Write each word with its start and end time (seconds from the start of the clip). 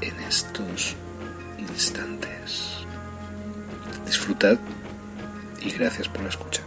en 0.00 0.20
estos 0.20 0.96
instantes. 1.58 2.84
Disfrutad 4.06 4.58
y 5.60 5.70
gracias 5.70 6.08
por 6.08 6.22
la 6.22 6.28
escucha. 6.28 6.62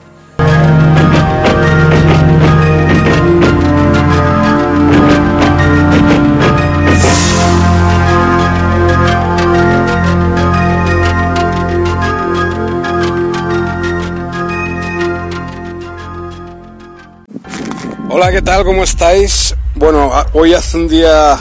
Hola, 18.09 18.31
¿qué 18.31 18.41
tal? 18.41 18.63
¿Cómo 18.63 18.83
estáis? 18.83 19.55
Bueno, 19.75 20.11
hoy 20.33 20.53
hace 20.55 20.77
un 20.77 20.87
día 20.87 21.37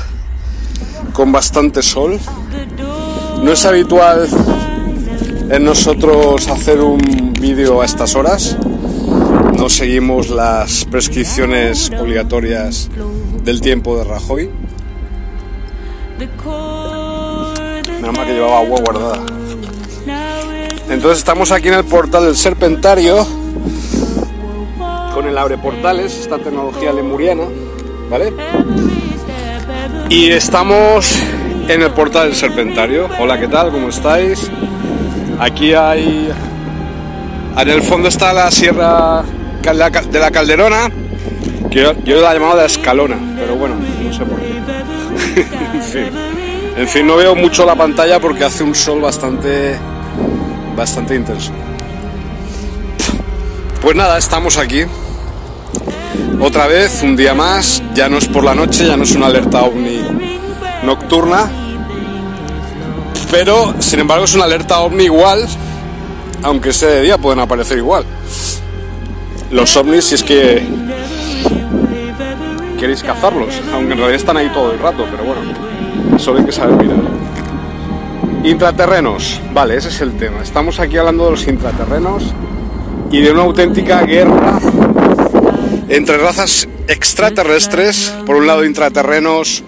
con 1.17 1.33
bastante 1.33 1.83
sol. 1.83 2.21
No 3.43 3.51
es 3.51 3.65
habitual 3.65 4.29
en 5.49 5.65
nosotros 5.65 6.47
hacer 6.49 6.83
un 6.83 7.33
vídeo 7.41 7.81
a 7.81 7.87
estas 7.87 8.15
horas. 8.15 8.59
No 9.57 9.71
seguimos 9.71 10.29
las 10.29 10.85
prescripciones 10.85 11.91
obligatorias 11.99 12.91
del 13.43 13.63
tiempo 13.63 13.97
de 13.97 14.05
Rajoy. 14.05 14.51
Menos 18.01 18.15
mal 18.15 18.27
que 18.27 18.35
llevaba 18.35 18.59
agua 18.59 18.81
guardada. 18.85 19.23
Entonces 20.91 21.19
estamos 21.19 21.51
aquí 21.51 21.69
en 21.69 21.75
el 21.75 21.85
portal 21.85 22.27
del 22.27 22.37
Serpentario 22.37 23.27
con 25.15 25.27
el 25.27 25.39
abre 25.39 25.57
portales, 25.57 26.15
esta 26.21 26.37
tecnología 26.37 26.93
lemuriana, 26.93 27.45
¿vale? 28.11 28.35
Y 30.09 30.31
estamos 30.31 31.21
en 31.69 31.83
el 31.83 31.91
portal 31.91 32.29
del 32.29 32.37
Serpentario. 32.37 33.09
Hola, 33.19 33.41
¿qué 33.41 33.49
tal? 33.49 33.73
¿Cómo 33.73 33.89
estáis? 33.89 34.51
Aquí 35.41 35.75
hay... 35.75 36.33
En 37.59 37.69
el 37.69 37.83
fondo 37.83 38.09
está 38.09 38.33
la 38.33 38.51
sierra 38.51 39.25
de 39.63 40.21
la 40.21 40.31
Calderona, 40.31 40.91
que 41.71 41.81
yo, 42.05 42.21
la 42.21 42.31
he 42.31 42.35
llamado 42.35 42.59
de 42.59 42.67
Escalona, 42.67 43.17
pero 43.37 43.57
bueno, 43.57 43.75
no 43.75 44.13
sé 44.13 44.25
por 44.25 44.39
qué. 44.39 45.41
en 45.75 45.83
fin. 45.83 46.11
En 46.77 46.89
fin, 46.89 47.07
no 47.07 47.17
veo 47.17 47.35
mucho 47.35 47.65
la 47.65 47.75
pantalla 47.75 48.21
porque 48.21 48.45
hace 48.45 48.63
un 48.63 48.75
sol 48.75 49.01
bastante, 49.01 49.77
bastante 50.77 51.17
intenso. 51.17 51.51
Pues 53.81 53.97
nada, 53.97 54.19
estamos 54.19 54.59
aquí. 54.59 54.85
Otra 56.41 56.67
vez, 56.67 57.03
un 57.03 57.17
día 57.17 57.35
más, 57.35 57.83
ya 57.95 58.09
no 58.11 58.19
es 58.19 58.29
por 58.29 58.45
la 58.45 58.55
noche, 58.55 58.87
ya 58.87 58.97
no 58.97 59.05
es 59.05 59.15
una 59.15 59.27
alerta 59.27 59.63
ovni 59.63 59.96
nocturna, 60.87 61.51
pero 63.31 63.75
sin 63.81 64.01
embargo 64.01 64.25
es 64.25 64.35
una 64.35 64.45
alerta 64.45 64.81
ovni 64.81 65.05
igual, 65.05 65.47
aunque 66.43 66.73
sea 66.73 66.89
de 66.89 67.03
día 67.03 67.19
pueden 67.19 67.41
aparecer 67.41 67.79
igual. 67.79 68.05
Los 69.51 69.77
ovnis, 69.77 70.05
si 70.05 70.15
es 70.15 70.23
que 70.23 70.67
queréis 72.79 73.03
cazarlos, 73.03 73.61
aunque 73.73 73.93
en 73.93 73.99
realidad 73.99 74.21
están 74.21 74.37
ahí 74.37 74.49
todo 74.51 74.73
el 74.73 74.79
rato, 74.79 75.07
pero 75.11 75.25
bueno, 75.25 76.19
solo 76.19 76.39
hay 76.39 76.45
que 76.45 76.53
saber 76.53 76.77
mirar. 76.77 76.99
Intraterrenos, 78.45 79.41
vale, 79.53 79.77
ese 79.77 79.89
es 79.89 80.01
el 80.01 80.17
tema. 80.17 80.43
Estamos 80.43 80.79
aquí 80.79 80.97
hablando 80.97 81.25
de 81.25 81.31
los 81.33 81.47
intraterrenos 81.49 82.23
y 83.11 83.21
de 83.21 83.33
una 83.33 83.43
auténtica 83.43 84.03
guerra 84.03 84.61
entre 85.89 86.19
razas 86.19 86.69
extraterrestres, 86.89 88.13
por 88.25 88.37
un 88.37 88.47
lado 88.47 88.65
intraterrenos, 88.65 89.63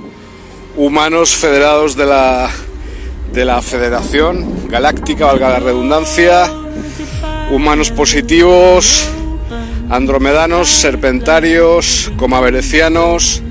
humanos 0.79 1.35
federados 1.35 1.97
de 1.97 2.07
la, 2.07 2.49
de 3.33 3.45
la 3.45 3.61
Federación 3.61 4.69
Galáctica, 4.69 5.27
valga 5.27 5.49
la 5.51 5.59
redundancia, 5.59 6.49
humanos 7.51 7.91
positivos, 7.91 9.09
andromedanos, 9.91 10.69
serpentarios, 10.69 12.13
comaverecianos, 12.17 13.43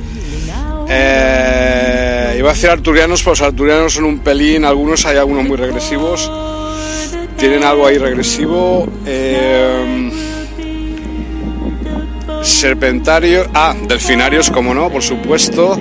eh, 0.88 2.38
iba 2.40 2.50
a 2.50 2.54
decir 2.54 2.70
arturianos, 2.70 3.22
pues 3.24 3.40
los 3.40 3.48
arturianos 3.50 3.94
son 3.94 4.06
un 4.06 4.20
pelín, 4.20 4.64
algunos 4.64 5.06
hay 5.06 5.18
algunos 5.18 5.46
muy 5.46 5.58
regresivos, 5.58 6.32
tienen 7.38 7.66
algo 7.66 7.88
ahí 7.88 7.98
regresivo. 7.98 8.88
Eh, 9.06 10.12
serpentarios, 12.42 13.50
ah, 13.54 13.76
delfinarios, 13.88 14.50
como 14.50 14.74
no, 14.74 14.90
por 14.90 15.04
supuesto, 15.04 15.78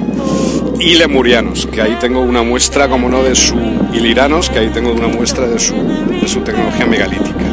y 0.78 0.94
lemurianos, 0.94 1.67
que 1.67 1.81
ahí 1.81 1.96
tengo 2.00 2.20
una 2.20 2.43
muestra, 2.43 2.88
como 2.88 3.08
no, 3.08 3.23
de 3.23 3.34
su, 3.34 3.56
y 3.93 4.00
liranos, 4.00 4.50
que 4.50 4.58
ahí 4.58 4.69
tengo 4.69 4.93
una 4.93 5.08
muestra 5.08 5.46
de 5.46 5.58
su, 5.58 5.75
de 5.75 6.28
su 6.28 6.40
tecnología 6.40 6.87
megalítica. 6.87 7.44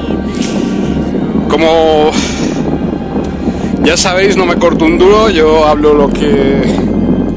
Como 1.49 2.11
ya 3.83 3.97
sabéis, 3.97 4.35
no 4.35 4.45
me 4.45 4.55
corto 4.55 4.85
un 4.85 4.97
duro, 4.97 5.29
yo 5.29 5.65
hablo 5.65 5.93
lo 5.93 6.09
que 6.09 6.61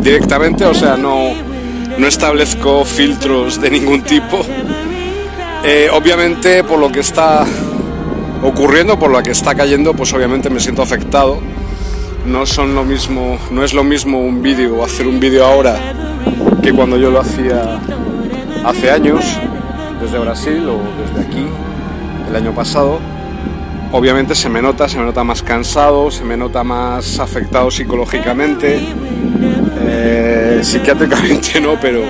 directamente, 0.00 0.64
o 0.64 0.74
sea, 0.74 0.96
no, 0.96 1.30
no 1.98 2.06
establezco 2.06 2.84
filtros 2.84 3.60
de 3.60 3.70
ningún 3.70 4.02
tipo. 4.02 4.40
Eh, 5.64 5.88
obviamente, 5.92 6.62
por 6.64 6.78
lo 6.78 6.90
que 6.90 7.00
está 7.00 7.44
ocurriendo, 8.42 8.98
por 8.98 9.10
lo 9.10 9.22
que 9.22 9.32
está 9.32 9.54
cayendo, 9.54 9.94
pues 9.94 10.12
obviamente 10.12 10.50
me 10.50 10.60
siento 10.60 10.82
afectado 10.82 11.40
no 12.26 12.44
son 12.44 12.74
lo 12.74 12.84
mismo, 12.84 13.38
no 13.50 13.64
es 13.64 13.72
lo 13.72 13.84
mismo 13.84 14.20
un 14.20 14.42
vídeo, 14.42 14.84
hacer 14.84 15.06
un 15.06 15.20
vídeo 15.20 15.44
ahora 15.46 15.94
que 16.62 16.72
cuando 16.72 16.96
yo 16.96 17.10
lo 17.10 17.20
hacía 17.20 17.80
hace 18.64 18.90
años, 18.90 19.24
desde 20.00 20.18
Brasil 20.18 20.68
o 20.68 20.80
desde 21.02 21.26
aquí, 21.26 21.46
el 22.28 22.36
año 22.36 22.52
pasado. 22.52 22.98
Obviamente 23.92 24.34
se 24.34 24.48
me 24.48 24.60
nota, 24.60 24.88
se 24.88 24.98
me 24.98 25.04
nota 25.04 25.22
más 25.22 25.42
cansado, 25.42 26.10
se 26.10 26.24
me 26.24 26.36
nota 26.36 26.64
más 26.64 27.20
afectado 27.20 27.70
psicológicamente, 27.70 28.80
eh, 29.80 30.60
psiquiátricamente 30.62 31.60
no, 31.62 31.78
pero 31.80 32.02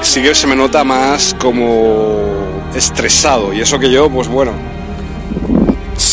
sí 0.00 0.20
que 0.22 0.34
se 0.34 0.46
me 0.48 0.56
nota 0.56 0.82
más 0.82 1.34
como 1.38 2.18
estresado 2.74 3.52
y 3.52 3.60
eso 3.60 3.78
que 3.78 3.90
yo, 3.90 4.10
pues 4.10 4.26
bueno, 4.26 4.52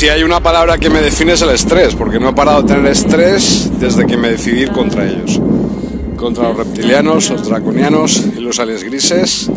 si 0.03 0.09
hay 0.09 0.23
una 0.23 0.41
palabra 0.41 0.77
que 0.77 0.89
me 0.89 0.99
define 0.99 1.31
es 1.31 1.41
el 1.43 1.51
estrés, 1.51 1.95
porque 1.95 2.19
no 2.19 2.27
he 2.27 2.33
parado 2.33 2.61
de 2.61 2.73
tener 2.73 2.91
estrés 2.91 3.71
desde 3.79 4.05
que 4.05 4.17
me 4.17 4.31
decidí 4.31 4.63
ir 4.63 4.71
contra 4.73 5.07
ellos. 5.07 5.39
Contra 6.17 6.49
los 6.49 6.57
reptilianos, 6.57 7.29
los 7.29 7.47
draconianos 7.47 8.21
y 8.37 8.41
los 8.41 8.59
aliens 8.59 8.83
grises. 8.83 9.49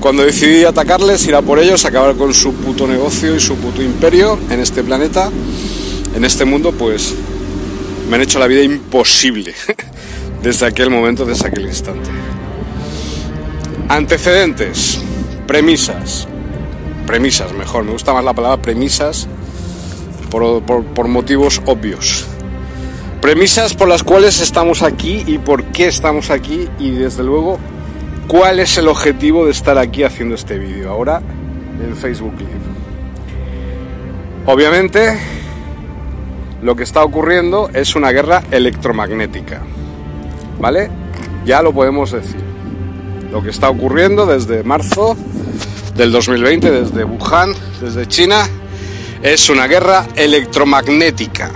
Cuando 0.00 0.24
decidí 0.24 0.64
atacarles, 0.64 1.24
ir 1.28 1.36
a 1.36 1.42
por 1.42 1.60
ellos, 1.60 1.84
acabar 1.84 2.16
con 2.16 2.34
su 2.34 2.52
puto 2.54 2.88
negocio 2.88 3.36
y 3.36 3.38
su 3.38 3.54
puto 3.58 3.80
imperio 3.80 4.40
en 4.50 4.58
este 4.58 4.82
planeta, 4.82 5.30
en 6.16 6.24
este 6.24 6.44
mundo, 6.44 6.72
pues 6.72 7.14
me 8.08 8.16
han 8.16 8.22
hecho 8.22 8.40
la 8.40 8.48
vida 8.48 8.64
imposible 8.64 9.54
desde 10.42 10.66
aquel 10.66 10.90
momento, 10.90 11.24
desde 11.24 11.46
aquel 11.46 11.66
instante. 11.66 12.10
Antecedentes, 13.88 14.98
premisas, 15.46 16.26
premisas, 17.06 17.52
mejor, 17.52 17.84
me 17.84 17.92
gusta 17.92 18.12
más 18.12 18.24
la 18.24 18.34
palabra 18.34 18.60
premisas 18.60 19.28
por, 20.30 21.08
motivos 21.08 21.60
obvios. 21.66 22.26
Premisas 23.20 23.74
por 23.74 23.88
las 23.88 24.02
cuales 24.02 24.40
estamos 24.40 24.82
aquí 24.82 25.24
y 25.26 25.38
por 25.38 25.64
qué 25.64 25.88
estamos 25.88 26.30
aquí 26.30 26.68
y 26.78 26.92
desde 26.92 27.22
luego 27.22 27.58
cuál 28.28 28.60
es 28.60 28.78
el 28.78 28.88
objetivo 28.88 29.44
de 29.44 29.50
estar 29.50 29.76
aquí 29.76 30.04
haciendo 30.04 30.34
este 30.34 30.58
vídeo 30.58 30.90
ahora 30.90 31.20
en 31.84 31.94
Facebook 31.96 32.34
Live. 32.38 32.50
Obviamente 34.46 35.18
lo 36.62 36.76
que 36.76 36.82
está 36.82 37.04
ocurriendo 37.04 37.68
es 37.74 37.94
una 37.94 38.10
guerra 38.10 38.42
electromagnética, 38.50 39.60
¿vale? 40.58 40.90
Ya 41.44 41.62
lo 41.62 41.72
podemos 41.72 42.12
decir. 42.12 42.40
Lo 43.30 43.42
que 43.42 43.50
está 43.50 43.70
ocurriendo 43.70 44.26
desde 44.26 44.62
marzo 44.62 45.16
del 45.94 46.12
2020, 46.12 46.70
desde 46.70 47.04
Wuhan, 47.04 47.54
desde 47.80 48.06
China, 48.06 48.48
es 49.22 49.50
una 49.50 49.66
guerra 49.66 50.06
electromagnética. 50.16 51.50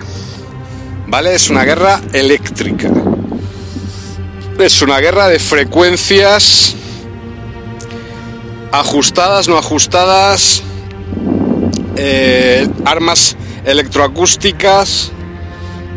¿vale? 1.07 1.35
Es 1.35 1.51
una 1.51 1.65
guerra 1.65 2.01
eléctrica. 2.13 2.91
Es 4.59 4.83
una 4.83 4.99
guerra 5.01 5.29
de 5.29 5.39
frecuencias 5.39 6.75
ajustadas, 8.73 9.49
no 9.49 9.57
ajustadas, 9.57 10.63
eh, 11.97 12.69
armas 12.85 13.37
electroacústicas, 13.65 15.13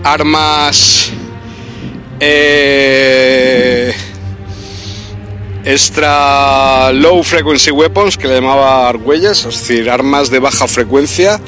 armas 0.04 1.10
eh, 2.20 3.94
extra 5.66 6.92
low 6.94 7.24
frequency 7.24 7.72
weapons 7.72 8.18
que 8.18 8.28
le 8.28 8.36
llamaba 8.36 8.88
Argüelles, 8.88 9.46
es 9.46 9.60
decir, 9.60 9.90
armas 9.90 10.30
de 10.30 10.40
baja 10.40 10.68
frecuencia, 10.68 11.40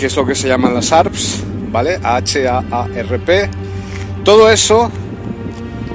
que 0.00 0.06
es 0.06 0.16
lo 0.16 0.24
que 0.24 0.34
se 0.34 0.48
llaman 0.48 0.72
las 0.72 0.92
ARPS 0.92 1.44
¿vale? 1.70 1.98
H-A-A-R-P. 2.02 3.50
Todo 4.24 4.50
eso, 4.50 4.90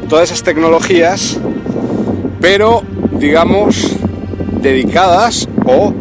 todas 0.07 0.29
esas 0.29 0.43
tecnologías, 0.43 1.37
pero 2.39 2.83
digamos 3.11 3.95
dedicadas 4.61 5.47
o 5.65 5.93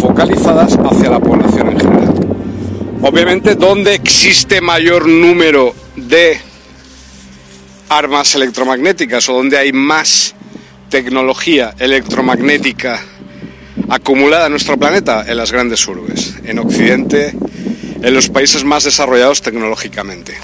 focalizadas 0.00 0.76
hacia 0.76 1.10
la 1.10 1.20
población 1.20 1.68
en 1.68 1.80
general. 1.80 2.14
Obviamente, 3.02 3.54
donde 3.54 3.94
existe 3.94 4.60
mayor 4.60 5.06
número 5.06 5.74
de 5.96 6.38
armas 7.88 8.34
electromagnéticas 8.34 9.28
o 9.28 9.34
donde 9.34 9.58
hay 9.58 9.72
más 9.72 10.34
tecnología 10.88 11.74
electromagnética 11.78 13.00
acumulada 13.88 14.46
en 14.46 14.52
nuestro 14.52 14.76
planeta, 14.76 15.24
en 15.26 15.36
las 15.36 15.52
grandes 15.52 15.86
urbes, 15.86 16.34
en 16.44 16.58
Occidente 16.58 17.34
en 18.04 18.12
los 18.12 18.28
países 18.28 18.64
más 18.64 18.84
desarrollados 18.84 19.40
tecnológicamente. 19.40 20.34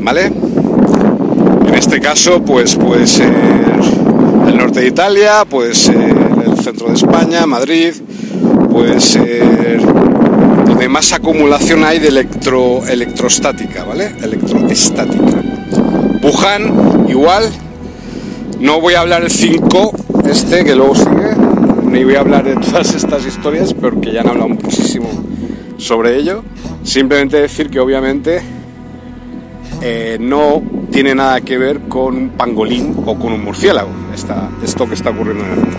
¿Vale? 0.00 0.26
En 0.26 1.74
este 1.74 2.00
caso, 2.00 2.42
pues 2.42 2.74
puede 2.74 3.06
ser 3.06 3.32
el 4.48 4.56
norte 4.56 4.80
de 4.80 4.88
Italia, 4.88 5.44
puede 5.48 5.74
ser 5.76 6.16
el 6.44 6.58
centro 6.58 6.88
de 6.88 6.94
España, 6.94 7.46
Madrid, 7.46 7.94
puede 8.68 9.00
ser 9.00 9.80
donde 9.80 10.88
más 10.88 11.12
acumulación 11.12 11.84
hay 11.84 12.00
de 12.00 12.08
electro, 12.08 12.84
electrostática, 12.84 13.84
¿vale? 13.84 14.12
Electroestática. 14.20 15.42
Wuhan, 16.20 17.06
igual. 17.08 17.48
No 18.58 18.80
voy 18.80 18.94
a 18.94 19.00
hablar 19.00 19.22
el 19.22 19.30
5, 19.30 19.92
este 20.28 20.64
que 20.64 20.74
luego 20.74 20.96
sigue, 20.96 21.45
ni 21.90 22.04
voy 22.04 22.14
a 22.16 22.20
hablar 22.20 22.44
de 22.44 22.54
todas 22.56 22.94
estas 22.94 23.24
historias 23.24 23.72
porque 23.74 24.12
ya 24.12 24.20
han 24.20 24.28
hablado 24.28 24.48
muchísimo 24.48 25.08
sobre 25.78 26.16
ello. 26.16 26.42
Simplemente 26.82 27.40
decir 27.40 27.70
que 27.70 27.80
obviamente 27.80 28.40
eh, 29.82 30.16
no 30.20 30.62
tiene 30.90 31.14
nada 31.14 31.40
que 31.40 31.58
ver 31.58 31.80
con 31.88 32.16
un 32.16 32.28
pangolín 32.30 32.94
o 33.04 33.18
con 33.18 33.32
un 33.32 33.44
murciélago, 33.44 33.90
esto 34.62 34.88
que 34.88 34.94
está 34.94 35.10
ocurriendo 35.10 35.44
en 35.44 35.50
el 35.50 35.56
mundo. 35.56 35.76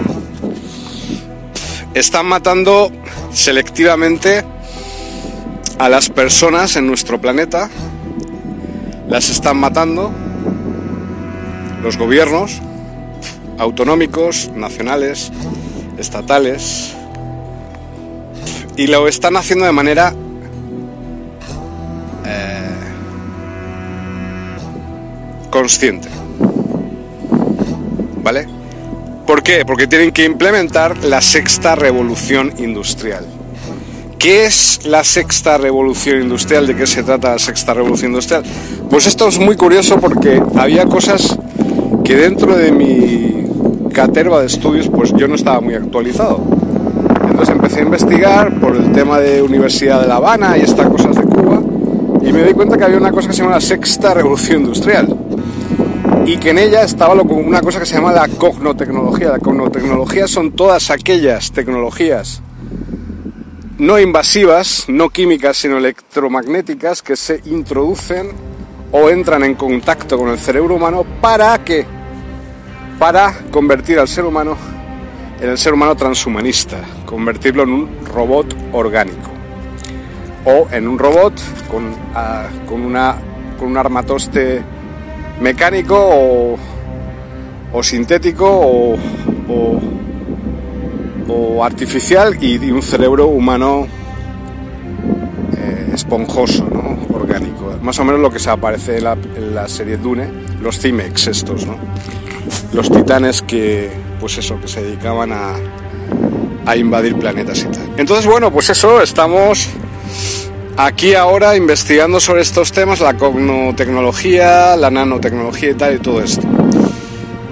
Están 1.93 2.25
matando 2.27 2.91
selectivamente 3.31 4.43
a 5.79 5.89
las 5.89 6.09
personas 6.09 6.75
en 6.75 6.87
nuestro 6.87 7.19
planeta, 7.19 7.69
las 9.07 9.29
están 9.29 9.57
matando 9.57 10.11
los 11.81 11.97
gobiernos 11.97 12.61
autonómicos, 13.57 14.51
nacionales, 14.55 15.31
estatales, 15.97 16.93
y 18.77 18.87
lo 18.87 19.07
están 19.07 19.35
haciendo 19.35 19.65
de 19.65 19.71
manera 19.71 20.13
eh, 22.25 22.69
consciente. 25.49 26.07
¿Vale? 28.23 28.47
¿Por 29.25 29.41
qué? 29.43 29.65
Porque 29.65 29.87
tienen 29.87 30.11
que 30.11 30.23
implementar 30.23 31.03
la 31.03 31.21
sexta 31.21 31.75
revolución 31.75 32.53
industrial. 32.59 33.25
¿Qué 34.19 34.45
es 34.45 34.85
la 34.85 35.03
sexta 35.03 35.57
revolución 35.57 36.21
industrial? 36.21 36.67
¿De 36.67 36.75
qué 36.75 36.87
se 36.87 37.03
trata 37.03 37.31
la 37.31 37.39
sexta 37.39 37.73
revolución 37.73 38.11
industrial? 38.11 38.43
Pues 38.89 39.05
esto 39.05 39.27
es 39.27 39.37
muy 39.39 39.55
curioso 39.55 39.99
porque 39.99 40.41
había 40.55 40.85
cosas 40.85 41.37
que 42.03 42.15
dentro 42.15 42.55
de 42.55 42.71
mi 42.71 43.26
caterva 43.97 44.41
de 44.41 44.45
estudios 44.45 44.87
pues 44.89 45.11
yo 45.13 45.27
no 45.27 45.33
estaba 45.33 45.59
muy 45.59 45.73
actualizado. 45.73 46.39
Entonces 47.31 47.49
empecé 47.49 47.79
a 47.79 47.83
investigar 47.83 48.59
por 48.59 48.75
el 48.75 48.91
tema 48.91 49.19
de 49.19 49.41
Universidad 49.41 49.99
de 50.01 50.07
La 50.07 50.17
Habana 50.17 50.55
y 50.55 50.61
estas 50.61 50.87
cosas 50.87 51.15
de 51.15 51.23
Cuba 51.23 51.59
y 52.21 52.31
me 52.31 52.43
di 52.43 52.53
cuenta 52.53 52.77
que 52.77 52.83
había 52.83 52.97
una 52.97 53.11
cosa 53.11 53.29
que 53.29 53.33
se 53.33 53.41
llama 53.41 53.55
la 53.55 53.61
sexta 53.61 54.13
revolución 54.13 54.61
industrial 54.61 55.17
y 56.27 56.37
que 56.37 56.51
en 56.51 56.59
ella 56.59 56.83
estaba 56.83 57.19
una 57.19 57.61
cosa 57.61 57.79
que 57.79 57.87
se 57.87 57.95
llama 57.95 58.11
la 58.11 58.27
cognotecnología. 58.27 59.29
La 59.29 59.39
cognotecnología 59.39 60.27
son 60.27 60.51
todas 60.51 60.91
aquellas 60.91 61.51
tecnologías 61.51 62.43
no 63.79 63.99
invasivas, 63.99 64.85
no 64.87 65.09
químicas, 65.09 65.57
sino 65.57 65.77
electromagnéticas 65.77 67.01
que 67.01 67.15
se 67.15 67.41
introducen 67.45 68.29
o 68.91 69.09
entran 69.09 69.43
en 69.43 69.55
contacto 69.55 70.19
con 70.19 70.29
el 70.29 70.37
cerebro 70.37 70.75
humano 70.75 71.03
para 71.19 71.63
que 71.63 71.96
para 72.99 73.33
convertir 73.51 73.99
al 73.99 74.07
ser 74.07 74.25
humano 74.25 74.57
en 75.39 75.49
el 75.49 75.57
ser 75.57 75.73
humano 75.73 75.95
transhumanista, 75.95 76.77
convertirlo 77.05 77.63
en 77.63 77.69
un 77.69 78.05
robot 78.05 78.55
orgánico 78.73 79.29
o 80.45 80.67
en 80.71 80.87
un 80.87 80.97
robot 80.97 81.33
con, 81.69 81.93
ah, 82.15 82.47
con, 82.65 82.81
una, 82.81 83.17
con 83.59 83.69
un 83.69 83.77
armatoste 83.77 84.63
mecánico 85.41 86.57
o, 87.71 87.83
sintético 87.83 88.47
o, 88.49 88.97
o, 91.27 91.63
artificial 91.63 92.41
y, 92.41 92.71
un 92.71 92.81
cerebro 92.81 93.27
humano 93.27 93.87
eh, 95.55 95.91
esponjoso, 95.93 96.67
¿no? 96.71 96.97
orgánico. 97.15 97.75
Más 97.81 97.99
o 97.99 98.05
menos 98.05 98.21
lo 98.21 98.31
que 98.31 98.39
se 98.39 98.49
aparece 98.49 98.97
en 98.97 99.03
la, 99.03 99.13
en 99.13 99.53
la 99.53 99.67
serie 99.67 99.97
Dune, 99.97 100.27
los 100.61 100.79
Cimex 100.79 101.27
estos, 101.27 101.67
¿no? 101.67 101.75
Los 102.73 102.91
titanes 102.91 103.41
que, 103.41 103.91
pues 104.19 104.37
eso, 104.37 104.59
que 104.59 104.67
se 104.67 104.83
dedicaban 104.83 105.31
a, 105.31 105.55
a 106.65 106.75
invadir 106.75 107.15
planetas 107.15 107.63
y 107.63 107.67
tal. 107.67 107.89
Entonces, 107.97 108.25
bueno, 108.25 108.51
pues 108.51 108.69
eso, 108.69 109.01
estamos 109.01 109.69
aquí 110.77 111.15
ahora 111.15 111.55
investigando 111.55 112.19
sobre 112.19 112.41
estos 112.41 112.71
temas, 112.71 112.99
la 112.99 113.15
cognotecnología, 113.15 114.75
la 114.75 114.91
nanotecnología 114.91 115.71
y 115.71 115.73
tal 115.73 115.95
y 115.95 115.99
todo 115.99 116.21
esto. 116.21 116.47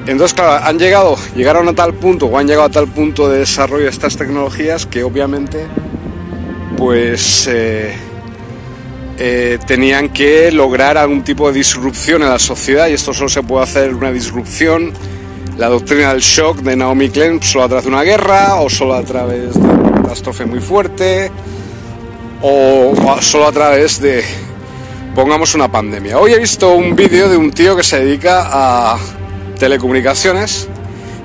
Entonces, 0.05 0.35
claro, 0.35 0.63
han 0.63 0.77
llegado, 0.77 1.17
llegaron 1.35 1.67
a 1.67 1.73
tal 1.73 1.95
punto 1.95 2.27
o 2.27 2.37
han 2.37 2.45
llegado 2.45 2.67
a 2.67 2.69
tal 2.69 2.87
punto 2.87 3.27
de 3.27 3.39
desarrollo 3.39 3.85
de 3.85 3.89
estas 3.89 4.15
tecnologías 4.15 4.85
que 4.85 5.03
obviamente, 5.03 5.65
pues, 6.77 7.47
eh, 7.47 7.95
eh, 9.17 9.59
tenían 9.65 10.09
que 10.09 10.51
lograr 10.51 10.97
algún 10.97 11.23
tipo 11.23 11.47
de 11.47 11.57
disrupción 11.57 12.21
en 12.21 12.29
la 12.29 12.39
sociedad 12.39 12.87
y 12.87 12.93
esto 12.93 13.13
solo 13.13 13.29
se 13.29 13.43
puede 13.43 13.63
hacer 13.63 13.93
una 13.93 14.11
disrupción 14.11 14.93
la 15.57 15.69
doctrina 15.69 16.11
del 16.11 16.21
shock 16.21 16.57
de 16.57 16.75
Naomi 16.75 17.09
Klein 17.09 17.41
solo 17.41 17.63
a 17.63 17.67
través 17.67 17.85
de 17.85 17.91
una 17.91 18.03
guerra 18.03 18.55
o 18.55 18.69
solo 18.69 18.93
a 18.93 19.03
través 19.03 19.53
de 19.53 19.59
una 19.59 20.01
catástrofe 20.01 20.45
muy 20.45 20.59
fuerte 20.59 21.31
o 22.41 22.93
solo 23.21 23.47
a 23.47 23.51
través 23.51 24.01
de, 24.01 24.23
pongamos, 25.15 25.55
una 25.55 25.71
pandemia. 25.71 26.19
Hoy 26.19 26.33
he 26.33 26.39
visto 26.39 26.73
un 26.73 26.95
vídeo 26.95 27.29
de 27.29 27.37
un 27.37 27.51
tío 27.51 27.75
que 27.75 27.83
se 27.83 28.03
dedica 28.03 28.49
a 28.51 28.99
telecomunicaciones 29.57 30.67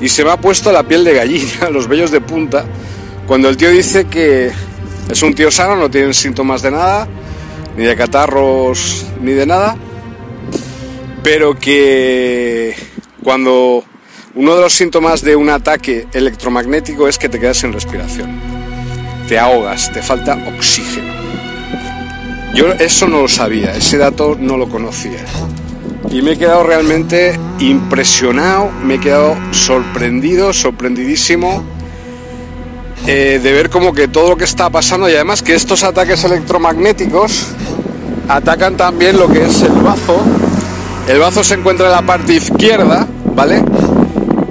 y 0.00 0.08
se 0.08 0.24
me 0.24 0.30
ha 0.30 0.36
puesto 0.36 0.70
la 0.70 0.84
piel 0.84 1.04
de 1.04 1.14
gallina, 1.14 1.68
los 1.72 1.88
vellos 1.88 2.12
de 2.12 2.20
punta, 2.20 2.64
cuando 3.26 3.48
el 3.48 3.56
tío 3.56 3.70
dice 3.70 4.06
que 4.06 4.52
es 5.10 5.22
un 5.22 5.34
tío 5.34 5.50
sano, 5.50 5.74
no 5.74 5.90
tiene 5.90 6.14
síntomas 6.14 6.62
de 6.62 6.70
nada, 6.70 7.08
ni 7.80 7.86
de 7.86 7.96
catarros, 7.96 9.06
ni 9.22 9.32
de 9.32 9.46
nada, 9.46 9.74
pero 11.22 11.58
que 11.58 12.76
cuando 13.24 13.84
Uno 14.34 14.54
de 14.54 14.60
los 14.60 14.74
síntomas 14.74 15.22
de 15.22 15.34
un 15.34 15.48
ataque 15.48 16.06
electromagnético 16.12 17.08
es 17.08 17.18
que 17.18 17.28
te 17.30 17.40
quedas 17.40 17.56
sin 17.56 17.72
respiración. 17.72 18.38
Te 19.28 19.38
ahogas, 19.38 19.90
te 19.92 20.02
falta 20.02 20.34
oxígeno. 20.56 21.12
Yo 22.54 22.72
eso 22.74 23.08
no 23.08 23.22
lo 23.22 23.28
sabía, 23.28 23.74
ese 23.74 23.96
dato 23.96 24.36
no 24.38 24.56
lo 24.58 24.68
conocía. 24.68 25.24
Y 26.10 26.20
me 26.22 26.32
he 26.32 26.38
quedado 26.38 26.62
realmente 26.62 27.40
impresionado, 27.58 28.70
me 28.84 28.96
he 28.96 29.00
quedado 29.00 29.36
sorprendido, 29.52 30.52
sorprendidísimo 30.52 31.64
eh, 33.06 33.40
de 33.42 33.52
ver 33.52 33.70
como 33.70 33.92
que 33.92 34.08
todo 34.08 34.30
lo 34.30 34.36
que 34.36 34.44
está 34.44 34.70
pasando 34.70 35.08
y 35.08 35.14
además 35.14 35.42
que 35.42 35.54
estos 35.54 35.84
ataques 35.84 36.22
electromagnéticos 36.24 37.48
atacan 38.28 38.76
también 38.76 39.16
lo 39.18 39.28
que 39.28 39.44
es 39.44 39.62
el 39.62 39.72
bazo. 39.72 40.20
El 41.08 41.18
bazo 41.18 41.42
se 41.42 41.54
encuentra 41.54 41.86
en 41.86 41.92
la 41.92 42.02
parte 42.02 42.34
izquierda, 42.34 43.06
¿vale? 43.34 43.64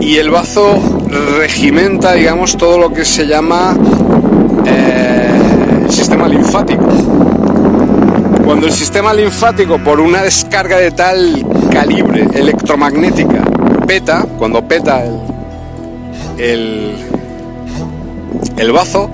Y 0.02 0.18
el 0.18 0.30
bazo 0.30 0.78
regimenta, 1.38 2.14
digamos, 2.14 2.58
todo 2.58 2.78
lo 2.78 2.94
que 2.94 3.06
se 3.06 3.28
llama 3.28 3.78
eh, 4.66 5.42
el 5.86 5.92
sistema 5.92 6.28
linfático. 6.28 6.86
Cuando 8.44 8.66
el 8.66 8.74
sistema 8.74 9.14
linfático, 9.14 9.78
por 9.78 10.00
una 10.00 10.24
descarga 10.24 10.78
de 10.78 10.92
tal 10.92 11.46
calibre 11.72 12.28
electromagnética, 12.34 13.44
peta, 13.86 14.26
cuando 14.38 14.68
peta 14.68 15.04
el 15.04 15.20
el 16.40 16.96
bazo, 18.72 19.10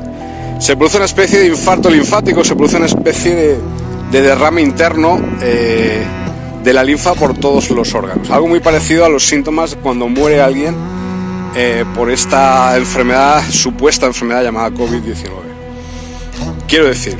se 0.60 0.76
produce 0.76 0.98
una 0.98 1.06
especie 1.06 1.40
de 1.40 1.48
infarto 1.48 1.90
linfático, 1.90 2.44
se 2.44 2.56
produce 2.56 2.78
una 2.78 2.88
especie 2.88 3.36
de, 3.36 4.22
derrame 4.22 4.62
interno 4.62 5.20
eh, 5.42 6.04
de 6.64 6.74
la 6.74 6.84
linfa 6.84 7.14
por 7.14 7.38
todos 7.38 7.70
los 7.70 7.94
órganos. 7.94 8.32
Algo 8.32 8.48
muy 8.48 8.60
parecido 8.60 9.06
a 9.06 9.10
los 9.10 9.26
síntomas 9.26 9.78
cuando 9.82 10.08
muere 10.08 10.42
alguien 10.42 10.76
eh, 11.56 11.86
por 11.94 12.10
esta 12.10 12.76
enfermedad, 12.78 13.44
supuesta 13.50 14.06
enfermedad 14.08 14.44
llamada 14.44 14.70
COVID-19. 14.72 15.30
Quiero 16.68 16.86
decir, 16.86 17.18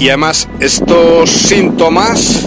y 0.00 0.08
además 0.08 0.48
estos 0.60 1.30
síntomas 1.30 2.46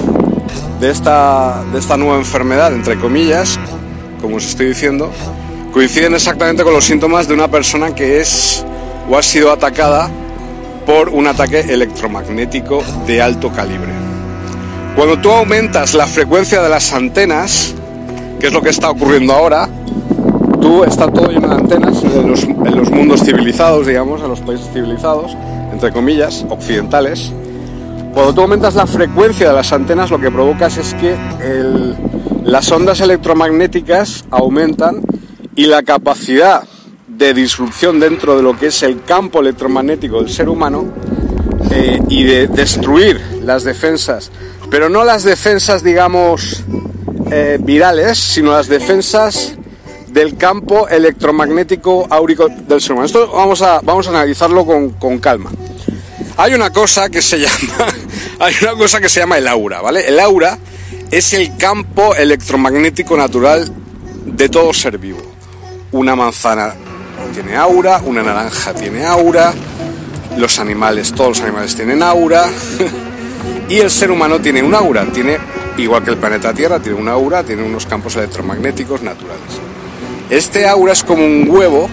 de 0.79 0.91
esta, 0.91 1.63
de 1.71 1.79
esta 1.79 1.97
nueva 1.97 2.17
enfermedad, 2.17 2.73
entre 2.73 2.99
comillas, 2.99 3.59
como 4.21 4.35
os 4.35 4.45
estoy 4.45 4.67
diciendo, 4.67 5.11
coinciden 5.71 6.13
exactamente 6.15 6.63
con 6.63 6.73
los 6.73 6.85
síntomas 6.85 7.27
de 7.27 7.33
una 7.33 7.47
persona 7.47 7.93
que 7.93 8.19
es 8.19 8.65
o 9.09 9.17
ha 9.17 9.23
sido 9.23 9.51
atacada 9.51 10.09
por 10.85 11.09
un 11.09 11.27
ataque 11.27 11.59
electromagnético 11.59 12.83
de 13.05 13.21
alto 13.21 13.51
calibre. 13.51 13.91
Cuando 14.95 15.19
tú 15.19 15.29
aumentas 15.31 15.93
la 15.93 16.07
frecuencia 16.07 16.61
de 16.61 16.69
las 16.69 16.93
antenas, 16.93 17.75
que 18.39 18.47
es 18.47 18.53
lo 18.53 18.61
que 18.61 18.69
está 18.69 18.89
ocurriendo 18.89 19.33
ahora, 19.33 19.69
tú 20.61 20.83
está 20.83 21.07
todo 21.07 21.29
lleno 21.29 21.49
de 21.49 21.55
antenas 21.55 22.03
en 22.03 22.29
los, 22.75 22.89
mundos 22.89 23.21
civilizados, 23.23 23.85
digamos, 23.85 24.21
en 24.21 24.29
los 24.29 24.39
países 24.39 24.67
civilizados, 24.73 25.35
entre 25.71 25.91
comillas, 25.91 26.45
occidentales. 26.49 27.31
Cuando 28.13 28.33
tú 28.33 28.41
aumentas 28.41 28.73
la 28.73 28.87
frecuencia 28.87 29.49
de 29.49 29.55
las 29.55 29.71
antenas, 29.71 30.09
lo 30.09 30.19
que 30.19 30.31
provocas 30.31 30.77
es 30.77 30.93
que 30.95 31.15
las 32.43 32.71
ondas 32.71 32.99
electromagnéticas 33.01 34.25
aumentan 34.31 35.01
y 35.57 35.65
la 35.65 35.81
capacidad 35.81 36.63
de 37.07 37.33
disrupción 37.33 37.99
dentro 37.99 38.37
de 38.37 38.43
lo 38.43 38.57
que 38.57 38.67
es 38.67 38.83
el 38.83 39.03
campo 39.03 39.39
electromagnético 39.39 40.21
del 40.21 40.31
ser 40.31 40.47
humano 40.49 40.85
eh, 41.71 41.99
y 42.09 42.23
de 42.23 42.47
destruir 42.47 43.19
las 43.43 43.63
defensas, 43.63 44.31
pero 44.69 44.87
no 44.87 45.03
las 45.03 45.23
defensas, 45.23 45.83
digamos, 45.83 46.63
eh, 47.31 47.57
virales, 47.59 48.19
sino 48.19 48.51
las 48.51 48.67
defensas 48.67 49.55
del 50.09 50.37
campo 50.37 50.87
electromagnético 50.89 52.05
áurico 52.07 52.49
del 52.49 52.79
ser 52.79 52.91
humano. 52.91 53.07
Esto 53.07 53.27
vamos 53.31 53.63
a, 53.63 53.81
vamos 53.81 54.05
a 54.05 54.11
analizarlo 54.11 54.63
con, 54.63 54.91
con 54.91 55.17
calma. 55.17 55.49
Hay 56.37 56.53
una 56.53 56.69
cosa 56.69 57.09
que 57.09 57.23
se 57.23 57.39
llama, 57.39 57.87
hay 58.39 58.53
una 58.61 58.73
cosa 58.73 59.01
que 59.01 59.09
se 59.09 59.21
llama 59.21 59.39
el 59.39 59.47
aura, 59.47 59.81
¿vale? 59.81 60.07
El 60.07 60.19
aura 60.19 60.59
es 61.09 61.33
el 61.33 61.57
campo 61.57 62.13
electromagnético 62.13 63.17
natural 63.17 63.67
de 64.23 64.49
todo 64.49 64.71
ser 64.71 64.99
vivo 64.99 65.36
una 65.91 66.15
manzana 66.15 66.73
tiene 67.33 67.55
aura, 67.55 68.01
una 68.03 68.23
naranja 68.23 68.73
tiene 68.73 69.05
aura, 69.05 69.53
los 70.37 70.59
animales, 70.59 71.13
todos 71.13 71.37
los 71.37 71.41
animales 71.41 71.75
tienen 71.75 72.01
aura, 72.03 72.45
y 73.69 73.77
el 73.77 73.89
ser 73.89 74.11
humano 74.11 74.39
tiene 74.39 74.61
un 74.63 74.73
aura, 74.73 75.05
tiene, 75.05 75.37
igual 75.77 76.03
que 76.03 76.11
el 76.11 76.17
planeta 76.17 76.53
Tierra, 76.53 76.79
tiene 76.79 76.99
una 76.99 77.13
aura, 77.13 77.43
tiene 77.43 77.63
unos 77.63 77.85
campos 77.85 78.15
electromagnéticos 78.15 79.01
naturales. 79.01 79.41
Este 80.29 80.67
aura 80.67 80.93
es 80.93 81.03
como 81.03 81.23
un 81.23 81.47
huevo, 81.49 81.89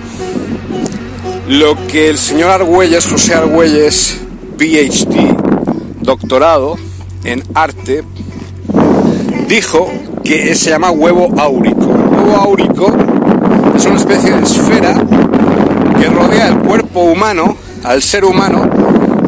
lo 1.49 1.87
que 1.87 2.09
el 2.09 2.19
señor 2.19 2.51
Argüelles, 2.51 3.07
José 3.07 3.35
Argüelles, 3.35 4.21
PhD, 4.57 5.37
doctorado 6.01 6.77
en 7.23 7.43
arte, 7.55 8.03
dijo 9.49 9.91
que 10.25 10.55
se 10.55 10.71
llama 10.71 10.91
huevo 10.91 11.33
áurico. 11.39 11.85
El 11.85 12.29
huevo 12.29 12.37
áurico 12.37 12.93
es 13.76 13.85
una 13.87 13.97
especie 13.97 14.31
de 14.31 14.43
esfera 14.43 14.95
que 15.99 16.07
rodea 16.07 16.49
el 16.49 16.59
cuerpo 16.59 17.00
humano, 17.00 17.57
al 17.83 18.02
ser 18.02 18.25
humano, 18.25 18.69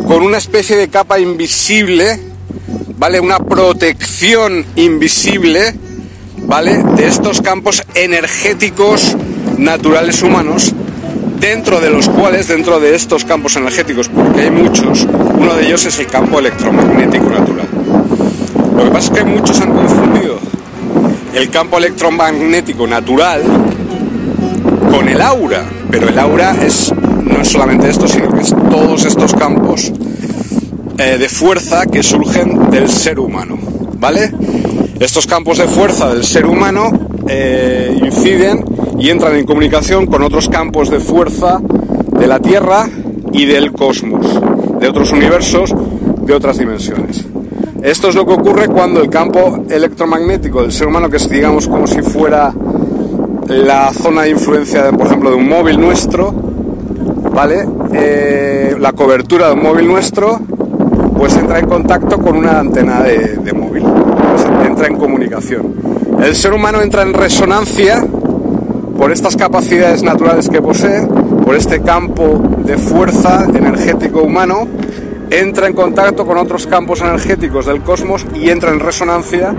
con 0.06 0.22
una 0.22 0.38
especie 0.38 0.76
de 0.76 0.88
capa 0.88 1.18
invisible, 1.18 2.20
¿vale? 2.98 3.20
Una 3.20 3.38
protección 3.38 4.64
invisible, 4.76 5.74
¿vale? 6.38 6.82
De 6.96 7.06
estos 7.06 7.42
campos 7.42 7.82
energéticos 7.94 9.16
naturales 9.58 10.22
humanos, 10.22 10.72
dentro 11.40 11.80
de 11.80 11.90
los 11.90 12.08
cuales, 12.08 12.48
dentro 12.48 12.80
de 12.80 12.94
estos 12.94 13.24
campos 13.24 13.56
energéticos, 13.56 14.08
porque 14.08 14.42
hay 14.42 14.50
muchos, 14.50 15.06
uno 15.38 15.54
de 15.54 15.66
ellos 15.66 15.84
es 15.86 15.98
el 15.98 16.06
campo 16.06 16.38
electromagnético 16.38 17.28
natural. 17.30 17.68
Lo 18.76 18.84
que 18.84 18.90
pasa 18.90 19.12
es 19.12 19.18
que 19.18 19.24
muchos 19.24 19.60
han 19.60 19.72
confundido 19.72 20.38
el 21.34 21.50
campo 21.50 21.78
electromagnético 21.78 22.86
natural 22.86 23.42
con 24.96 25.08
el 25.10 25.20
aura, 25.20 25.62
pero 25.90 26.08
el 26.08 26.18
aura 26.18 26.56
es 26.64 26.90
no 27.22 27.42
es 27.42 27.48
solamente 27.48 27.90
esto, 27.90 28.08
sino 28.08 28.30
que 28.30 28.40
es 28.40 28.54
todos 28.70 29.04
estos 29.04 29.34
campos 29.34 29.92
eh, 30.96 31.18
de 31.18 31.28
fuerza 31.28 31.84
que 31.84 32.02
surgen 32.02 32.70
del 32.70 32.88
ser 32.88 33.20
humano, 33.20 33.58
¿vale? 33.98 34.32
Estos 34.98 35.26
campos 35.26 35.58
de 35.58 35.68
fuerza 35.68 36.08
del 36.14 36.24
ser 36.24 36.46
humano 36.46 36.88
eh, 37.28 37.94
inciden 38.02 38.64
y 38.98 39.10
entran 39.10 39.36
en 39.36 39.44
comunicación 39.44 40.06
con 40.06 40.22
otros 40.22 40.48
campos 40.48 40.88
de 40.88 41.00
fuerza 41.00 41.60
de 41.60 42.26
la 42.26 42.38
Tierra 42.38 42.88
y 43.34 43.44
del 43.44 43.72
cosmos, 43.72 44.26
de 44.80 44.88
otros 44.88 45.12
universos, 45.12 45.74
de 46.22 46.32
otras 46.32 46.56
dimensiones. 46.56 47.22
Esto 47.82 48.08
es 48.08 48.14
lo 48.14 48.24
que 48.24 48.32
ocurre 48.32 48.68
cuando 48.68 49.02
el 49.02 49.10
campo 49.10 49.62
electromagnético 49.68 50.62
del 50.62 50.72
ser 50.72 50.86
humano, 50.86 51.10
que 51.10 51.18
es 51.18 51.28
digamos 51.28 51.68
como 51.68 51.86
si 51.86 52.00
fuera 52.00 52.54
la 53.48 53.92
zona 53.92 54.22
de 54.22 54.30
influencia, 54.30 54.90
por 54.92 55.06
ejemplo, 55.06 55.30
de 55.30 55.36
un 55.36 55.48
móvil 55.48 55.80
nuestro, 55.80 56.32
¿vale? 57.32 57.66
Eh, 57.92 58.76
la 58.78 58.92
cobertura 58.92 59.48
de 59.48 59.54
un 59.54 59.62
móvil 59.62 59.86
nuestro, 59.86 60.40
pues 61.16 61.36
entra 61.36 61.58
en 61.58 61.66
contacto 61.66 62.18
con 62.18 62.36
una 62.36 62.58
antena 62.58 63.02
de, 63.02 63.52
móvil, 63.52 63.84
pues 63.84 64.46
entra 64.66 64.88
en 64.88 64.96
comunicación. 64.96 65.74
El 66.22 66.34
ser 66.34 66.52
humano 66.52 66.80
entra 66.82 67.02
en 67.02 67.14
resonancia 67.14 68.04
por 68.98 69.12
estas 69.12 69.36
capacidades 69.36 70.02
naturales 70.02 70.48
que 70.48 70.60
posee, 70.60 71.06
por 71.44 71.54
este 71.54 71.80
campo 71.82 72.42
de 72.64 72.78
fuerza 72.78 73.46
energético 73.54 74.22
humano, 74.22 74.66
entra 75.30 75.66
en 75.66 75.74
contacto 75.74 76.26
con 76.26 76.38
otros 76.38 76.66
campos 76.66 77.00
energéticos 77.00 77.66
del 77.66 77.82
cosmos 77.82 78.26
y 78.34 78.50
entra 78.50 78.70
en 78.70 78.80
resonancia 78.80 79.54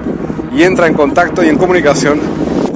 y 0.54 0.64
entra 0.64 0.88
en 0.88 0.94
contacto 0.94 1.44
y 1.44 1.50
en 1.50 1.58
comunicación 1.58 2.20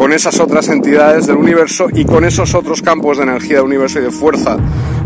con 0.01 0.13
esas 0.13 0.39
otras 0.39 0.67
entidades 0.69 1.27
del 1.27 1.37
universo 1.37 1.85
y 1.93 2.05
con 2.05 2.25
esos 2.25 2.55
otros 2.55 2.81
campos 2.81 3.17
de 3.17 3.23
energía 3.23 3.57
del 3.57 3.65
universo 3.65 3.99
y 3.99 4.01
de 4.01 4.09
fuerza 4.09 4.57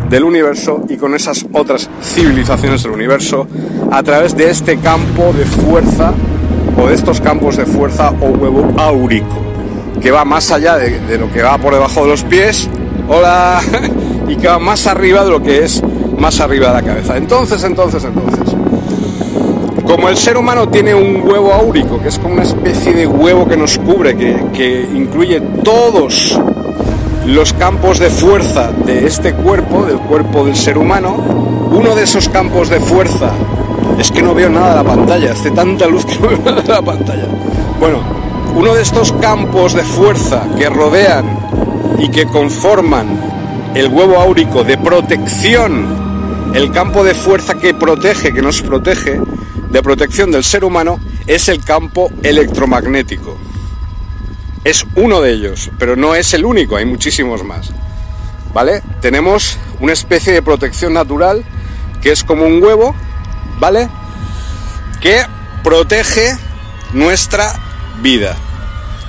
del 0.09 0.23
universo 0.23 0.85
y 0.87 0.95
con 0.95 1.13
esas 1.13 1.45
otras 1.51 1.89
civilizaciones 2.01 2.83
del 2.83 2.93
universo 2.93 3.45
a 3.91 4.01
través 4.03 4.37
de 4.37 4.49
este 4.49 4.77
campo 4.77 5.33
de 5.33 5.43
fuerza 5.43 6.13
o 6.77 6.87
de 6.87 6.93
estos 6.93 7.19
campos 7.19 7.57
de 7.57 7.65
fuerza 7.65 8.11
o 8.21 8.27
huevo 8.27 8.73
áurico 8.79 9.35
que 10.01 10.11
va 10.11 10.23
más 10.23 10.49
allá 10.51 10.77
de, 10.77 11.17
lo 11.17 11.29
que 11.29 11.43
va 11.43 11.57
por 11.57 11.73
debajo 11.73 12.03
de 12.03 12.11
los 12.11 12.23
pies 12.23 12.69
hola 13.09 13.59
y 14.29 14.37
que 14.37 14.47
va 14.47 14.59
más 14.59 14.87
arriba 14.87 15.25
de 15.25 15.29
lo 15.29 15.43
que 15.43 15.65
es 15.65 15.83
más 16.17 16.39
arriba 16.39 16.69
de 16.69 16.73
la 16.73 16.81
cabeza. 16.81 17.17
Entonces 17.17 17.61
entonces 17.65 18.01
entonces 18.05 18.44
como 19.95 20.09
el 20.09 20.17
ser 20.17 20.35
humano 20.35 20.67
tiene 20.67 20.93
un 20.93 21.21
huevo 21.25 21.53
áurico, 21.53 22.01
que 22.01 22.09
es 22.09 22.19
como 22.19 22.33
una 22.33 22.43
especie 22.43 22.91
de 22.91 23.07
huevo 23.07 23.47
que 23.47 23.55
nos 23.55 23.77
cubre, 23.77 24.17
que, 24.17 24.89
incluye 24.93 25.39
todos 25.63 26.37
los 27.25 27.53
campos 27.53 27.99
de 27.99 28.09
fuerza 28.09 28.73
de 28.73 29.07
este 29.07 29.31
cuerpo, 29.31 29.85
del 29.85 29.99
cuerpo 29.99 30.43
del 30.43 30.57
ser 30.57 30.77
humano, 30.77 31.15
uno 31.71 31.95
de 31.95 32.03
esos 32.03 32.27
campos 32.27 32.67
de 32.67 32.81
fuerza 32.81 33.31
es 33.97 34.11
que 34.11 34.21
no 34.21 34.35
veo 34.35 34.49
nada 34.49 34.71
de 34.71 34.75
la 34.75 34.83
pantalla, 34.83 35.31
hace 35.31 35.51
tanta 35.51 35.87
luz 35.87 36.03
que 36.05 36.19
no 36.19 36.27
veo 36.27 36.39
nada 36.39 36.61
de 36.61 36.67
la 36.67 36.81
pantalla. 36.81 37.27
Bueno, 37.79 37.99
uno 38.53 38.73
de 38.73 38.81
estos 38.81 39.13
campos 39.13 39.73
de 39.75 39.83
fuerza 39.83 40.43
que 40.57 40.69
rodean 40.69 41.39
y 41.99 42.09
que 42.09 42.25
conforman 42.25 43.17
el 43.73 43.87
huevo 43.87 44.17
áurico 44.17 44.65
de 44.65 44.77
protección, 44.77 46.51
el 46.53 46.69
campo 46.73 47.01
de 47.05 47.13
fuerza 47.13 47.53
que 47.53 47.73
protege, 47.73 48.33
que 48.33 48.41
nos 48.41 48.61
protege, 48.61 49.21
de 49.75 49.84
protección 49.84 50.32
del 50.32 50.46
ser 50.46 50.63
humano, 50.63 51.01
es 51.27 51.50
el 51.50 51.62
campo 51.62 52.10
electromagnético. 52.24 53.38
Es 54.63 54.86
uno 54.96 55.20
de 55.20 55.34
ellos, 55.34 55.70
pero 55.77 55.98
no 55.98 56.15
es 56.15 56.34
el 56.34 56.46
único, 56.46 56.77
hay 56.77 56.86
muchísimos 56.86 57.44
más. 57.44 57.74
¿Vale? 58.53 58.82
Tenemos 59.01 59.58
una 59.82 59.91
especie 59.91 60.32
de 60.32 60.41
protección 60.41 60.94
natural 60.94 61.44
que 62.01 62.13
es 62.13 62.24
como 62.24 62.46
un 62.46 62.63
huevo, 62.63 62.96
¿vale? 63.60 63.89
Que 65.01 65.25
protege 65.62 66.38
nuestra 66.94 67.53
vida. 68.01 68.38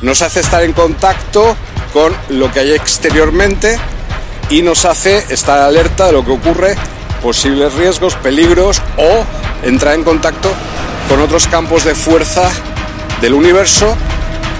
Nos 0.02 0.20
hace 0.20 0.40
estar 0.40 0.64
en 0.64 0.72
contacto 0.72 1.56
con 1.92 2.12
lo 2.28 2.50
que 2.50 2.58
hay 2.58 2.72
exteriormente 2.72 3.78
y 4.50 4.62
nos 4.62 4.84
hace 4.84 5.32
estar 5.32 5.60
alerta 5.60 6.06
de 6.06 6.12
lo 6.12 6.24
que 6.24 6.32
ocurre, 6.32 6.74
posibles 7.22 7.72
riesgos, 7.74 8.16
peligros 8.16 8.82
o 8.96 9.45
entrar 9.62 9.94
en 9.94 10.04
contacto 10.04 10.52
con 11.08 11.20
otros 11.20 11.46
campos 11.48 11.84
de 11.84 11.94
fuerza 11.94 12.48
del 13.20 13.34
universo 13.34 13.96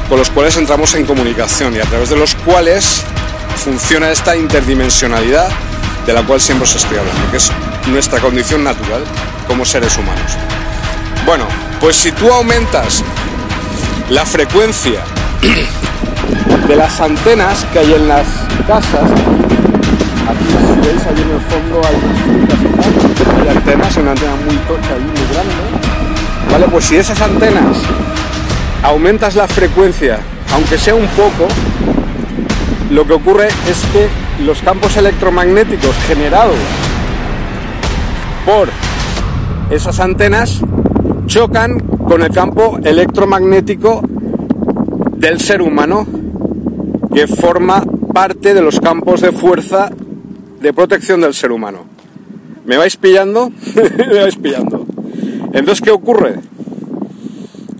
con 0.08 0.18
los 0.18 0.30
cuales 0.30 0.56
entramos 0.56 0.94
en 0.94 1.04
comunicación 1.04 1.74
y 1.74 1.80
a 1.80 1.84
través 1.84 2.10
de 2.10 2.16
los 2.16 2.34
cuales 2.36 3.02
funciona 3.56 4.10
esta 4.10 4.36
interdimensionalidad 4.36 5.48
de 6.06 6.12
la 6.12 6.22
cual 6.22 6.40
siempre 6.40 6.68
os 6.68 6.76
estoy 6.76 6.98
hablando, 6.98 7.30
que 7.30 7.38
es 7.38 7.50
nuestra 7.88 8.20
condición 8.20 8.62
natural 8.62 9.02
como 9.48 9.64
seres 9.64 9.96
humanos. 9.98 10.36
Bueno, 11.24 11.46
pues 11.80 11.96
si 11.96 12.12
tú 12.12 12.32
aumentas 12.32 13.02
la 14.10 14.24
frecuencia 14.24 15.02
de 16.68 16.76
las 16.76 17.00
antenas 17.00 17.64
que 17.72 17.80
hay 17.80 17.94
en 17.94 18.06
las 18.06 18.26
casas, 18.68 19.10
aquí 20.28 20.65
veis 20.86 21.06
ahí 21.06 21.22
en 21.22 21.30
el 21.30 21.40
fondo 21.40 21.80
hay 21.86 21.96
hay 23.40 23.56
antenas, 23.56 23.96
una 23.96 24.12
antena 24.12 24.36
muy 24.36 24.56
tocha 24.56 24.96
y 24.96 25.02
muy 25.02 25.26
grande, 25.32 25.54
¿vale? 26.52 26.66
Pues 26.68 26.84
si 26.84 26.96
esas 26.96 27.20
antenas 27.20 27.76
aumentas 28.82 29.34
la 29.34 29.48
frecuencia, 29.48 30.18
aunque 30.52 30.78
sea 30.78 30.94
un 30.94 31.06
poco, 31.08 31.48
lo 32.90 33.06
que 33.06 33.14
ocurre 33.14 33.48
es 33.68 33.84
que 33.92 34.08
los 34.44 34.60
campos 34.62 34.96
electromagnéticos 34.96 35.94
generados 36.06 36.56
por 38.44 38.68
esas 39.70 39.98
antenas 39.98 40.60
chocan 41.26 41.80
con 41.80 42.22
el 42.22 42.30
campo 42.30 42.78
electromagnético 42.84 44.02
del 45.16 45.40
ser 45.40 45.62
humano 45.62 46.06
que 47.12 47.26
forma 47.26 47.82
parte 48.12 48.54
de 48.54 48.62
los 48.62 48.78
campos 48.78 49.20
de 49.20 49.32
fuerza 49.32 49.90
de 50.66 50.72
protección 50.72 51.20
del 51.20 51.32
ser 51.32 51.52
humano. 51.52 51.86
¿Me 52.64 52.76
vais 52.76 52.96
pillando? 52.96 53.52
Me 53.96 54.20
vais 54.20 54.34
pillando. 54.34 54.84
Entonces, 55.52 55.80
¿qué 55.80 55.92
ocurre? 55.92 56.40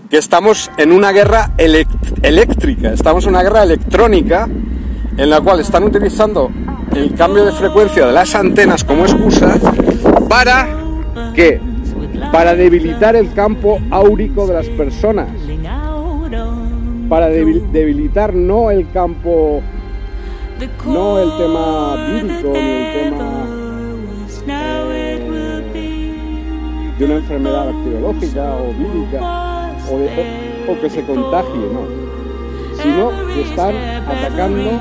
Que 0.09 0.15
estamos 0.15 0.71
en 0.77 0.93
una 0.93 1.11
guerra 1.11 1.51
eléctrica, 1.57 2.93
estamos 2.93 3.25
en 3.25 3.31
una 3.31 3.43
guerra 3.43 3.63
electrónica 3.63 4.47
en 5.17 5.29
la 5.29 5.41
cual 5.41 5.59
están 5.59 5.83
utilizando 5.83 6.49
el 6.95 7.13
cambio 7.13 7.43
de 7.43 7.51
frecuencia 7.51 8.07
de 8.07 8.13
las 8.13 8.33
antenas 8.35 8.85
como 8.85 9.03
excusa 9.03 9.59
para 10.29 10.69
que 11.35 11.59
para 12.31 12.55
debilitar 12.55 13.17
el 13.17 13.33
campo 13.33 13.79
áurico 13.91 14.47
de 14.47 14.53
las 14.53 14.67
personas 14.69 15.27
para 17.09 17.27
debilitar 17.27 18.33
no 18.33 18.71
el 18.71 18.89
campo 18.91 19.61
no 20.85 21.19
el 21.19 21.37
tema 21.37 21.95
vírico 22.07 22.51
ni 22.53 22.59
el 22.59 22.93
tema 22.93 23.47
de 26.97 27.05
una 27.05 27.15
enfermedad 27.15 27.65
bacteriológica 27.65 28.55
o 28.55 28.73
vírica 28.73 29.19
o, 29.89 30.71
o 30.71 30.81
que 30.81 30.89
se 30.89 31.05
contagie 31.05 31.69
no 31.71 32.07
sino 32.81 33.11
que 33.33 33.41
están 33.41 33.75
atacando 34.07 34.71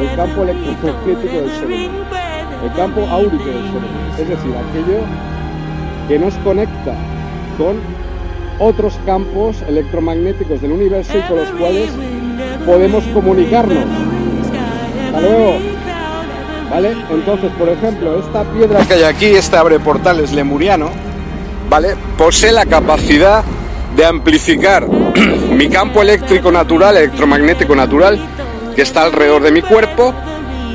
el 0.00 0.16
campo 0.16 0.42
electromagnético 0.42 1.34
del 1.34 1.50
ser 1.50 1.66
humano, 1.66 2.04
el 2.64 2.72
campo 2.74 3.00
áurico 3.08 3.44
del 3.44 3.62
ser 3.62 3.76
humano, 3.76 4.12
es 4.18 4.28
decir, 4.28 4.52
aquello 4.56 5.00
que 6.08 6.18
nos 6.18 6.34
conecta 6.38 6.94
con 7.56 7.76
otros 8.58 8.98
campos 9.06 9.62
electromagnéticos 9.68 10.60
del 10.60 10.72
universo 10.72 11.16
y 11.16 11.22
con 11.22 11.36
los 11.38 11.50
cuales 11.50 11.90
podemos 12.66 13.04
comunicarnos. 13.14 14.07
Luego. 15.20 15.58
¿Vale? 16.70 16.96
Entonces, 17.10 17.50
por 17.58 17.68
ejemplo, 17.68 18.18
esta 18.18 18.44
piedra 18.44 18.84
que 18.84 18.94
hay 18.94 19.02
aquí, 19.02 19.26
este 19.26 19.56
abre 19.56 19.80
portales 19.80 20.32
lemuriano, 20.32 20.90
¿vale? 21.70 21.96
Posee 22.16 22.52
la 22.52 22.66
capacidad 22.66 23.42
de 23.96 24.04
amplificar 24.04 24.86
mi 25.50 25.68
campo 25.68 26.02
eléctrico 26.02 26.52
natural, 26.52 26.96
electromagnético 26.96 27.74
natural, 27.74 28.18
que 28.76 28.82
está 28.82 29.02
alrededor 29.02 29.42
de 29.42 29.50
mi 29.50 29.62
cuerpo 29.62 30.14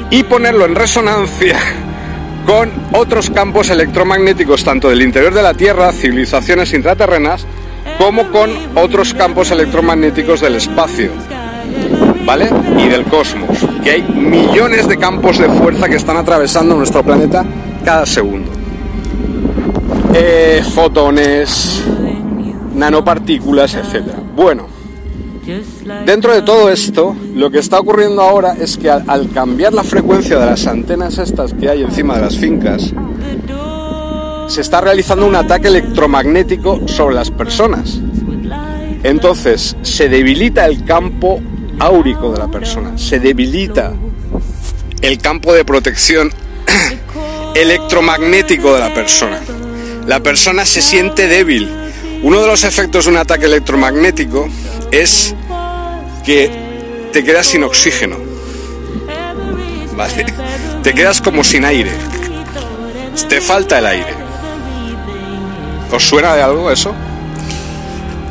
y 0.09 0.23
ponerlo 0.23 0.65
en 0.65 0.75
resonancia 0.75 1.57
con 2.45 2.71
otros 2.93 3.29
campos 3.29 3.69
electromagnéticos 3.69 4.63
tanto 4.63 4.89
del 4.89 5.01
interior 5.01 5.33
de 5.33 5.43
la 5.43 5.53
Tierra, 5.53 5.91
civilizaciones 5.91 6.73
intraterrenas, 6.73 7.45
como 7.97 8.31
con 8.31 8.51
otros 8.75 9.13
campos 9.13 9.51
electromagnéticos 9.51 10.41
del 10.41 10.55
espacio, 10.55 11.11
¿vale? 12.25 12.49
Y 12.77 12.87
del 12.87 13.05
cosmos, 13.05 13.59
que 13.83 13.91
hay 13.91 14.03
millones 14.03 14.87
de 14.87 14.97
campos 14.97 15.37
de 15.37 15.49
fuerza 15.49 15.89
que 15.89 15.95
están 15.95 16.17
atravesando 16.17 16.75
nuestro 16.75 17.03
planeta 17.03 17.45
cada 17.83 18.05
segundo. 18.05 18.49
Eh, 20.13 20.63
fotones, 20.73 21.83
nanopartículas, 22.75 23.73
etc. 23.75 24.03
Bueno, 24.35 24.73
Dentro 26.05 26.33
de 26.33 26.41
todo 26.41 26.69
esto, 26.69 27.13
lo 27.35 27.51
que 27.51 27.59
está 27.59 27.77
ocurriendo 27.77 28.21
ahora 28.21 28.53
es 28.53 28.77
que 28.77 28.89
al, 28.89 29.29
cambiar 29.31 29.73
la 29.73 29.83
frecuencia 29.83 30.39
de 30.39 30.45
las 30.45 30.67
antenas 30.67 31.17
estas 31.17 31.53
que 31.53 31.67
hay 31.67 31.81
encima 31.81 32.15
de 32.15 32.21
las 32.21 32.37
fincas, 32.37 32.93
se 34.47 34.61
está 34.61 34.79
realizando 34.79 35.25
un 35.25 35.35
ataque 35.35 35.67
electromagnético 35.67 36.87
sobre 36.87 37.15
las 37.15 37.29
personas. 37.29 37.99
Entonces, 39.03 39.75
se 39.81 40.07
debilita 40.07 40.65
el 40.65 40.85
campo 40.85 41.41
áurico 41.79 42.31
de 42.31 42.39
la 42.39 42.47
persona, 42.47 42.97
se 42.97 43.19
debilita 43.19 43.93
el 45.01 45.17
campo 45.17 45.53
de 45.53 45.65
protección 45.65 46.31
electromagnético 47.55 48.73
de 48.73 48.79
la 48.79 48.93
persona. 48.93 49.39
La 50.07 50.21
persona 50.21 50.65
se 50.65 50.81
siente 50.81 51.27
débil. 51.27 51.69
Uno 52.23 52.41
de 52.41 52.47
los 52.47 52.63
efectos 52.63 53.05
de 53.05 53.11
un 53.11 53.17
ataque 53.17 53.45
electromagnético 53.45 54.47
es 54.91 55.35
que 56.25 56.49
te 57.11 57.23
quedas 57.23 57.47
sin 57.47 57.63
oxígeno. 57.63 58.17
¿Vale? 59.95 60.25
Te 60.81 60.93
quedas 60.93 61.21
como 61.21 61.43
sin 61.43 61.65
aire. 61.65 61.91
Te 63.29 63.41
falta 63.41 63.79
el 63.79 63.85
aire. 63.85 64.13
¿Os 65.91 66.03
suena 66.03 66.35
de 66.35 66.41
algo 66.41 66.71
eso? 66.71 66.93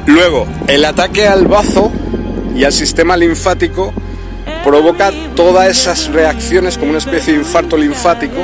Luego, 0.07 0.47
el 0.67 0.85
ataque 0.85 1.27
al 1.27 1.47
bazo 1.47 1.93
y 2.55 2.65
al 2.65 2.73
sistema 2.73 3.17
linfático 3.17 3.93
provoca 4.65 5.11
todas 5.35 5.69
esas 5.69 6.09
reacciones 6.09 6.79
como 6.79 6.91
una 6.91 6.99
especie 6.99 7.33
de 7.33 7.41
infarto 7.41 7.77
linfático 7.77 8.37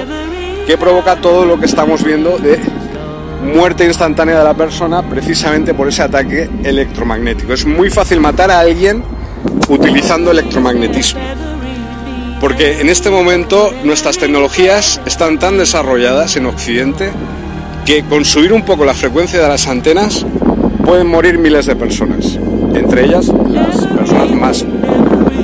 que 0.67 0.77
provoca 0.77 1.17
todo 1.17 1.45
lo 1.45 1.59
que 1.59 1.67
estamos 1.67 2.05
viendo 2.05 2.39
de 2.39 2.59
muerte 3.43 3.85
instantánea 3.85 4.39
de 4.39 4.45
la 4.45 4.55
persona 4.55 5.09
precisamente 5.09 5.75
por 5.75 5.89
ese 5.89 6.03
ataque 6.03 6.51
electromagnético. 6.65 7.53
Es 7.53 7.65
muy 7.65 7.91
fácil 7.91 8.21
matar 8.21 8.51
a 8.51 8.61
alguien 8.61 9.03
utilizando 9.69 10.31
electromagnetismo. 10.31 11.21
Porque 12.41 12.81
en 12.81 12.89
este 12.89 13.11
momento 13.11 13.73
nuestras 13.85 14.19
tecnologías 14.19 15.01
están 15.07 15.39
tan 15.39 15.59
desarrolladas 15.59 16.37
en 16.37 16.47
Occidente 16.47 17.11
que 17.85 18.05
con 18.05 18.25
subir 18.25 18.53
un 18.53 18.65
poco 18.65 18.85
la 18.85 18.95
frecuencia 18.95 19.41
de 19.41 19.49
las 19.49 19.67
antenas 19.67 20.25
pueden 20.85 21.07
morir 21.07 21.39
miles 21.39 21.67
de 21.67 21.75
personas. 21.75 22.39
Entre 22.75 23.05
ellas 23.05 23.33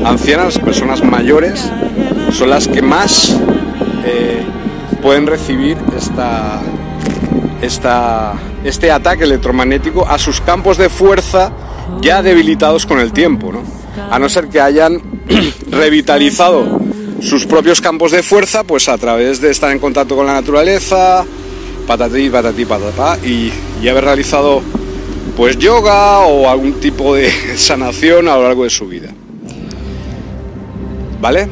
ancianas, 0.05 0.59
personas 0.59 1.03
mayores, 1.03 1.71
son 2.31 2.51
las 2.51 2.69
que 2.69 2.83
más 2.83 3.37
eh, 4.05 4.43
pueden 5.03 5.27
recibir 5.27 5.77
esta, 5.97 6.61
esta, 7.63 8.35
este 8.65 8.91
ataque 8.91 9.25
electromagnético 9.25 10.07
a 10.07 10.19
sus 10.19 10.41
campos 10.41 10.77
de 10.77 10.89
fuerza 10.89 11.53
ya 12.01 12.23
debilitados 12.23 12.87
con 12.87 13.01
el 13.01 13.13
tiempo, 13.13 13.53
¿no? 13.53 13.63
A 14.11 14.19
no 14.19 14.29
ser 14.29 14.49
que 14.49 14.61
hayan 14.61 15.01
revitalizado 15.71 16.81
sus 17.21 17.47
propios 17.47 17.81
campos 17.81 18.13
de 18.13 18.23
fuerza, 18.23 18.65
pues 18.65 18.89
a 18.89 18.99
través 18.99 19.41
de 19.41 19.51
estar 19.51 19.71
en 19.71 19.79
contacto 19.79 20.17
con 20.17 20.27
la 20.27 20.35
naturaleza, 20.35 21.25
patatí, 21.87 22.29
patatí, 22.29 22.65
patatá, 22.65 23.19
y, 23.25 23.51
y 23.83 23.89
haber 23.89 24.05
realizado 24.05 24.63
pues 25.37 25.59
yoga 25.59 26.21
o 26.21 26.49
algún 26.49 26.75
tipo 26.75 27.15
de 27.15 27.31
sanación 27.57 28.29
a 28.29 28.37
lo 28.37 28.45
largo 28.45 28.65
de 28.65 28.71
su 28.71 28.87
vida. 28.87 29.11
¿Vale? 31.21 31.49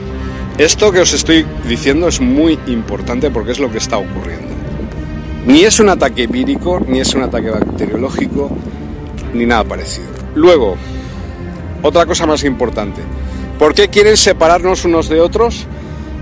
Esto 0.59 0.93
que 0.93 1.01
os 1.01 1.13
estoy 1.15 1.47
diciendo 1.67 2.09
es 2.09 2.21
muy 2.21 2.59
importante 2.67 3.31
porque 3.31 3.53
es 3.53 3.59
lo 3.59 3.71
que 3.71 3.79
está 3.79 3.97
ocurriendo. 3.97 4.53
Ni 5.47 5.65
es 5.65 5.81
un 5.81 5.89
ataque 5.89 6.27
vírico, 6.27 6.81
ni 6.87 7.01
es 7.01 7.15
un 7.15 7.23
ataque 7.23 7.51
bacteriológico, 7.51 8.51
ni 9.35 9.47
nada 9.47 9.65
parecido. 9.65 10.09
Luego, 10.35 10.77
otra 11.83 12.07
cosa 12.07 12.27
más 12.27 12.45
importante. 12.45 13.01
¿Por 13.59 13.75
qué 13.75 13.89
quieren 13.89 14.17
separarnos 14.17 14.85
unos 14.85 15.09
de 15.09 15.21
otros? 15.21 15.67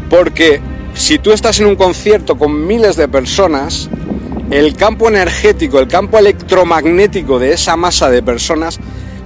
Porque 0.09 0.61
si 0.95 1.19
tú 1.19 1.33
estás 1.33 1.61
en 1.61 1.67
un 1.67 1.77
concierto 1.77 2.39
con 2.39 2.67
miles 2.67 2.97
de 2.97 3.09
personas, 3.09 3.91
el 4.51 4.75
campo 4.75 5.09
energético, 5.09 5.79
el 5.79 5.89
campo 5.89 6.19
electromagnético 6.19 7.39
de 7.39 7.53
esa 7.53 7.77
masa 7.77 8.11
de 8.11 8.23
personas 8.23 8.81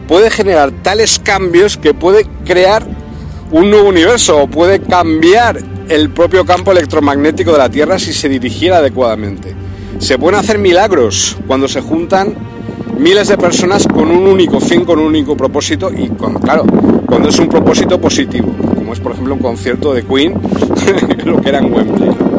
puede 0.07 0.31
generar 0.31 0.71
tales 0.71 1.19
cambios 1.19 1.79
que 1.79 1.95
puede 1.95 2.27
crear 2.45 2.87
un 3.51 3.71
nuevo 3.71 3.89
universo 3.89 4.43
o 4.43 4.47
puede 4.47 4.81
cambiar 4.81 5.59
el 5.89 6.11
propio 6.11 6.45
campo 6.45 6.73
electromagnético 6.73 7.53
de 7.53 7.59
la 7.59 7.71
Tierra 7.71 7.99
si 7.99 8.13
se 8.13 8.29
dirigiera 8.29 8.79
adecuadamente. 8.79 9.55
Se 9.99 10.19
pueden 10.19 10.39
hacer 10.41 10.59
milagros 10.59 11.37
cuando 11.47 11.69
se 11.69 11.81
juntan 11.81 12.35
miles 12.99 13.29
de 13.29 13.39
personas 13.39 13.87
con 13.87 14.11
un 14.11 14.27
único 14.27 14.61
fin, 14.61 14.85
con 14.85 14.99
un 14.99 15.07
único 15.07 15.37
propósito 15.37 15.91
y 15.91 16.09
con, 16.09 16.35
claro, 16.35 16.65
cuando 17.07 17.29
es 17.29 17.39
un 17.39 17.49
propósito 17.49 18.01
positivo, 18.01 18.53
como 18.75 18.93
es 18.93 19.01
por 19.01 19.13
ejemplo 19.13 19.35
un 19.35 19.41
concierto 19.41 19.95
de 19.95 20.05
Queen, 20.05 20.35
lo 21.25 21.41
que 21.41 21.49
era 21.49 21.59
en 21.59 21.73
Wembley. 21.73 22.34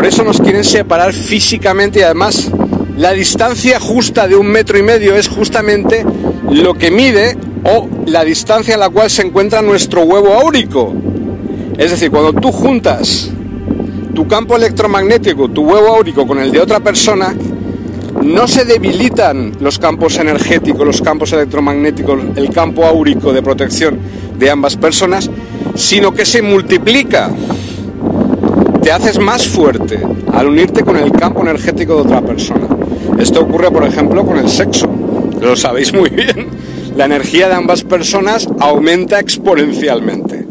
Por 0.00 0.06
eso 0.06 0.24
nos 0.24 0.40
quieren 0.40 0.64
separar 0.64 1.12
físicamente 1.12 1.98
y 1.98 2.02
además 2.02 2.50
la 2.96 3.12
distancia 3.12 3.78
justa 3.78 4.26
de 4.26 4.34
un 4.34 4.46
metro 4.46 4.78
y 4.78 4.82
medio 4.82 5.14
es 5.14 5.28
justamente 5.28 6.06
lo 6.50 6.72
que 6.72 6.90
mide 6.90 7.36
o 7.64 7.86
la 8.06 8.24
distancia 8.24 8.76
a 8.76 8.78
la 8.78 8.88
cual 8.88 9.10
se 9.10 9.20
encuentra 9.20 9.60
nuestro 9.60 10.04
huevo 10.04 10.32
áurico. 10.32 10.94
Es 11.76 11.90
decir, 11.90 12.10
cuando 12.10 12.32
tú 12.32 12.50
juntas 12.50 13.30
tu 14.14 14.26
campo 14.26 14.56
electromagnético, 14.56 15.50
tu 15.50 15.64
huevo 15.64 15.88
áurico 15.88 16.26
con 16.26 16.38
el 16.38 16.50
de 16.50 16.60
otra 16.60 16.80
persona, 16.80 17.34
no 18.22 18.48
se 18.48 18.64
debilitan 18.64 19.52
los 19.60 19.78
campos 19.78 20.16
energéticos, 20.16 20.86
los 20.86 21.02
campos 21.02 21.34
electromagnéticos, 21.34 22.22
el 22.36 22.48
campo 22.48 22.86
áurico 22.86 23.34
de 23.34 23.42
protección 23.42 23.98
de 24.38 24.48
ambas 24.48 24.76
personas, 24.76 25.28
sino 25.74 26.14
que 26.14 26.24
se 26.24 26.40
multiplica. 26.40 27.30
Te 28.82 28.92
haces 28.92 29.18
más 29.18 29.46
fuerte 29.46 30.00
al 30.32 30.48
unirte 30.48 30.82
con 30.84 30.96
el 30.96 31.12
campo 31.12 31.42
energético 31.42 31.96
de 31.96 32.02
otra 32.02 32.22
persona. 32.22 32.66
Esto 33.18 33.40
ocurre, 33.42 33.70
por 33.70 33.84
ejemplo, 33.84 34.24
con 34.24 34.38
el 34.38 34.48
sexo. 34.48 34.88
Lo 35.40 35.56
sabéis 35.56 35.92
muy 35.92 36.08
bien. 36.10 36.48
La 36.96 37.04
energía 37.04 37.48
de 37.48 37.54
ambas 37.54 37.84
personas 37.84 38.48
aumenta 38.58 39.20
exponencialmente. 39.20 40.46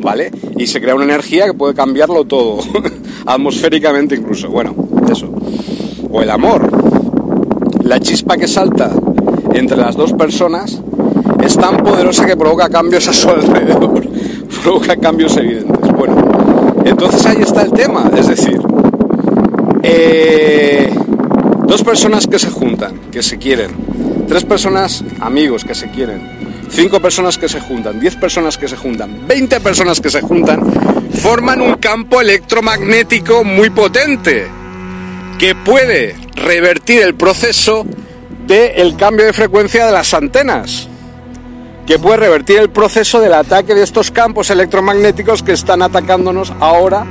¿Vale? 0.00 0.30
Y 0.56 0.66
se 0.66 0.80
crea 0.80 0.94
una 0.94 1.04
energía 1.04 1.46
que 1.46 1.54
puede 1.54 1.74
cambiarlo 1.74 2.24
todo. 2.24 2.60
Atmosféricamente 3.26 4.14
incluso. 4.14 4.48
Bueno, 4.48 4.74
eso. 5.10 5.32
O 6.10 6.22
el 6.22 6.30
amor 6.30 6.90
la 7.90 7.98
chispa 7.98 8.36
que 8.36 8.46
salta 8.46 8.92
entre 9.52 9.76
las 9.76 9.96
dos 9.96 10.12
personas 10.12 10.80
es 11.42 11.56
tan 11.56 11.78
poderosa 11.78 12.24
que 12.24 12.36
provoca 12.36 12.68
cambios 12.68 13.08
a 13.08 13.12
su 13.12 13.28
alrededor, 13.30 14.06
provoca 14.62 14.94
cambios 14.94 15.36
evidentes. 15.36 15.79
Entonces 16.84 17.24
ahí 17.26 17.42
está 17.42 17.62
el 17.62 17.72
tema, 17.72 18.10
es 18.16 18.28
decir, 18.28 18.60
eh, 19.82 20.92
dos 21.66 21.82
personas 21.82 22.26
que 22.26 22.38
se 22.38 22.50
juntan, 22.50 22.98
que 23.10 23.22
se 23.22 23.38
quieren, 23.38 23.70
tres 24.28 24.44
personas 24.44 25.04
amigos 25.20 25.64
que 25.64 25.74
se 25.74 25.90
quieren, 25.90 26.20
cinco 26.70 27.00
personas 27.00 27.38
que 27.38 27.48
se 27.48 27.60
juntan, 27.60 28.00
diez 28.00 28.16
personas 28.16 28.58
que 28.58 28.68
se 28.68 28.76
juntan, 28.76 29.26
veinte 29.26 29.60
personas 29.60 30.00
que 30.00 30.10
se 30.10 30.20
juntan, 30.20 30.62
forman 31.22 31.60
un 31.60 31.74
campo 31.74 32.20
electromagnético 32.20 33.44
muy 33.44 33.70
potente 33.70 34.46
que 35.38 35.54
puede 35.54 36.16
revertir 36.34 37.02
el 37.02 37.14
proceso 37.14 37.86
del 38.46 38.96
cambio 38.96 39.26
de 39.26 39.32
frecuencia 39.32 39.86
de 39.86 39.92
las 39.92 40.12
antenas, 40.12 40.89
que 41.86 41.98
puede 41.98 42.18
revertir 42.18 42.58
el 42.58 42.70
proceso 42.70 43.20
del 43.20 43.34
ataque 43.34 43.74
de 43.74 43.82
estos 43.82 44.10
campos 44.10 44.50
electromagnéticos 44.50 45.42
que 45.42 45.52
están 45.52 45.82
atacándonos 45.82 46.52
ahora 46.60 47.04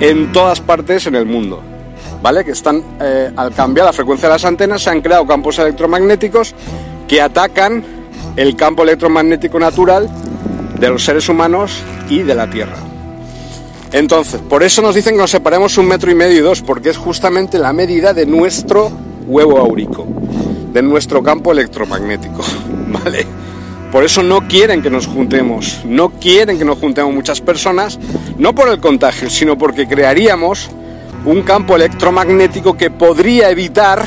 en 0.00 0.32
todas 0.32 0.60
partes 0.60 1.06
en 1.06 1.14
el 1.14 1.26
mundo. 1.26 1.62
¿Vale? 2.22 2.44
Que 2.44 2.50
están, 2.50 2.82
eh, 3.00 3.32
al 3.34 3.52
cambiar 3.54 3.86
la 3.86 3.92
frecuencia 3.92 4.28
de 4.28 4.34
las 4.34 4.44
antenas, 4.44 4.82
se 4.82 4.90
han 4.90 5.00
creado 5.00 5.26
campos 5.26 5.58
electromagnéticos 5.58 6.54
que 7.08 7.20
atacan 7.20 7.82
el 8.36 8.56
campo 8.56 8.82
electromagnético 8.82 9.58
natural 9.58 10.08
de 10.78 10.88
los 10.88 11.04
seres 11.04 11.28
humanos 11.28 11.82
y 12.08 12.22
de 12.22 12.34
la 12.34 12.48
Tierra. 12.48 12.76
Entonces, 13.92 14.40
por 14.40 14.62
eso 14.62 14.82
nos 14.82 14.94
dicen 14.94 15.14
que 15.14 15.20
nos 15.20 15.30
separemos 15.30 15.76
un 15.76 15.88
metro 15.88 16.10
y 16.10 16.14
medio 16.14 16.38
y 16.38 16.40
dos, 16.40 16.62
porque 16.62 16.90
es 16.90 16.96
justamente 16.96 17.58
la 17.58 17.72
medida 17.72 18.14
de 18.14 18.24
nuestro 18.24 18.90
huevo 19.26 19.58
áurico, 19.58 20.06
de 20.72 20.82
nuestro 20.82 21.22
campo 21.22 21.52
electromagnético, 21.52 22.44
¿vale? 23.04 23.26
Por 23.92 24.04
eso 24.04 24.22
no 24.22 24.46
quieren 24.46 24.82
que 24.82 24.90
nos 24.90 25.06
juntemos, 25.06 25.80
no 25.84 26.10
quieren 26.10 26.58
que 26.58 26.64
nos 26.64 26.78
juntemos 26.78 27.12
muchas 27.12 27.40
personas, 27.40 27.98
no 28.38 28.54
por 28.54 28.68
el 28.68 28.80
contagio, 28.80 29.28
sino 29.28 29.58
porque 29.58 29.88
crearíamos 29.88 30.70
un 31.24 31.42
campo 31.42 31.76
electromagnético 31.76 32.76
que 32.76 32.90
podría 32.90 33.50
evitar 33.50 34.04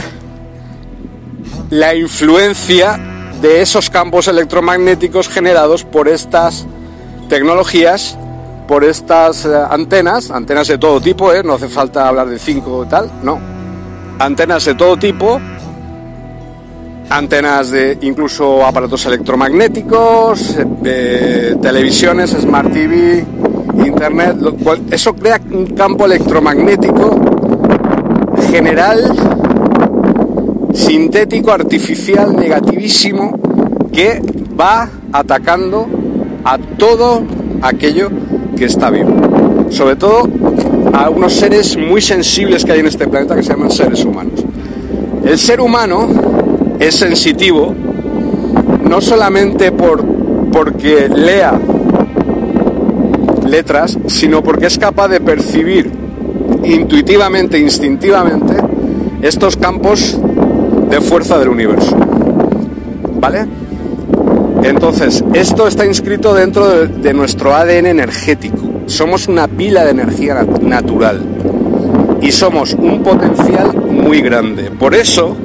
la 1.70 1.96
influencia 1.96 3.00
de 3.42 3.62
esos 3.62 3.90
campos 3.90 4.28
electromagnéticos 4.28 5.28
generados 5.28 5.84
por 5.84 6.08
estas 6.08 6.66
tecnologías 7.28 8.18
por 8.68 8.84
estas 8.84 9.46
eh, 9.46 9.50
antenas, 9.70 10.32
antenas 10.32 10.68
de 10.68 10.78
todo 10.78 11.02
tipo, 11.02 11.34
¿eh? 11.34 11.44
no 11.44 11.54
hace 11.54 11.68
falta 11.68 12.08
hablar 12.08 12.28
de 12.28 12.40
5 12.40 12.86
y 12.86 12.90
tal, 12.90 13.12
no. 13.22 13.40
Antenas 14.20 14.66
de 14.66 14.76
todo 14.76 14.98
tipo, 14.98 15.40
antenas 17.10 17.72
de 17.72 17.98
incluso 18.02 18.66
aparatos 18.66 19.06
electromagnéticos, 19.06 20.58
de 20.82 21.58
televisiones, 21.62 22.32
smart 22.32 22.72
TV, 22.72 23.26
internet, 23.86 24.36
eso 24.92 25.14
crea 25.14 25.40
un 25.52 25.68
campo 25.68 26.06
electromagnético 26.06 27.20
general, 28.50 29.14
sintético, 30.74 31.52
artificial, 31.52 32.36
negativísimo, 32.36 33.40
que 33.92 34.22
va 34.60 34.90
atacando 35.12 35.88
a 36.44 36.58
todo 36.58 37.24
aquello 37.62 38.10
que 38.56 38.66
está 38.66 38.90
vivo. 38.90 39.14
Sobre 39.70 39.96
todo 39.96 40.28
a 40.94 41.10
unos 41.10 41.34
seres 41.34 41.78
muy 41.78 42.02
sensibles 42.02 42.64
que 42.64 42.72
hay 42.72 42.80
en 42.82 42.88
este 42.88 43.08
planeta 43.08 43.36
que 43.36 43.44
se 43.44 43.50
llaman 43.50 43.72
seres 43.72 44.04
humanos. 44.06 44.44
El 45.26 45.40
ser 45.40 45.62
humano 45.62 46.08
es 46.80 46.96
sensitivo 46.96 47.76
no 48.84 49.02
solamente 49.02 49.72
por, 49.72 50.06
porque 50.52 51.10
lea 51.10 51.60
letras, 53.48 53.98
sino 54.08 54.44
porque 54.44 54.68
es 54.68 54.78
capaz 54.78 55.08
de 55.08 55.22
percibir 55.22 55.92
intuitivamente, 56.64 57.60
instintivamente, 57.60 58.56
estos 59.22 59.58
campos 59.58 60.20
de 60.90 61.02
fuerza 61.02 61.38
del 61.38 61.50
universo. 61.50 61.96
¿Vale? 63.20 63.46
Entonces, 64.64 65.24
esto 65.34 65.68
está 65.68 65.86
inscrito 65.86 66.34
dentro 66.34 66.68
de, 66.88 67.14
nuestro 67.14 67.54
ADN 67.54 67.86
energético. 67.86 68.58
Somos 68.86 69.28
una 69.28 69.48
pila 69.48 69.84
de 69.84 69.92
energía 69.92 70.46
natural 70.62 71.22
y 72.22 72.32
somos 72.32 72.74
un 72.74 73.04
potencial 73.04 73.76
muy 73.76 74.22
grande. 74.22 74.72
Por 74.72 74.96
eso, 74.96 75.36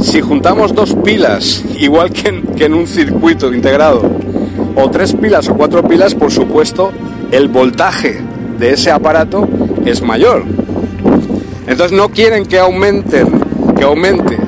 si 0.00 0.20
juntamos 0.20 0.74
dos 0.74 0.94
pilas, 1.04 1.64
igual 1.78 2.10
que 2.10 2.64
en, 2.64 2.74
un 2.74 2.86
circuito 2.86 3.52
integrado, 3.52 4.02
o 4.74 4.90
tres 4.90 5.12
pilas 5.14 5.48
o 5.48 5.54
cuatro 5.54 5.82
pilas, 5.82 6.14
por 6.14 6.30
supuesto, 6.30 6.92
el 7.30 7.48
voltaje 7.48 8.20
de 8.58 8.72
ese 8.72 8.90
aparato 8.90 9.48
es 9.84 10.02
mayor. 10.02 10.44
Entonces 11.66 11.96
no 11.96 12.08
quieren 12.08 12.46
que 12.46 12.58
aumenten, 12.58 13.40
que 13.76 13.84
aumente 13.84 14.38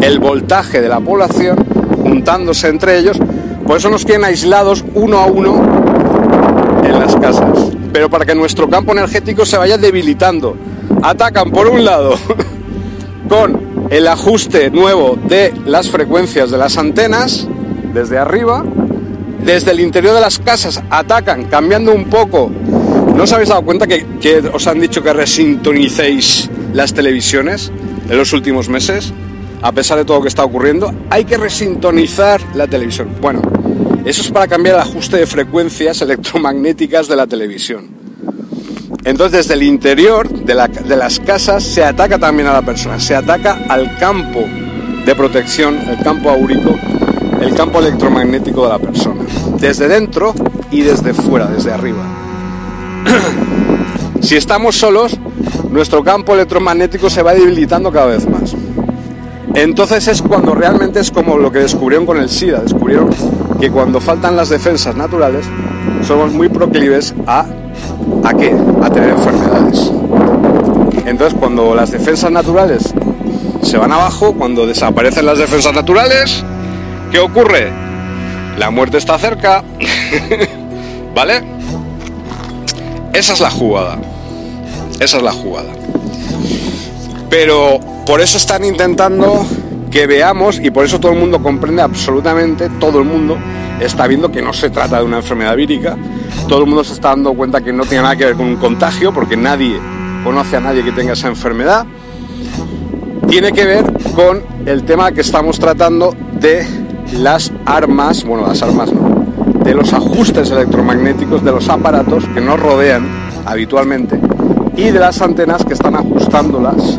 el 0.00 0.18
voltaje 0.18 0.80
de 0.80 0.88
la 0.88 1.00
población 1.00 1.56
juntándose 2.02 2.68
entre 2.68 2.98
ellos 2.98 3.18
por 3.66 3.76
eso 3.76 3.88
nos 3.88 4.04
quieren 4.04 4.24
aislados 4.24 4.84
uno 4.94 5.18
a 5.18 5.26
uno 5.26 5.62
en 6.84 6.98
las 6.98 7.14
casas. 7.16 7.70
Pero 7.92 8.10
para 8.10 8.24
que 8.24 8.34
nuestro 8.34 8.68
campo 8.68 8.92
energético 8.92 9.46
se 9.46 9.56
vaya 9.56 9.78
debilitando. 9.78 10.56
Atacan 11.02 11.50
por 11.50 11.68
un 11.68 11.84
lado 11.84 12.14
con 13.28 13.61
el 13.92 14.08
ajuste 14.08 14.70
nuevo 14.70 15.18
de 15.28 15.52
las 15.66 15.90
frecuencias 15.90 16.50
de 16.50 16.56
las 16.58 16.78
antenas 16.78 17.46
desde 17.92 18.18
arriba. 18.18 18.64
Desde 19.44 19.72
el 19.72 19.80
interior 19.80 20.14
de 20.14 20.20
las 20.20 20.38
casas 20.38 20.82
atacan 20.88 21.44
cambiando 21.44 21.92
un 21.92 22.06
poco. 22.06 22.50
¿No 23.14 23.24
os 23.24 23.32
habéis 23.32 23.50
dado 23.50 23.62
cuenta 23.62 23.86
que, 23.86 24.06
que 24.20 24.38
os 24.38 24.66
han 24.66 24.80
dicho 24.80 25.02
que 25.02 25.12
resintonicéis 25.12 26.48
las 26.72 26.94
televisiones 26.94 27.70
en 28.08 28.16
los 28.16 28.32
últimos 28.32 28.68
meses? 28.68 29.12
a 29.62 29.70
pesar 29.70 29.96
de 29.96 30.04
todo 30.04 30.16
lo 30.16 30.22
que 30.22 30.28
está 30.28 30.44
ocurriendo, 30.44 30.92
hay 31.08 31.24
que 31.24 31.36
resintonizar 31.36 32.40
la 32.54 32.66
televisión. 32.66 33.10
Bueno, 33.20 33.40
eso 34.04 34.22
es 34.22 34.30
para 34.30 34.48
cambiar 34.48 34.74
el 34.74 34.82
ajuste 34.82 35.18
de 35.18 35.26
frecuencias 35.26 36.02
electromagnéticas 36.02 37.06
de 37.08 37.16
la 37.16 37.26
televisión. 37.26 37.88
Entonces, 39.04 39.48
desde 39.48 39.54
el 39.54 39.64
interior 39.64 40.28
de, 40.28 40.54
las 40.54 41.18
casas 41.20 41.64
se 41.64 41.84
ataca 41.84 42.18
también 42.18 42.48
a 42.48 42.52
la 42.52 42.62
persona, 42.62 43.00
se 43.00 43.16
ataca 43.16 43.58
al 43.68 43.98
campo 43.98 44.44
de 45.04 45.14
protección, 45.16 45.76
el 45.88 45.98
campo 46.04 46.30
áurico, 46.30 46.76
el 47.40 47.52
campo 47.54 47.80
electromagnético 47.80 48.62
de 48.62 48.68
la 48.68 48.78
persona, 48.78 49.22
desde 49.58 49.88
dentro 49.88 50.34
y 50.70 50.82
desde 50.82 51.14
fuera, 51.14 51.46
desde 51.46 51.72
arriba. 51.72 52.04
si 54.20 54.36
estamos 54.36 54.76
solos, 54.76 55.18
nuestro 55.70 56.04
campo 56.04 56.34
electromagnético 56.34 57.10
se 57.10 57.22
va 57.22 57.34
debilitando 57.34 57.90
cada 57.90 58.06
vez 58.06 58.28
más. 58.28 58.54
Entonces 59.54 60.06
es 60.06 60.22
cuando 60.22 60.54
realmente 60.54 61.00
es 61.00 61.10
como 61.10 61.36
lo 61.36 61.50
que 61.50 61.58
descubrieron 61.58 62.06
con 62.06 62.18
el 62.18 62.28
SIDA. 62.28 62.60
Descubrieron 62.60 63.10
que 63.60 63.70
cuando 63.70 64.00
faltan 64.00 64.36
las 64.36 64.48
defensas 64.48 64.96
naturales 64.96 65.44
somos 66.06 66.32
muy 66.32 66.48
proclives 66.48 67.14
a 67.26 67.46
¿a 68.24 68.34
qué? 68.34 68.54
A 68.82 68.90
tener 68.90 69.10
enfermedades. 69.10 69.92
Entonces 71.06 71.38
cuando 71.38 71.74
las 71.74 71.90
defensas 71.90 72.30
naturales 72.30 72.94
se 73.62 73.78
van 73.78 73.92
abajo, 73.92 74.34
cuando 74.34 74.66
desaparecen 74.66 75.26
las 75.26 75.38
defensas 75.38 75.74
naturales, 75.74 76.44
¿qué 77.10 77.18
ocurre? 77.18 77.70
La 78.58 78.70
muerte 78.70 78.98
está 78.98 79.18
cerca. 79.18 79.64
¿Vale? 81.14 81.42
Esa 83.12 83.32
es 83.34 83.40
la 83.40 83.50
jugada. 83.50 83.98
Esa 85.00 85.16
es 85.18 85.22
la 85.22 85.32
jugada. 85.32 85.72
Pero 87.28 87.80
por 88.06 88.20
eso 88.20 88.36
están 88.36 88.64
intentando 88.64 89.46
que 89.90 90.06
veamos, 90.06 90.58
y 90.58 90.70
por 90.70 90.84
eso 90.84 90.98
todo 90.98 91.12
el 91.12 91.18
mundo 91.18 91.42
comprende 91.42 91.82
absolutamente, 91.82 92.70
todo 92.80 92.98
el 92.98 93.04
mundo 93.04 93.36
está 93.78 94.06
viendo 94.06 94.32
que 94.32 94.40
no 94.40 94.52
se 94.52 94.70
trata 94.70 94.98
de 94.98 95.04
una 95.04 95.18
enfermedad 95.18 95.54
vírica, 95.54 95.96
todo 96.48 96.60
el 96.60 96.66
mundo 96.66 96.84
se 96.84 96.94
está 96.94 97.08
dando 97.08 97.32
cuenta 97.34 97.60
que 97.60 97.72
no 97.72 97.84
tiene 97.84 98.02
nada 98.02 98.16
que 98.16 98.24
ver 98.26 98.34
con 98.34 98.46
un 98.46 98.56
contagio, 98.56 99.12
porque 99.12 99.36
nadie 99.36 99.78
conoce 100.24 100.56
a 100.56 100.60
nadie 100.60 100.84
que 100.84 100.92
tenga 100.92 101.12
esa 101.14 101.28
enfermedad, 101.28 101.86
tiene 103.28 103.52
que 103.52 103.64
ver 103.64 103.84
con 104.14 104.42
el 104.66 104.84
tema 104.84 105.12
que 105.12 105.22
estamos 105.22 105.58
tratando 105.58 106.14
de 106.40 106.66
las 107.18 107.52
armas, 107.64 108.24
bueno, 108.24 108.46
las 108.46 108.62
armas 108.62 108.92
no, 108.92 109.24
de 109.64 109.74
los 109.74 109.92
ajustes 109.92 110.50
electromagnéticos 110.50 111.42
de 111.44 111.52
los 111.52 111.68
aparatos 111.68 112.24
que 112.34 112.40
nos 112.40 112.60
rodean 112.60 113.06
habitualmente 113.46 114.18
y 114.76 114.90
de 114.90 114.98
las 114.98 115.20
antenas 115.20 115.64
que 115.64 115.74
están 115.74 115.94
ajustándolas. 115.94 116.98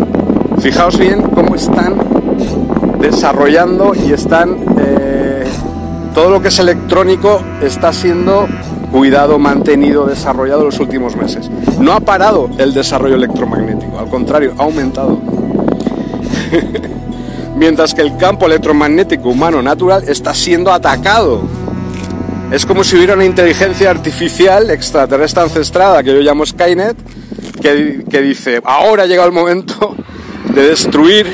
Fijaos 0.60 0.98
bien 0.98 1.22
cómo 1.22 1.56
están 1.56 1.96
desarrollando 3.00 3.93
y 3.96 4.13
están... 4.13 4.58
Eh, 4.78 5.43
todo 6.13 6.30
lo 6.30 6.41
que 6.41 6.50
es 6.50 6.60
electrónico 6.60 7.41
está 7.62 7.91
siendo 7.91 8.48
cuidado, 8.93 9.39
mantenido, 9.39 10.06
desarrollado 10.06 10.60
en 10.62 10.65
los 10.67 10.79
últimos 10.79 11.15
meses. 11.15 11.49
No 11.79 11.93
ha 11.93 11.99
parado 11.99 12.47
el 12.60 12.75
desarrollo 12.75 13.15
electromagnético, 13.15 13.97
al 13.97 14.08
contrario, 14.08 14.53
ha 14.60 14.63
aumentado. 14.63 15.19
Mientras 17.58 17.95
que 17.95 18.01
el 18.01 18.15
campo 18.17 18.45
electromagnético 18.45 19.29
humano 19.29 19.63
natural 19.63 20.03
está 20.08 20.36
siendo 20.36 20.71
atacado. 20.71 21.41
Es 22.51 22.67
como 22.67 22.84
si 22.84 22.95
hubiera 22.95 23.15
una 23.15 23.25
inteligencia 23.25 23.89
artificial 23.89 24.69
extraterrestre 24.69 25.41
ancestrada 25.41 26.03
que 26.03 26.13
yo 26.13 26.21
llamo 26.21 26.45
Skynet, 26.45 26.95
que, 27.62 28.03
que 28.08 28.21
dice, 28.21 28.62
ahora 28.63 29.03
ha 29.03 29.06
llegado 29.08 29.27
el 29.27 29.34
momento 29.34 29.95
de 30.53 30.69
destruir 30.69 31.25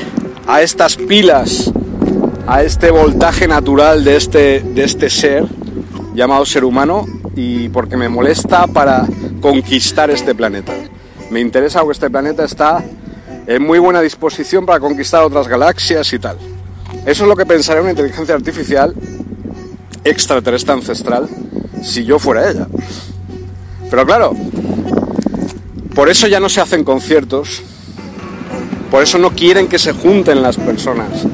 a 0.46 0.62
estas 0.62 0.96
pilas, 0.96 1.70
a 2.46 2.62
este 2.62 2.90
voltaje 2.90 3.46
natural 3.46 4.02
de 4.02 4.16
este, 4.16 4.60
de 4.60 4.82
este 4.82 5.10
ser 5.10 5.44
llamado 6.14 6.46
ser 6.46 6.64
humano 6.64 7.19
y 7.36 7.68
porque 7.68 7.96
me 7.96 8.08
molesta 8.08 8.66
para 8.66 9.06
conquistar 9.40 10.10
este 10.10 10.34
planeta. 10.34 10.72
Me 11.30 11.40
interesa 11.40 11.80
porque 11.80 11.92
este 11.92 12.10
planeta 12.10 12.44
está 12.44 12.82
en 13.46 13.62
muy 13.62 13.78
buena 13.78 14.00
disposición 14.00 14.66
para 14.66 14.80
conquistar 14.80 15.22
otras 15.22 15.48
galaxias 15.48 16.12
y 16.12 16.18
tal. 16.18 16.36
Eso 17.06 17.24
es 17.24 17.28
lo 17.28 17.36
que 17.36 17.46
pensaría 17.46 17.82
una 17.82 17.90
inteligencia 17.90 18.34
artificial 18.34 18.94
extraterrestre 20.04 20.72
ancestral 20.72 21.28
si 21.82 22.04
yo 22.04 22.18
fuera 22.18 22.50
ella. 22.50 22.66
Pero 23.90 24.06
claro, 24.06 24.32
por 25.94 26.08
eso 26.08 26.26
ya 26.26 26.40
no 26.40 26.48
se 26.48 26.60
hacen 26.60 26.84
conciertos, 26.84 27.62
por 28.90 29.02
eso 29.02 29.18
no 29.18 29.30
quieren 29.30 29.68
que 29.68 29.78
se 29.78 29.92
junten 29.92 30.42
las 30.42 30.56
personas 30.56 31.26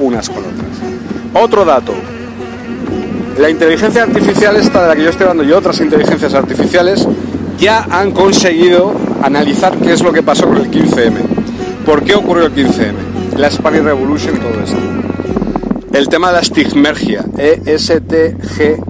unas 0.00 0.28
con 0.28 0.38
otras. 0.38 0.74
Otro 1.34 1.64
dato. 1.64 1.94
La 3.38 3.50
inteligencia 3.50 4.04
artificial 4.04 4.56
esta 4.56 4.82
de 4.82 4.88
la 4.88 4.94
que 4.94 5.02
yo 5.02 5.10
estoy 5.10 5.26
hablando 5.26 5.44
y 5.44 5.52
otras 5.52 5.80
inteligencias 5.80 6.34
artificiales 6.34 7.06
ya 7.58 7.84
han 7.90 8.12
conseguido 8.12 8.94
analizar 9.22 9.76
qué 9.78 9.92
es 9.92 10.02
lo 10.02 10.12
que 10.12 10.22
pasó 10.22 10.46
con 10.46 10.58
el 10.58 10.70
15M. 10.70 11.16
¿Por 11.84 12.04
qué 12.04 12.14
ocurrió 12.14 12.46
el 12.46 12.54
15M? 12.54 12.94
La 13.36 13.50
Spanish 13.50 13.82
Revolution, 13.82 14.38
todo 14.38 14.60
esto. 14.62 14.78
El 15.92 16.08
tema 16.08 16.28
de 16.28 16.34
la 16.34 16.40
estigmergia, 16.40 17.24
E-S-T-G-M-E-R-G-I-A. 17.36 18.84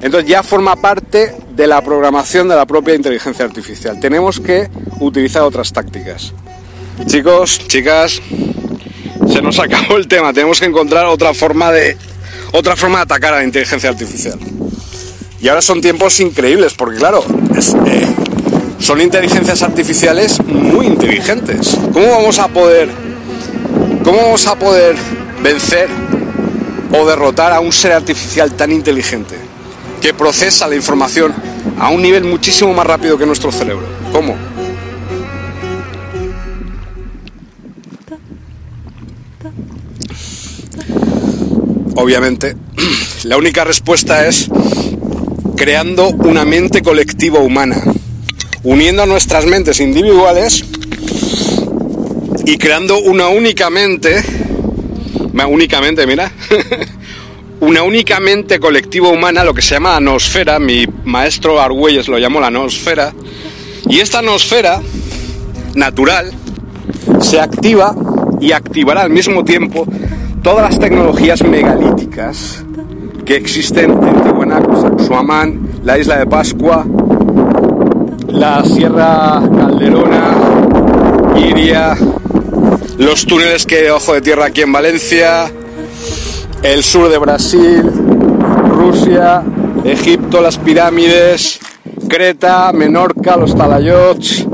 Entonces 0.00 0.30
ya 0.30 0.42
forma 0.42 0.74
parte 0.76 1.34
de 1.54 1.66
la 1.66 1.82
programación 1.82 2.48
de 2.48 2.56
la 2.56 2.66
propia 2.66 2.94
inteligencia 2.94 3.44
artificial. 3.44 3.98
Tenemos 4.00 4.40
que 4.40 4.68
utilizar 5.00 5.42
otras 5.42 5.72
tácticas. 5.72 6.32
Chicos, 7.06 7.66
chicas, 7.68 8.20
se 9.32 9.42
nos 9.42 9.58
acabó 9.58 9.96
el 9.96 10.08
tema. 10.08 10.32
Tenemos 10.32 10.60
que 10.60 10.66
encontrar 10.66 11.06
otra 11.06 11.34
forma 11.34 11.70
de 11.72 11.96
otra 12.52 12.76
forma 12.76 12.98
de 12.98 13.02
atacar 13.02 13.34
a 13.34 13.38
la 13.38 13.44
inteligencia 13.44 13.90
artificial. 13.90 14.38
Y 15.40 15.48
ahora 15.48 15.62
son 15.62 15.80
tiempos 15.80 16.18
increíbles, 16.20 16.74
porque 16.74 16.96
claro, 16.98 17.24
eh, 17.86 18.06
son 18.78 19.00
inteligencias 19.00 19.62
artificiales 19.62 20.42
muy 20.44 20.86
inteligentes. 20.86 21.76
¿Cómo 21.92 22.08
vamos 22.08 22.38
a 22.38 22.48
poder, 22.48 22.88
cómo 24.02 24.18
vamos 24.18 24.46
a 24.46 24.58
poder 24.58 24.96
vencer 25.42 25.88
o 26.92 27.06
derrotar 27.06 27.52
a 27.52 27.60
un 27.60 27.72
ser 27.72 27.92
artificial 27.92 28.54
tan 28.54 28.72
inteligente 28.72 29.36
que 30.00 30.14
procesa 30.14 30.66
la 30.66 30.74
información 30.74 31.34
a 31.78 31.90
un 31.90 32.02
nivel 32.02 32.24
muchísimo 32.24 32.72
más 32.72 32.86
rápido 32.86 33.18
que 33.18 33.26
nuestro 33.26 33.52
cerebro. 33.52 33.86
¿Cómo? 34.12 34.47
Obviamente, 42.00 42.54
la 43.24 43.36
única 43.36 43.64
respuesta 43.64 44.28
es 44.28 44.48
creando 45.56 46.10
una 46.10 46.44
mente 46.44 46.80
colectiva 46.80 47.40
humana, 47.40 47.82
uniendo 48.62 49.04
nuestras 49.04 49.46
mentes 49.46 49.80
individuales 49.80 50.64
y 52.46 52.56
creando 52.56 53.00
una 53.00 53.26
única 53.26 53.68
mente, 53.68 54.22
únicamente, 55.48 56.06
mira, 56.06 56.30
una 57.60 57.82
únicamente 57.82 58.60
colectiva 58.60 59.08
humana, 59.08 59.42
lo 59.42 59.52
que 59.52 59.62
se 59.62 59.74
llama 59.74 59.98
nosfera, 59.98 60.60
mi 60.60 60.86
maestro 61.04 61.60
Argüelles 61.60 62.06
lo 62.06 62.16
llamó 62.16 62.40
la 62.40 62.52
nosfera, 62.52 63.12
y 63.88 63.98
esta 63.98 64.22
nosfera 64.22 64.80
natural 65.74 66.30
se 67.20 67.40
activa 67.40 67.96
y 68.40 68.52
activará 68.52 69.02
al 69.02 69.10
mismo 69.10 69.44
tiempo 69.44 69.84
todas 70.42 70.70
las 70.70 70.78
tecnologías 70.78 71.42
megalíticas 71.42 72.64
que 73.24 73.36
existen 73.36 73.90
en 73.90 74.22
Tiwanaku, 74.22 75.04
Suamán, 75.04 75.68
la 75.84 75.98
isla 75.98 76.18
de 76.18 76.26
Pascua, 76.26 76.86
la 78.28 78.64
Sierra 78.64 79.42
Calderona, 79.42 80.34
Iria, 81.36 81.96
los 82.98 83.26
túneles 83.26 83.66
que 83.66 83.82
debajo 83.82 84.14
de 84.14 84.20
tierra 84.20 84.46
aquí 84.46 84.62
en 84.62 84.72
Valencia, 84.72 85.50
el 86.62 86.82
sur 86.82 87.08
de 87.08 87.18
Brasil, 87.18 87.82
Rusia, 88.68 89.42
Egipto, 89.84 90.40
las 90.40 90.58
pirámides, 90.58 91.60
Creta, 92.08 92.72
Menorca, 92.72 93.36
los 93.36 93.54
talayots, 93.54 94.46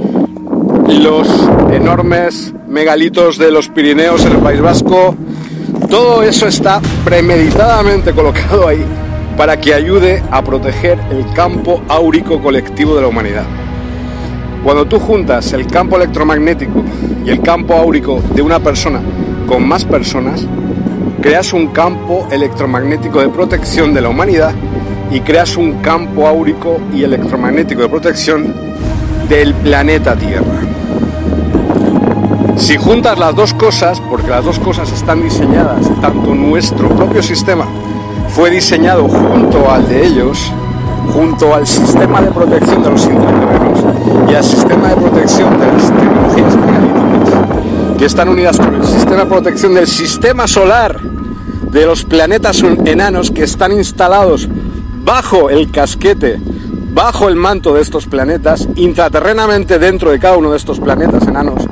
los 0.89 1.29
enormes 1.73 2.53
megalitos 2.69 3.39
de 3.39 3.51
los 3.51 3.69
Pirineos 3.69 4.25
en 4.25 4.33
el 4.33 4.39
País 4.39 4.61
Vasco. 4.61 5.15
Todo 5.95 6.25
eso 6.25 6.49
está 6.49 6.83
premeditadamente 7.05 8.13
colocado 8.13 8.67
ahí 8.67 8.85
para 9.37 9.61
que 9.61 9.73
ayude 9.73 10.25
a 10.29 10.43
proteger 10.43 10.99
el 11.13 11.25
campo 11.35 11.85
áurico 11.87 12.43
colectivo 12.43 12.97
de 12.97 13.03
la 13.03 13.07
humanidad. 13.07 13.45
Cuando 14.65 14.87
tú 14.87 14.99
juntas 14.99 15.53
el 15.53 15.69
campo 15.69 15.95
electromagnético 15.95 16.83
y 17.25 17.31
el 17.31 17.41
campo 17.43 17.75
áurico 17.75 18.21
de 18.35 18.43
una 18.43 18.59
persona 18.59 19.01
con 19.47 19.69
más 19.69 19.85
personas, 19.85 20.45
creas 21.23 21.53
un 21.53 21.69
campo 21.69 22.27
electromagnético 22.29 23.21
de 23.21 23.29
protección 23.29 23.95
de 23.95 24.01
la 24.01 24.09
humanidad 24.09 24.53
y 25.13 25.21
creas 25.21 25.57
un 25.57 25.75
campo 25.75 26.27
áurico 26.27 26.81
y 26.93 27.05
electromagnético 27.05 27.83
de 27.83 27.89
protección 27.89 28.53
del 29.29 29.55
planeta 29.55 30.17
Tierra. 30.17 30.74
Si 32.57 32.77
juntas 32.77 33.19
las 33.19 33.35
dos 33.35 33.53
cosas, 33.55 34.01
porque 34.01 34.31
las 34.31 34.45
dos 34.45 34.59
cosas 34.59 34.91
están 34.93 35.23
diseñadas, 35.23 35.87
tanto 36.01 36.35
nuestro 36.35 36.89
propio 36.89 37.23
sistema 37.23 37.67
fue 38.29 38.51
diseñado 38.51 39.09
junto 39.09 39.71
al 39.71 39.89
de 39.89 40.07
ellos, 40.07 40.53
junto 41.13 41.55
al 41.55 41.67
sistema 41.67 42.21
de 42.21 42.31
protección 42.31 42.83
de 42.83 42.91
los 42.91 43.05
intraterrenos 43.05 43.85
y 44.31 44.35
al 44.35 44.45
sistema 44.45 44.89
de 44.89 44.97
protección 44.97 45.61
de 45.61 45.67
las 45.67 45.83
tecnologías 45.83 46.55
analíticas, 46.55 47.99
que 47.99 48.05
están 48.07 48.29
unidas 48.29 48.57
por 48.57 48.75
el 48.75 48.85
sistema 48.85 49.21
de 49.21 49.27
protección 49.27 49.75
del 49.75 49.87
sistema 49.87 50.47
solar 50.47 51.01
de 51.01 51.87
los 51.87 52.05
planetas 52.05 52.63
enanos 52.85 53.31
que 53.31 53.45
están 53.45 53.73
instalados 53.73 54.49
bajo 55.05 55.51
el 55.51 55.71
casquete, 55.71 56.41
bajo 56.93 57.29
el 57.29 57.37
manto 57.37 57.75
de 57.75 57.83
estos 57.83 58.07
planetas, 58.07 58.69
intraterrenamente 58.77 59.79
dentro 59.79 60.11
de 60.11 60.19
cada 60.19 60.37
uno 60.37 60.51
de 60.51 60.57
estos 60.57 60.81
planetas 60.81 61.27
enanos. 61.27 61.67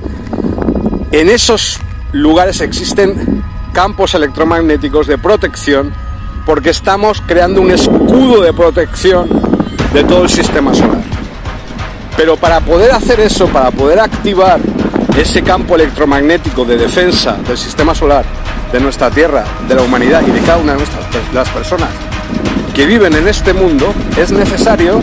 En 1.13 1.29
esos 1.29 1.79
lugares 2.13 2.63
existen 2.63 3.45
campos 3.75 4.15
electromagnéticos 4.15 5.07
de 5.07 5.19
protección 5.19 5.93
porque 6.47 6.71
estamos 6.71 7.23
creando 7.27 7.61
un 7.61 7.71
escudo 7.71 8.41
de 8.41 8.55
protección 8.55 9.29
de 9.93 10.05
todo 10.05 10.23
el 10.23 10.31
sistema 10.31 10.73
solar. 10.73 11.03
Pero 12.17 12.39
para 12.39 12.61
poder 12.61 12.93
hacer 12.93 13.21
eso, 13.21 13.47
para 13.49 13.71
poder 13.71 14.01
activar 14.01 14.59
ese 15.15 15.43
campo 15.43 15.75
electromagnético 15.75 16.65
de 16.65 16.79
defensa 16.79 17.37
del 17.47 17.59
sistema 17.59 17.95
solar, 17.95 18.25
de 18.73 18.81
nuestra 18.81 19.11
Tierra, 19.11 19.45
de 19.69 19.75
la 19.75 19.83
humanidad 19.83 20.23
y 20.27 20.31
de 20.31 20.41
cada 20.41 20.57
una 20.57 20.73
de 20.73 20.79
nuestras 20.79 21.05
las 21.35 21.49
personas 21.51 21.91
que 22.75 22.87
viven 22.87 23.13
en 23.13 23.29
este 23.29 23.53
mundo, 23.53 23.93
es 24.17 24.33
necesario 24.33 25.03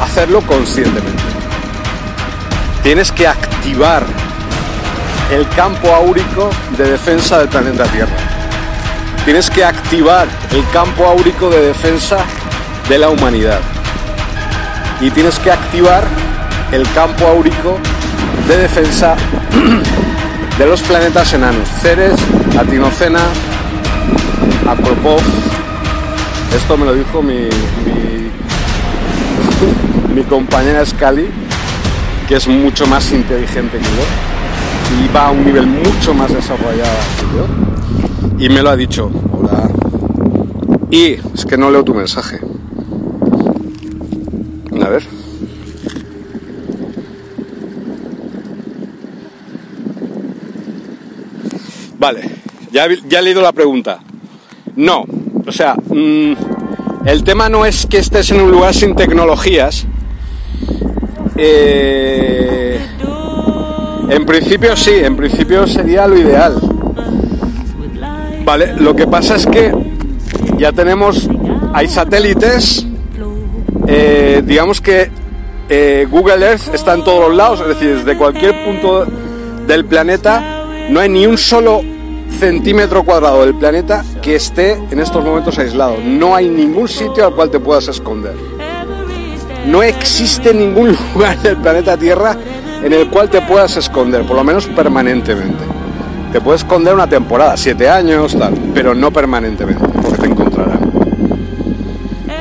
hacerlo 0.00 0.42
conscientemente. 0.42 1.24
Tienes 2.84 3.10
que 3.10 3.26
activar 3.26 4.04
el 5.30 5.48
campo 5.50 5.94
áurico 5.94 6.50
de 6.76 6.92
defensa 6.92 7.38
del 7.38 7.48
planeta 7.48 7.84
Tierra 7.84 8.16
Tienes 9.28 9.50
que 9.50 9.62
activar 9.62 10.26
el 10.52 10.66
campo 10.70 11.04
áurico 11.04 11.50
de 11.50 11.66
defensa 11.66 12.16
de 12.88 12.96
la 12.96 13.10
humanidad. 13.10 13.60
Y 15.02 15.10
tienes 15.10 15.38
que 15.38 15.50
activar 15.52 16.02
el 16.72 16.90
campo 16.92 17.26
áurico 17.26 17.76
de 18.48 18.56
defensa 18.56 19.16
de 20.58 20.66
los 20.66 20.80
planetas 20.80 21.30
enanos. 21.34 21.68
Ceres, 21.82 22.14
Atinocena, 22.58 23.20
Acropov. 24.66 25.20
Esto 26.56 26.78
me 26.78 26.86
lo 26.86 26.94
dijo 26.94 27.20
mi, 27.20 27.50
mi, 27.84 28.30
mi 30.14 30.22
compañera 30.22 30.86
Scali, 30.86 31.28
que 32.26 32.36
es 32.36 32.48
mucho 32.48 32.86
más 32.86 33.12
inteligente 33.12 33.76
que 33.76 33.84
yo 33.84 34.27
y 34.90 35.14
va 35.14 35.28
a 35.28 35.30
un 35.30 35.44
nivel 35.44 35.66
mucho 35.66 36.14
más 36.14 36.32
desarrollado 36.32 36.96
que 37.18 37.36
yo 37.36 37.68
y 38.38 38.48
me 38.48 38.62
lo 38.62 38.70
ha 38.70 38.76
dicho. 38.76 39.10
Hola. 39.32 39.68
Y 40.90 41.14
es 41.34 41.44
que 41.48 41.58
no 41.58 41.70
leo 41.70 41.84
tu 41.84 41.94
mensaje. 41.94 42.40
A 44.80 44.88
ver. 44.88 45.02
Vale, 51.98 52.30
ya, 52.70 52.86
ya 53.08 53.18
he 53.18 53.22
leído 53.22 53.42
la 53.42 53.52
pregunta. 53.52 53.98
No, 54.76 55.04
o 55.44 55.52
sea, 55.52 55.74
mm, 55.74 56.32
el 57.06 57.24
tema 57.24 57.48
no 57.48 57.66
es 57.66 57.86
que 57.86 57.98
estés 57.98 58.30
en 58.30 58.40
un 58.40 58.52
lugar 58.52 58.72
sin 58.72 58.94
tecnologías. 58.94 59.84
Eh, 61.36 62.57
en 64.08 64.26
principio 64.26 64.76
sí, 64.76 64.92
en 64.94 65.16
principio 65.16 65.66
sería 65.66 66.06
lo 66.06 66.18
ideal. 66.18 66.54
Vale, 68.44 68.74
lo 68.78 68.94
que 68.96 69.06
pasa 69.06 69.36
es 69.36 69.46
que 69.46 69.72
ya 70.56 70.72
tenemos, 70.72 71.28
hay 71.74 71.88
satélites, 71.88 72.86
eh, 73.86 74.42
digamos 74.44 74.80
que 74.80 75.10
eh, 75.68 76.06
Google 76.10 76.46
Earth 76.46 76.74
está 76.74 76.94
en 76.94 77.04
todos 77.04 77.28
los 77.28 77.36
lados, 77.36 77.60
es 77.60 77.68
decir, 77.68 77.96
desde 77.96 78.16
cualquier 78.16 78.64
punto 78.64 79.06
del 79.66 79.84
planeta 79.84 80.64
no 80.88 81.00
hay 81.00 81.10
ni 81.10 81.26
un 81.26 81.36
solo 81.36 81.82
centímetro 82.38 83.04
cuadrado 83.04 83.44
del 83.44 83.54
planeta 83.54 84.04
que 84.22 84.36
esté 84.36 84.72
en 84.90 85.00
estos 85.00 85.22
momentos 85.24 85.58
aislado. 85.58 85.96
No 86.02 86.34
hay 86.34 86.48
ningún 86.48 86.88
sitio 86.88 87.26
al 87.26 87.34
cual 87.34 87.50
te 87.50 87.60
puedas 87.60 87.88
esconder. 87.88 88.34
No 89.66 89.82
existe 89.82 90.54
ningún 90.54 90.96
lugar 91.14 91.38
del 91.42 91.56
planeta 91.58 91.96
Tierra 91.96 92.36
en 92.82 92.92
el 92.92 93.08
cual 93.08 93.28
te 93.28 93.40
puedas 93.42 93.76
esconder, 93.76 94.24
por 94.24 94.36
lo 94.36 94.44
menos 94.44 94.66
permanentemente. 94.66 95.64
Te 96.32 96.40
puedes 96.40 96.62
esconder 96.62 96.94
una 96.94 97.06
temporada, 97.06 97.56
siete 97.56 97.88
años, 97.88 98.36
tal, 98.38 98.54
pero 98.74 98.94
no 98.94 99.10
permanentemente, 99.10 99.84
porque 100.02 100.18
te 100.18 100.26
encontrarán. 100.26 100.92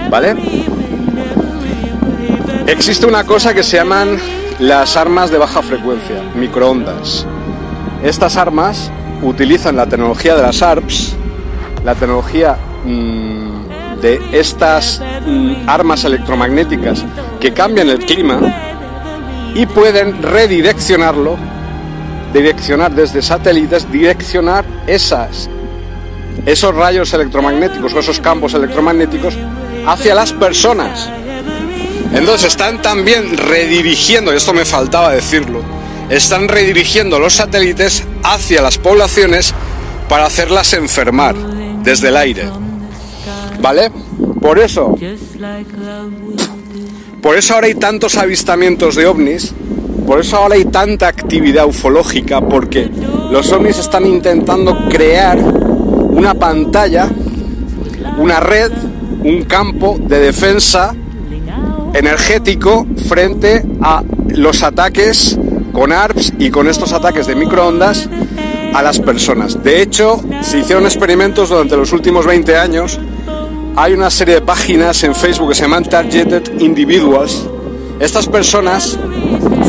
¿Vale? 0.09 0.35
Existe 2.67 3.05
una 3.05 3.23
cosa 3.23 3.53
que 3.53 3.63
se 3.63 3.77
llaman 3.77 4.17
las 4.59 4.97
armas 4.97 5.31
de 5.31 5.37
baja 5.37 5.61
frecuencia, 5.61 6.21
microondas. 6.35 7.25
Estas 8.03 8.35
armas 8.37 8.91
utilizan 9.21 9.75
la 9.75 9.87
tecnología 9.87 10.35
de 10.35 10.41
las 10.41 10.61
ARPS, 10.61 11.15
la 11.83 11.95
tecnología 11.95 12.57
mm, 12.83 14.01
de 14.01 14.21
estas 14.33 15.01
mm, 15.25 15.67
armas 15.67 16.03
electromagnéticas 16.03 17.05
que 17.39 17.53
cambian 17.53 17.89
el 17.89 17.99
clima 17.99 18.66
y 19.55 19.65
pueden 19.65 20.21
redireccionarlo 20.21 21.37
direccionar 22.33 22.93
desde 22.93 23.21
satélites, 23.21 23.89
direccionar 23.91 24.65
esos 24.87 26.75
rayos 26.75 27.13
electromagnéticos 27.13 27.93
o 27.93 27.99
esos 27.99 28.19
campos 28.19 28.53
electromagnéticos 28.53 29.35
hacia 29.85 30.13
las 30.13 30.33
personas. 30.33 31.09
Entonces 32.13 32.51
están 32.51 32.81
también 32.81 33.35
redirigiendo, 33.37 34.33
y 34.33 34.37
esto 34.37 34.53
me 34.53 34.65
faltaba 34.65 35.11
decirlo, 35.11 35.61
están 36.09 36.47
redirigiendo 36.47 37.19
los 37.19 37.33
satélites 37.33 38.03
hacia 38.23 38.61
las 38.61 38.77
poblaciones 38.77 39.53
para 40.07 40.25
hacerlas 40.25 40.73
enfermar 40.73 41.35
desde 41.83 42.09
el 42.09 42.17
aire. 42.17 42.49
¿Vale? 43.59 43.91
Por 44.41 44.59
eso, 44.59 44.95
por 47.27 47.35
eso 47.35 47.55
ahora 47.55 47.67
hay 47.67 47.75
tantos 47.75 48.15
avistamientos 48.15 48.95
de 48.95 49.05
ovnis 49.05 49.53
por 50.07 50.21
eso 50.21 50.37
ahora 50.37 50.55
hay 50.55 50.63
tanta 50.63 51.09
actividad 51.09 51.67
ufológica, 51.67 52.39
porque 52.39 52.89
los 53.29 53.51
ovnis 53.51 53.77
están 53.77 54.05
intentando 54.05 54.87
crear 54.87 55.37
una 55.37 56.33
pantalla, 56.33 57.09
una 58.17 58.39
red, 58.39 58.71
un 59.25 59.43
campo 59.43 59.97
de 59.99 60.19
defensa 60.19 60.95
energético 61.93 62.87
frente 63.09 63.65
a 63.81 64.01
los 64.29 64.63
ataques 64.63 65.37
con 65.73 65.91
ARPS 65.91 66.35
y 66.39 66.49
con 66.49 66.69
estos 66.69 66.93
ataques 66.93 67.27
de 67.27 67.35
microondas 67.35 68.07
a 68.73 68.81
las 68.81 69.01
personas. 69.01 69.61
De 69.61 69.81
hecho, 69.81 70.23
se 70.39 70.59
hicieron 70.59 70.85
experimentos 70.85 71.49
durante 71.49 71.75
los 71.75 71.91
últimos 71.91 72.25
20 72.25 72.55
años. 72.55 72.97
Hay 73.79 73.93
una 73.93 74.09
serie 74.09 74.33
de 74.33 74.41
páginas 74.41 75.03
en 75.03 75.13
Facebook 75.13 75.49
que 75.49 75.55
se 75.55 75.61
llaman 75.61 75.83
Targeted 75.83 76.59
Individuals. 76.61 77.47
Estas 77.99 78.27
personas 78.27 78.97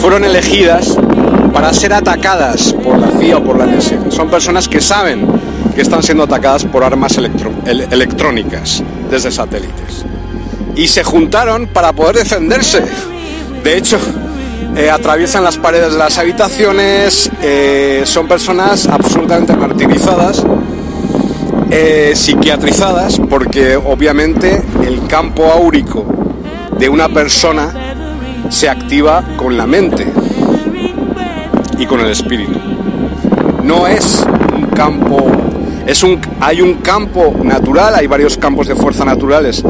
fueron 0.01 0.25
elegidas 0.25 0.97
para 1.53 1.75
ser 1.75 1.93
atacadas 1.93 2.73
por 2.73 2.99
la 2.99 3.11
CIA 3.11 3.37
o 3.37 3.45
por 3.45 3.59
la 3.59 3.67
NSA. 3.67 4.11
Son 4.11 4.31
personas 4.31 4.67
que 4.67 4.81
saben 4.81 5.27
que 5.75 5.83
están 5.83 6.03
siendo 6.03 6.25
atacadas 6.25 6.65
por 6.65 6.83
armas 6.85 7.19
electrónicas 7.19 8.83
desde 9.11 9.31
satélites. 9.31 10.07
Y 10.75 10.89
se 10.89 11.05
juntaron 11.05 11.67
para 11.67 11.93
poder 11.93 12.17
defenderse. 12.17 12.83
De 13.63 13.77
hecho, 13.77 13.99
eh, 14.75 14.89
atraviesan 14.91 15.45
las 15.45 15.59
paredes 15.59 15.93
de 15.93 15.99
las 15.99 16.17
habitaciones, 16.17 17.31
eh, 17.43 18.05
son 18.07 18.27
personas 18.27 18.89
absolutamente 18.89 19.55
martirizadas, 19.55 20.43
eh, 21.71 22.13
psiquiatrizadas, 22.15 23.21
porque 23.29 23.77
obviamente 23.77 24.63
el 24.87 25.07
campo 25.07 25.45
áurico 25.53 26.07
de 26.79 26.89
una 26.89 27.09
persona 27.09 27.73
se 28.49 28.69
activa 28.69 29.23
con 29.37 29.57
la 29.57 29.67
mente 29.67 30.07
y 31.79 31.87
con 31.87 32.01
el 32.01 32.11
espíritu. 32.11 32.59
No 33.65 33.87
es 33.87 34.25
un 34.55 34.67
campo, 34.67 35.27
es 35.87 36.03
un, 36.03 36.19
hay 36.41 36.63
un 36.63 36.75
campo 36.77 37.35
natural, 37.43 37.95
hay 37.95 38.07
varios 38.07 38.39
campos 38.39 38.67
de 38.67 38.75
fuerza 38.75 39.05
naturales 39.05 39.63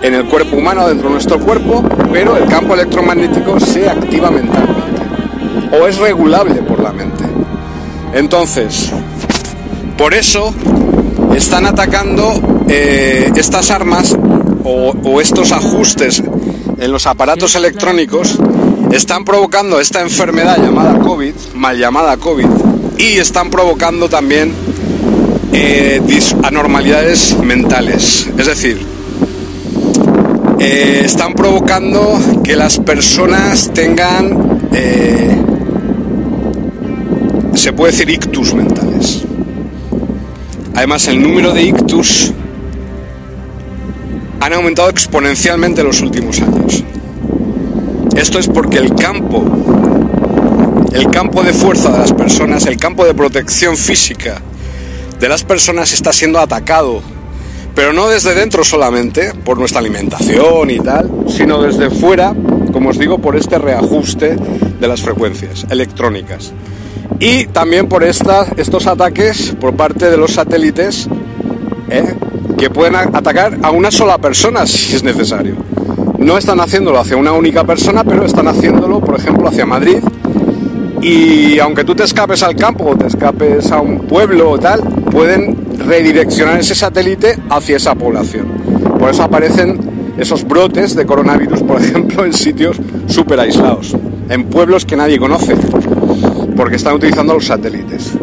en 0.00 0.14
el 0.14 0.26
cuerpo 0.26 0.56
humano, 0.56 0.88
dentro 0.88 1.08
de 1.08 1.12
nuestro 1.12 1.38
cuerpo, 1.40 1.84
pero 2.10 2.36
el 2.36 2.46
campo 2.46 2.74
electromagnético 2.74 3.60
se 3.60 3.88
activa 3.88 4.30
mentalmente 4.30 5.02
o 5.78 5.86
es 5.86 5.98
regulable 5.98 6.54
por 6.62 6.80
la 6.80 6.92
mente. 6.92 7.24
Entonces, 8.14 8.92
por 9.98 10.14
eso 10.14 10.54
están 11.38 11.66
atacando 11.66 12.64
eh, 12.68 13.30
estas 13.36 13.70
armas 13.70 14.14
o, 14.64 14.90
o 15.04 15.20
estos 15.20 15.52
ajustes 15.52 16.22
en 16.78 16.92
los 16.92 17.06
aparatos 17.06 17.54
electrónicos 17.54 18.38
están 18.90 19.24
provocando 19.24 19.78
esta 19.78 20.00
enfermedad 20.00 20.58
llamada 20.58 20.98
COVID, 20.98 21.34
mal 21.54 21.78
llamada 21.78 22.16
COVID, 22.16 22.46
y 22.98 23.18
están 23.18 23.50
provocando 23.50 24.08
también 24.08 24.52
eh, 25.52 26.00
anormalidades 26.42 27.38
mentales. 27.38 28.28
Es 28.36 28.46
decir, 28.46 28.84
eh, 30.58 31.02
están 31.04 31.34
provocando 31.34 32.18
que 32.42 32.56
las 32.56 32.80
personas 32.80 33.70
tengan, 33.72 34.60
eh, 34.72 35.36
se 37.54 37.72
puede 37.72 37.92
decir, 37.92 38.10
ictus 38.10 38.54
mentales. 38.54 39.27
Además, 40.78 41.08
el 41.08 41.20
número 41.20 41.52
de 41.52 41.64
ictus 41.64 42.32
han 44.38 44.52
aumentado 44.52 44.88
exponencialmente 44.88 45.80
en 45.80 45.88
los 45.88 46.00
últimos 46.00 46.40
años. 46.40 46.84
Esto 48.14 48.38
es 48.38 48.46
porque 48.46 48.78
el 48.78 48.94
campo, 48.94 49.42
el 50.92 51.10
campo 51.10 51.42
de 51.42 51.52
fuerza 51.52 51.90
de 51.90 51.98
las 51.98 52.12
personas, 52.12 52.64
el 52.66 52.76
campo 52.76 53.04
de 53.04 53.12
protección 53.12 53.76
física 53.76 54.40
de 55.18 55.28
las 55.28 55.42
personas 55.42 55.92
está 55.92 56.12
siendo 56.12 56.38
atacado, 56.38 57.02
pero 57.74 57.92
no 57.92 58.08
desde 58.08 58.36
dentro 58.36 58.62
solamente, 58.62 59.34
por 59.34 59.58
nuestra 59.58 59.80
alimentación 59.80 60.70
y 60.70 60.78
tal, 60.78 61.10
sino 61.26 61.60
desde 61.60 61.90
fuera, 61.90 62.32
como 62.72 62.90
os 62.90 62.98
digo, 63.00 63.18
por 63.18 63.34
este 63.34 63.58
reajuste 63.58 64.36
de 64.36 64.86
las 64.86 65.02
frecuencias 65.02 65.66
electrónicas. 65.70 66.52
Y 67.20 67.46
también 67.46 67.88
por 67.88 68.04
estos 68.04 68.86
ataques 68.86 69.54
por 69.60 69.74
parte 69.74 70.10
de 70.10 70.16
los 70.16 70.32
satélites 70.32 71.08
¿eh? 71.90 72.14
que 72.56 72.70
pueden 72.70 72.94
atacar 72.94 73.58
a 73.62 73.70
una 73.70 73.90
sola 73.90 74.18
persona 74.18 74.66
si 74.66 74.94
es 74.96 75.02
necesario 75.02 75.56
no 76.18 76.36
están 76.36 76.60
haciéndolo 76.60 76.98
hacia 76.98 77.16
una 77.16 77.32
única 77.32 77.64
persona, 77.64 78.04
pero 78.04 78.24
están 78.24 78.48
haciéndolo, 78.48 79.00
por 79.00 79.18
ejemplo, 79.18 79.48
hacia 79.48 79.64
Madrid. 79.64 79.98
Y 81.00 81.60
aunque 81.60 81.84
tú 81.84 81.94
te 81.94 82.02
escapes 82.02 82.42
al 82.42 82.56
campo 82.56 82.86
o 82.90 82.96
te 82.96 83.06
escapes 83.06 83.70
a 83.70 83.80
un 83.80 84.00
pueblo 84.00 84.50
o 84.50 84.58
tal, 84.58 84.80
pueden 85.10 85.56
redireccionar 85.78 86.58
ese 86.58 86.74
satélite 86.74 87.38
hacia 87.48 87.76
esa 87.76 87.94
población. 87.94 88.48
Por 88.98 89.10
eso 89.10 89.22
aparecen 89.22 89.78
esos 90.18 90.46
brotes 90.46 90.96
de 90.96 91.06
coronavirus, 91.06 91.62
por 91.62 91.80
ejemplo, 91.82 92.24
en 92.24 92.32
sitios 92.32 92.78
súper 93.06 93.38
aislados, 93.38 93.96
en 94.28 94.44
pueblos 94.46 94.84
que 94.84 94.96
nadie 94.96 95.20
conoce, 95.20 95.54
porque 96.58 96.74
están 96.74 96.94
utilizando 96.94 97.34
los 97.34 97.46
satélites. 97.46 98.14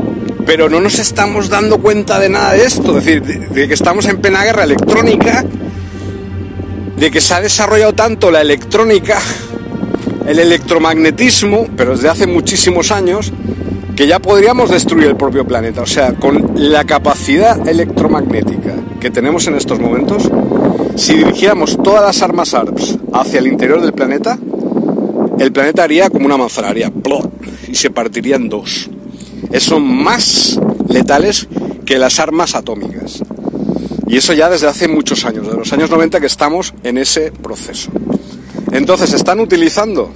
Pero 0.46 0.70
no 0.70 0.82
nos 0.82 1.00
estamos 1.00 1.48
dando 1.48 1.80
cuenta 1.80 2.20
de 2.20 2.28
nada 2.28 2.52
de 2.52 2.66
esto, 2.66 2.98
es 2.98 3.06
decir, 3.06 3.22
de 3.24 3.68
que 3.68 3.74
estamos 3.74 4.06
en 4.08 4.18
plena 4.18 4.44
guerra 4.44 4.66
electrónica 4.66 5.46
de 6.98 7.12
que 7.12 7.22
se 7.22 7.34
ha 7.34 7.40
desarrollado 7.40 7.94
tanto 7.94 8.32
la 8.32 8.42
electrónica, 8.42 9.20
el 10.28 10.38
electromagnetismo, 10.40 11.68
pero 11.78 11.96
desde 11.96 12.10
hace 12.10 12.28
muchísimos 12.28 12.92
años, 12.92 13.32
que 13.96 14.06
ya 14.06 14.20
podríamos 14.20 14.70
destruir 14.70 15.08
el 15.08 15.16
propio 15.16 15.48
planeta. 15.48 15.82
O 15.82 15.86
sea, 15.86 16.14
con 16.14 16.52
la 16.56 16.84
capacidad 16.84 17.66
electromagnética 17.66 18.74
que 19.00 19.12
tenemos 19.12 19.48
en 19.48 19.56
estos 19.56 19.80
momentos, 19.80 20.30
si 20.98 21.14
dirigiéramos 21.14 21.82
todas 21.82 22.04
las 22.04 22.22
armas 22.22 22.54
ARPS 22.54 22.98
hacia 23.14 23.40
el 23.40 23.48
interior 23.48 23.82
del 23.82 23.94
planeta, 23.94 24.38
el 25.40 25.52
planeta 25.54 25.84
haría 25.84 26.10
como 26.10 26.26
una 26.26 26.38
manzanaria, 26.38 26.92
y 26.92 27.35
se 27.76 27.90
partiría 27.90 28.36
en 28.36 28.50
dos. 28.50 28.90
Son 29.60 29.84
más 29.84 30.60
letales 30.90 31.48
que 31.86 31.98
las 31.98 32.20
armas 32.20 32.56
atómicas. 32.56 33.22
Y 34.08 34.18
eso 34.18 34.34
ya 34.34 34.50
desde 34.50 34.68
hace 34.68 34.88
muchos 34.88 35.26
años, 35.26 35.48
de 35.48 35.54
los 35.54 35.72
años 35.74 35.90
90 35.90 36.20
que 36.20 36.28
estamos 36.28 36.74
en 36.84 36.98
ese 36.98 37.32
proceso. 37.32 37.92
Entonces 38.72 39.14
están 39.14 39.40
utilizando 39.40 40.12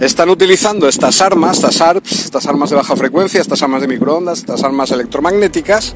están 0.00 0.28
utilizando 0.28 0.88
estas 0.88 1.22
armas, 1.22 1.56
estas 1.56 1.80
ARPS, 1.80 2.24
estas 2.24 2.46
armas 2.46 2.68
de 2.68 2.76
baja 2.76 2.94
frecuencia, 2.94 3.40
estas 3.40 3.62
armas 3.62 3.80
de 3.80 3.88
microondas, 3.88 4.40
estas 4.40 4.62
armas 4.62 4.90
electromagnéticas 4.90 5.94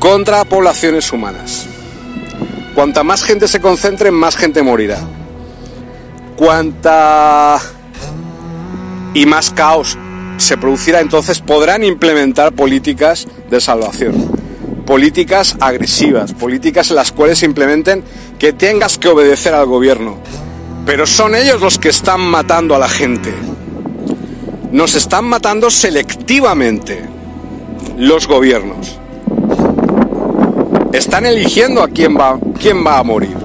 contra 0.00 0.44
poblaciones 0.44 1.12
humanas. 1.12 1.66
Cuanta 2.74 3.04
más 3.04 3.22
gente 3.22 3.46
se 3.46 3.60
concentre, 3.60 4.10
más 4.10 4.36
gente 4.36 4.62
morirá. 4.62 4.98
Cuanta 6.36 7.60
y 9.14 9.26
más 9.26 9.50
caos 9.50 9.98
se 10.38 10.56
producirá, 10.56 11.00
entonces 11.00 11.40
podrán 11.40 11.84
implementar 11.84 12.52
políticas 12.52 13.28
de 13.50 13.60
salvación 13.60 14.42
políticas 14.92 15.56
agresivas, 15.60 16.32
políticas 16.32 16.90
en 16.90 16.96
las 16.96 17.12
cuales 17.12 17.38
se 17.38 17.46
implementen 17.46 18.04
que 18.38 18.52
tengas 18.52 18.98
que 18.98 19.08
obedecer 19.08 19.54
al 19.54 19.66
gobierno. 19.66 20.16
Pero 20.84 21.06
son 21.06 21.34
ellos 21.34 21.60
los 21.60 21.78
que 21.78 21.88
están 21.88 22.20
matando 22.20 22.74
a 22.74 22.78
la 22.78 22.88
gente. 22.88 23.32
Nos 24.72 24.94
están 24.94 25.24
matando 25.24 25.70
selectivamente 25.70 27.04
los 27.96 28.26
gobiernos. 28.26 28.98
Están 30.92 31.26
eligiendo 31.26 31.82
a 31.82 31.88
quién 31.88 32.16
va, 32.16 32.38
quién 32.60 32.84
va 32.84 32.98
a 32.98 33.02
morir. 33.02 33.36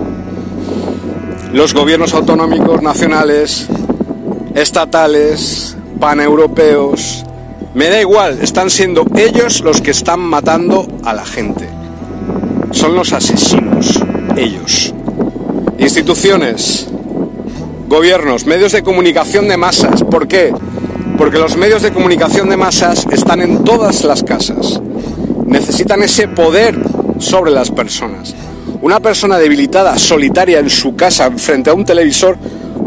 Los 1.54 1.74
gobiernos 1.74 2.14
autonómicos, 2.14 2.82
nacionales, 2.82 3.68
estatales, 4.58 5.78
paneuropeos, 6.00 7.24
me 7.76 7.90
da 7.90 8.02
igual, 8.02 8.40
están 8.42 8.72
siendo 8.72 9.06
ellos 9.16 9.62
los 9.62 9.82
que 9.82 9.92
están 9.92 10.20
matando 10.20 10.88
a 11.04 11.14
la 11.14 11.26
gente. 11.26 11.70
Son 12.72 12.96
los 12.96 13.14
asesinos, 13.14 14.02
ellos. 14.36 14.96
Instituciones, 15.78 16.88
gobiernos, 17.88 18.48
medios 18.48 18.72
de 18.72 18.82
comunicación 18.82 19.48
de 19.48 19.58
masas. 19.58 20.02
¿Por 20.02 20.28
qué? 20.28 20.52
Porque 21.20 21.38
los 21.38 21.56
medios 21.56 21.84
de 21.84 21.94
comunicación 21.94 22.50
de 22.50 22.58
masas 22.58 23.06
están 23.12 23.42
en 23.42 23.64
todas 23.64 24.04
las 24.06 24.24
casas. 24.24 24.82
Necesitan 25.46 26.02
ese 26.02 26.28
poder 26.30 26.80
sobre 27.20 27.52
las 27.52 27.70
personas. 27.70 28.34
Una 28.82 29.00
persona 29.00 29.38
debilitada, 29.38 30.00
solitaria 30.00 30.58
en 30.58 30.72
su 30.72 30.96
casa, 30.96 31.30
frente 31.30 31.70
a 31.70 31.76
un 31.76 31.86
televisor, 31.86 32.38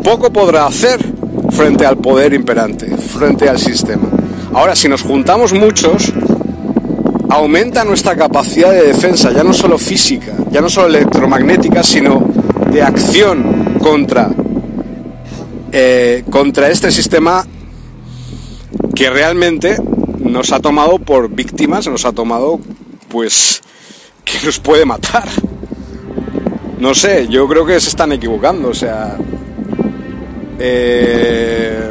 poco 0.02 0.32
podrá 0.32 0.66
hacer 0.66 1.19
frente 1.50 1.86
al 1.86 1.98
poder 1.98 2.32
imperante, 2.32 2.96
frente 2.96 3.48
al 3.48 3.58
sistema. 3.58 4.08
Ahora, 4.52 4.74
si 4.74 4.88
nos 4.88 5.02
juntamos 5.02 5.52
muchos, 5.52 6.12
aumenta 7.28 7.84
nuestra 7.84 8.16
capacidad 8.16 8.72
de 8.72 8.82
defensa, 8.82 9.30
ya 9.32 9.44
no 9.44 9.52
solo 9.52 9.78
física, 9.78 10.32
ya 10.50 10.60
no 10.60 10.68
solo 10.68 10.88
electromagnética, 10.88 11.82
sino 11.82 12.24
de 12.70 12.82
acción 12.82 13.78
contra, 13.80 14.30
eh, 15.72 16.24
contra 16.30 16.70
este 16.70 16.90
sistema 16.90 17.46
que 18.94 19.08
realmente 19.10 19.76
nos 20.18 20.52
ha 20.52 20.60
tomado 20.60 20.98
por 20.98 21.30
víctimas, 21.30 21.86
nos 21.86 22.04
ha 22.04 22.12
tomado, 22.12 22.60
pues, 23.08 23.62
que 24.24 24.44
nos 24.44 24.58
puede 24.58 24.84
matar. 24.84 25.28
No 26.78 26.94
sé, 26.94 27.28
yo 27.28 27.46
creo 27.46 27.64
que 27.64 27.78
se 27.80 27.90
están 27.90 28.12
equivocando, 28.12 28.68
o 28.68 28.74
sea, 28.74 29.16
eh, 30.60 31.90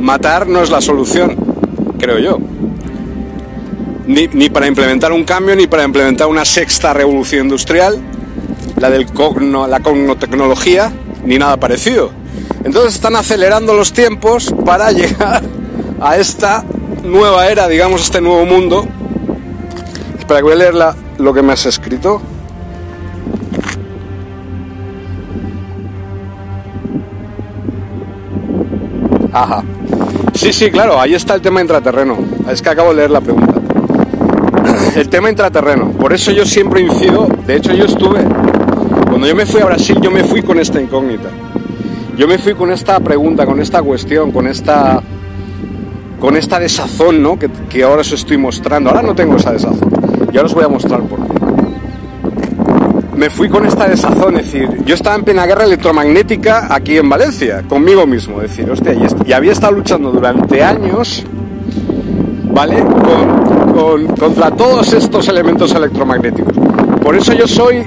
matar 0.00 0.46
no 0.46 0.62
es 0.62 0.70
la 0.70 0.80
solución 0.80 1.48
creo 1.98 2.18
yo. 2.18 2.38
Ni, 4.06 4.48
para 4.48 4.66
implementar 4.66 5.12
un 5.12 5.24
cambio, 5.24 5.54
ni 5.54 5.66
para 5.66 5.84
implementar 5.84 6.28
una 6.28 6.46
sexta 6.46 6.94
revolución 6.94 7.44
industrial, 7.46 7.98
la 8.76 8.88
del 8.88 9.12
cogno, 9.12 9.66
la 9.66 9.80
cognotecnología, 9.80 10.90
ni 11.24 11.36
nada 11.36 11.58
parecido. 11.58 12.10
Entonces 12.64 12.94
están 12.94 13.16
acelerando 13.16 13.74
los 13.74 13.92
tiempos 13.92 14.54
para 14.64 14.90
llegar 14.92 15.42
a 16.00 16.16
esta 16.16 16.64
nueva 17.04 17.48
era, 17.48 17.68
digamos, 17.68 18.00
este 18.00 18.22
nuevo 18.22 18.46
mundo. 18.46 18.86
Espera, 20.18 20.40
que 20.40 20.44
voy 20.44 20.52
a 20.52 20.56
leer 20.56 20.74
lo 21.18 21.34
que 21.34 21.42
me 21.42 21.52
has 21.52 21.66
escrito. 21.66 22.22
Sí, 30.34 30.52
sí, 30.52 30.70
claro, 30.70 31.00
ahí 31.00 31.14
está 31.14 31.34
el 31.34 31.40
tema 31.40 31.60
intraterreno. 31.60 32.16
Es 32.50 32.62
que 32.62 32.68
acabo 32.68 32.90
de 32.90 32.96
leer 32.96 33.10
la 33.10 33.20
pregunta. 33.20 33.54
El 34.94 35.08
tema 35.08 35.30
intraterreno. 35.30 35.90
Por 35.90 36.12
eso 36.12 36.30
yo 36.30 36.44
siempre 36.44 36.80
incido, 36.80 37.26
de 37.46 37.56
hecho 37.56 37.72
yo 37.72 37.84
estuve, 37.84 38.24
cuando 39.08 39.26
yo 39.26 39.34
me 39.34 39.46
fui 39.46 39.60
a 39.60 39.66
Brasil, 39.66 39.98
yo 40.00 40.10
me 40.10 40.24
fui 40.24 40.42
con 40.42 40.58
esta 40.58 40.80
incógnita. 40.80 41.28
Yo 42.16 42.26
me 42.26 42.38
fui 42.38 42.54
con 42.54 42.72
esta 42.72 42.98
pregunta, 43.00 43.46
con 43.46 43.60
esta 43.60 43.82
cuestión, 43.82 44.32
con 44.32 44.46
esta 44.46 45.02
con 46.20 46.36
esta 46.36 46.58
desazón, 46.58 47.22
¿no? 47.22 47.38
Que, 47.38 47.48
que 47.68 47.84
ahora 47.84 48.00
os 48.00 48.10
estoy 48.12 48.36
mostrando. 48.38 48.90
Ahora 48.90 49.02
no 49.02 49.14
tengo 49.14 49.36
esa 49.36 49.52
desazón. 49.52 49.88
Y 50.32 50.36
ahora 50.36 50.46
os 50.46 50.54
voy 50.54 50.64
a 50.64 50.68
mostrar 50.68 51.00
por 51.02 51.26
qué 51.26 51.27
me 53.18 53.30
fui 53.30 53.48
con 53.48 53.66
esta 53.66 53.88
desazón, 53.88 54.36
es 54.36 54.52
decir, 54.52 54.68
yo 54.84 54.94
estaba 54.94 55.16
en 55.16 55.24
plena 55.24 55.44
guerra 55.44 55.64
electromagnética 55.64 56.68
aquí 56.70 56.96
en 56.96 57.08
Valencia, 57.08 57.64
conmigo 57.68 58.06
mismo, 58.06 58.40
es 58.40 58.50
decir, 58.50 58.70
hostia, 58.70 58.94
y, 59.26 59.32
había 59.32 59.50
estado 59.50 59.72
luchando 59.72 60.12
durante 60.12 60.62
años, 60.62 61.24
¿vale? 62.44 62.76
contra 64.18 64.52
todos 64.52 64.92
estos 64.92 65.28
elementos 65.28 65.74
electromagnéticos. 65.74 66.52
Por 67.02 67.16
eso 67.16 67.32
yo 67.32 67.46
soy 67.46 67.84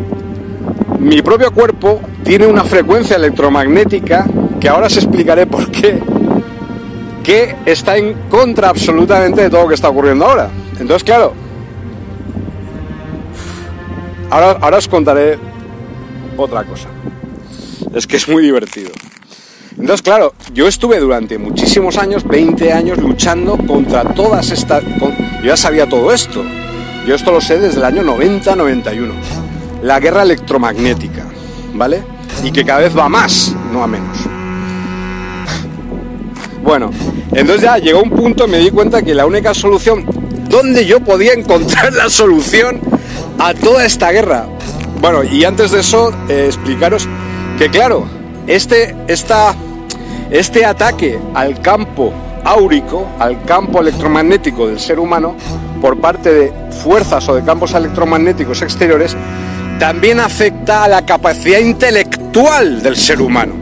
mi 1.00 1.22
propio 1.22 1.52
cuerpo 1.52 2.02
tiene 2.24 2.46
una 2.46 2.64
frecuencia 2.64 3.16
electromagnética 3.16 4.26
que 4.60 4.70
ahora 4.70 4.88
os 4.88 4.98
explicaré 4.98 5.48
por 5.48 5.72
qué, 5.72 6.00
que 7.24 7.56
está 7.66 7.98
en 7.98 8.16
contra 8.30 8.70
absolutamente 8.70 9.44
de 9.44 9.50
todo 9.50 9.64
lo 9.64 9.68
que 9.70 9.76
está 9.76 9.90
ocurriendo 9.90 10.26
ahora. 10.26 10.50
Entonces, 10.74 11.04
claro, 11.04 11.34
ahora, 14.32 14.58
ahora 14.62 14.78
os 14.78 14.88
contaré 14.88 15.38
otra 16.38 16.64
cosa. 16.64 16.90
Es 17.94 18.08
que 18.08 18.18
es 18.18 18.28
muy 18.28 18.42
divertido. 18.42 18.92
Entonces, 19.72 20.02
claro, 20.02 20.34
yo 20.54 20.68
estuve 20.68 21.00
durante 21.00 21.38
muchísimos 21.38 21.98
años, 21.98 22.24
20 22.28 22.74
años, 22.74 22.98
luchando 22.98 23.58
contra 23.58 24.04
todas 24.04 24.52
estas... 24.52 24.84
Yo 24.84 25.46
ya 25.46 25.58
sabía 25.58 25.88
todo 25.88 26.12
esto. 26.12 26.44
Yo 27.08 27.16
esto 27.16 27.32
lo 27.32 27.42
sé 27.42 27.60
desde 27.60 27.78
el 27.80 27.86
año 27.86 28.04
90-91. 28.04 29.12
La 29.82 30.00
guerra 30.00 30.24
electromagnética, 30.24 31.26
¿vale? 31.74 32.04
Y 32.44 32.52
que 32.52 32.64
cada 32.64 32.80
vez 32.82 32.96
va 32.98 33.10
más, 33.10 33.56
no 33.72 33.84
a 33.84 33.88
menos. 33.88 34.18
Bueno, 36.64 36.92
entonces 37.32 37.62
ya 37.62 37.78
llegó 37.80 38.04
un 38.04 38.12
punto 38.12 38.46
y 38.46 38.52
me 38.52 38.60
di 38.60 38.70
cuenta 38.70 39.02
que 39.02 39.16
la 39.16 39.26
única 39.26 39.54
solución, 39.54 40.06
donde 40.48 40.86
yo 40.86 41.00
podía 41.00 41.34
encontrar 41.34 41.92
la 41.94 42.10
solución 42.10 42.80
a 43.42 43.56
toda 43.56 43.86
esta 43.86 44.12
guerra. 44.12 44.46
Bueno, 45.00 45.24
y 45.24 45.44
antes 45.46 45.72
de 45.72 45.80
eso, 45.80 46.14
eh, 46.30 46.46
explicaros 46.46 47.08
que 47.58 47.70
claro, 47.70 48.06
este, 48.46 48.96
este 49.08 50.64
ataque 50.64 51.20
al 51.34 51.60
campo 51.60 52.14
áurico, 52.44 53.08
al 53.18 53.44
campo 53.46 53.82
electromagnético 53.82 54.68
del 54.68 54.80
ser 54.80 55.00
humano, 55.00 55.36
por 55.82 56.00
parte 56.00 56.32
de 56.32 56.54
fuerzas 56.84 57.28
o 57.30 57.36
de 57.36 57.44
campos 57.44 57.74
electromagnéticos 57.74 58.62
exteriores, 58.62 59.18
también 59.80 60.20
afecta 60.20 60.84
a 60.84 60.88
la 60.88 61.04
capacidad 61.04 61.60
intelectual 61.60 62.84
del 62.84 62.96
ser 62.96 63.22
humano. 63.22 63.54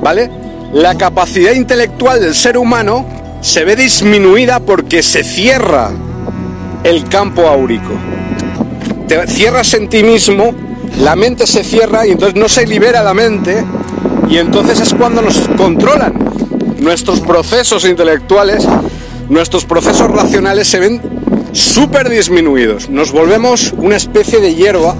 ¿Vale? 0.00 0.30
La 0.72 0.94
capacidad 0.94 1.52
intelectual 1.52 2.20
del 2.20 2.34
ser 2.36 2.56
humano 2.56 3.04
se 3.40 3.64
ve 3.64 3.74
disminuida 3.74 4.60
porque 4.60 5.02
se 5.02 5.24
cierra 5.24 5.90
el 6.84 7.08
campo 7.08 7.48
áurico. 7.48 7.90
Te 9.08 9.26
cierras 9.26 9.74
en 9.74 9.88
ti 9.88 10.02
mismo, 10.02 10.54
la 11.00 11.16
mente 11.16 11.46
se 11.46 11.64
cierra 11.64 12.06
y 12.06 12.12
entonces 12.12 12.38
no 12.40 12.48
se 12.48 12.66
libera 12.66 13.02
la 13.02 13.14
mente 13.14 13.64
y 14.28 14.38
entonces 14.38 14.80
es 14.80 14.94
cuando 14.94 15.22
nos 15.22 15.38
controlan. 15.56 16.14
Nuestros 16.78 17.20
procesos 17.20 17.84
intelectuales, 17.86 18.66
nuestros 19.28 19.64
procesos 19.64 20.10
racionales 20.10 20.68
se 20.68 20.78
ven 20.78 21.00
súper 21.52 22.08
disminuidos. 22.08 22.90
Nos 22.90 23.12
volvemos 23.12 23.72
una 23.78 23.96
especie 23.96 24.40
de 24.40 24.54
hierba 24.54 24.94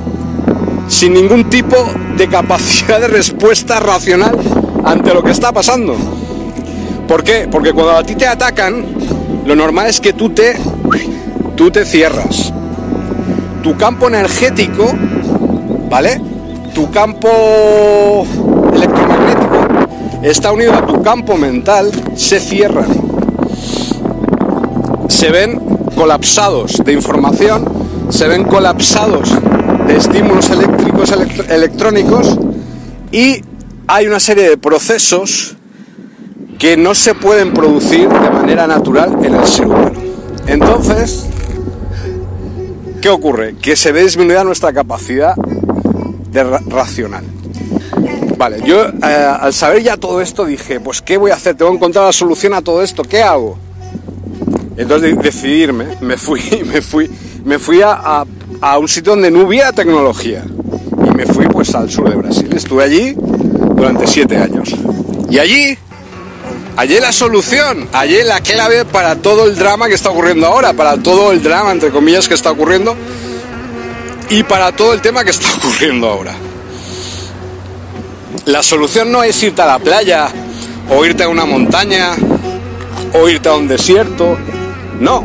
sin 0.89 1.14
ningún 1.14 1.51
tipo 1.51 1.76
de 2.16 2.28
capacidad 2.28 3.01
de 3.01 3.09
respuesta 3.09 3.80
racional 3.80 4.39
ante 4.85 5.12
lo 5.12 5.22
que 5.22 5.30
está 5.30 5.53
pasando. 5.53 5.97
¿Por 7.09 7.22
qué? 7.22 7.49
Porque 7.51 7.72
cuando 7.72 7.93
a 7.93 8.03
ti 8.03 8.14
te 8.14 8.26
atacan, 8.26 8.87
lo 9.45 9.55
normal 9.55 9.89
es 9.89 10.01
que 10.01 10.14
tú 10.14 10.30
te, 10.30 10.57
tú 11.57 11.70
te 11.70 11.84
cierras. 11.84 12.52
Tu 13.62 13.76
campo 13.76 14.09
energético, 14.09 14.92
¿vale? 15.88 16.20
Tu 16.74 16.90
campo 16.90 18.26
electromagnético 18.72 19.57
está 20.22 20.52
unido 20.52 20.74
a 20.74 20.86
tu 20.86 21.02
campo 21.02 21.36
mental, 21.36 21.90
se 22.16 22.40
cierran. 22.40 22.88
Se 25.09 25.30
ven 25.30 25.61
colapsados 25.94 26.82
de 26.84 26.92
información, 26.92 27.64
se 28.09 28.26
ven 28.26 28.44
colapsados 28.44 29.30
de 29.86 29.96
estímulos 29.96 30.50
eléctricos, 30.50 31.12
electrónicos 31.48 32.38
y 33.12 33.42
hay 33.86 34.07
una 34.07 34.18
serie 34.18 34.48
de 34.48 34.57
procesos 34.57 35.57
que 36.59 36.76
no 36.76 36.94
se 36.94 37.14
pueden 37.14 37.52
producir 37.52 38.09
de 38.09 38.30
manera 38.30 38.66
natural 38.66 39.18
en 39.22 39.34
el 39.34 39.46
ser 39.46 39.66
humano. 39.66 40.00
Entonces, 40.46 41.26
¿qué 43.05 43.11
ocurre? 43.11 43.55
Que 43.61 43.76
se 43.76 43.92
ve 43.92 44.02
disminuida 44.02 44.44
nuestra 44.44 44.72
capacidad 44.72 45.36
de 45.36 46.42
racional. 46.42 47.22
Vale, 48.38 48.62
yo 48.64 48.86
eh, 48.86 49.36
al 49.40 49.52
saber 49.52 49.82
ya 49.82 49.98
todo 49.98 50.22
esto 50.22 50.46
dije, 50.46 50.80
pues 50.80 51.02
¿qué 51.02 51.18
voy 51.18 51.30
a 51.30 51.34
hacer? 51.34 51.55
Tengo 51.55 51.70
que 51.72 51.76
encontrar 51.76 52.07
la 52.07 52.14
solución 52.14 52.55
a 52.55 52.62
todo 52.62 52.82
esto, 52.82 53.02
¿qué 53.02 53.22
hago? 53.22 53.59
Entonces 54.78 55.18
decidirme, 55.18 55.84
me 56.00 56.16
fui, 56.16 56.40
me 56.64 56.80
fui, 56.80 57.11
me 57.44 57.59
fui 57.59 57.82
a, 57.82 58.24
a, 58.62 58.78
un 58.78 58.88
sitio 58.88 59.12
donde 59.12 59.30
no 59.30 59.40
hubiera 59.40 59.70
tecnología. 59.70 60.42
Y 61.07 61.11
me 61.11 61.26
fui 61.26 61.46
pues 61.48 61.74
al 61.74 61.90
sur 61.90 62.09
de 62.09 62.16
Brasil. 62.16 62.48
Estuve 62.57 62.84
allí 62.84 63.14
durante 63.76 64.07
siete 64.07 64.38
años. 64.38 64.74
Y 65.28 65.38
allí, 65.38 65.76
allí 66.77 66.99
la 67.01 67.12
solución, 67.12 67.89
allí 67.93 68.22
la 68.25 68.41
clave 68.41 68.85
para 68.85 69.16
todo 69.16 69.47
el 69.47 69.57
drama 69.57 69.89
que 69.89 69.95
está 69.95 70.11
ocurriendo 70.11 70.47
ahora, 70.47 70.72
para 70.72 70.97
todo 70.97 71.33
el 71.33 71.43
drama, 71.43 71.72
entre 71.72 71.91
comillas, 71.91 72.29
que 72.29 72.35
está 72.35 72.51
ocurriendo 72.51 72.97
y 74.31 74.43
para 74.43 74.72
todo 74.72 74.93
el 74.93 75.01
tema 75.01 75.25
que 75.25 75.31
está 75.31 75.49
ocurriendo 75.57 76.09
ahora. 76.09 76.35
La 78.47 78.62
solución 78.62 79.11
no 79.11 79.22
es 79.22 79.43
irte 79.43 79.62
a 79.62 79.66
la 79.66 79.79
playa 79.79 80.29
o 80.91 81.05
irte 81.05 81.22
a 81.22 81.29
una 81.29 81.45
montaña 81.45 82.11
o 83.14 83.29
irte 83.29 83.49
a 83.49 83.55
un 83.55 83.68
desierto 83.68 84.37
no, 85.01 85.25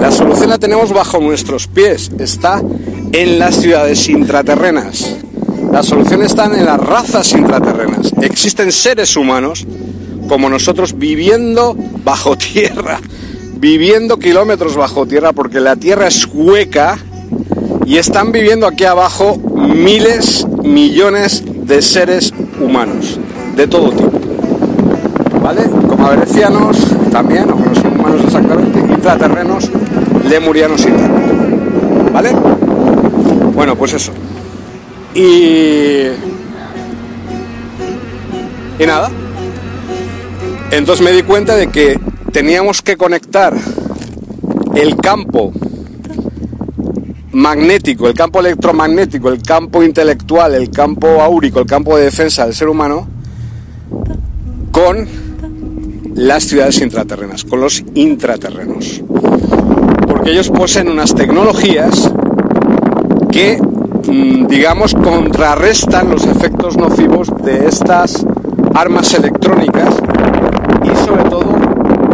la 0.00 0.10
solución 0.10 0.50
la 0.50 0.58
tenemos 0.58 0.92
bajo 0.92 1.20
nuestros 1.20 1.68
pies, 1.68 2.10
está 2.18 2.60
en 3.12 3.38
las 3.38 3.56
ciudades 3.56 4.08
intraterrenas. 4.08 5.16
La 5.72 5.82
solución 5.82 6.22
está 6.22 6.46
en 6.46 6.66
las 6.66 6.78
razas 6.78 7.32
intraterrenas. 7.32 8.12
Existen 8.20 8.72
seres 8.72 9.16
humanos 9.16 9.64
como 10.30 10.48
nosotros 10.48 10.96
viviendo 10.96 11.76
bajo 12.04 12.38
tierra, 12.38 13.00
viviendo 13.56 14.16
kilómetros 14.20 14.76
bajo 14.76 15.04
tierra 15.04 15.32
porque 15.32 15.58
la 15.58 15.74
tierra 15.74 16.06
es 16.06 16.24
hueca 16.32 16.98
y 17.84 17.96
están 17.96 18.30
viviendo 18.30 18.68
aquí 18.68 18.84
abajo 18.84 19.36
miles, 19.56 20.46
millones 20.62 21.42
de 21.66 21.82
seres 21.82 22.32
humanos 22.60 23.18
de 23.56 23.66
todo 23.66 23.90
tipo. 23.90 24.20
¿Vale? 25.42 25.64
Como 25.88 26.06
averecianos 26.06 26.76
también, 27.10 27.50
aunque 27.50 27.68
no 27.68 27.74
son 27.74 27.98
humanos 27.98 28.20
exactamente, 28.24 28.78
intraterrenos, 28.78 29.68
lemurianos 30.28 30.80
y 30.82 30.90
tal. 30.92 31.10
¿Vale? 32.12 32.30
Bueno, 33.52 33.74
pues 33.74 33.94
eso. 33.94 34.12
Y... 35.12 36.06
Y 38.78 38.86
nada. 38.86 39.10
Entonces 40.70 41.04
me 41.04 41.12
di 41.12 41.22
cuenta 41.22 41.56
de 41.56 41.68
que 41.68 41.98
teníamos 42.32 42.80
que 42.80 42.96
conectar 42.96 43.54
el 44.74 44.96
campo 44.96 45.52
magnético, 47.32 48.08
el 48.08 48.14
campo 48.14 48.40
electromagnético, 48.40 49.30
el 49.30 49.42
campo 49.42 49.82
intelectual, 49.82 50.54
el 50.54 50.70
campo 50.70 51.20
áurico, 51.20 51.58
el 51.60 51.66
campo 51.66 51.96
de 51.96 52.04
defensa 52.04 52.44
del 52.44 52.54
ser 52.54 52.68
humano 52.68 53.08
con 54.70 55.08
las 56.14 56.44
ciudades 56.44 56.80
intraterrenas, 56.80 57.44
con 57.44 57.60
los 57.60 57.84
intraterrenos. 57.94 59.02
Porque 60.06 60.30
ellos 60.30 60.50
poseen 60.50 60.88
unas 60.88 61.14
tecnologías 61.14 62.12
que, 63.32 63.58
mm, 63.60 64.46
digamos, 64.46 64.94
contrarrestan 64.94 66.10
los 66.10 66.26
efectos 66.26 66.76
nocivos 66.76 67.28
de 67.42 67.66
estas 67.66 68.24
armas 68.74 69.14
electrónicas 69.14 69.94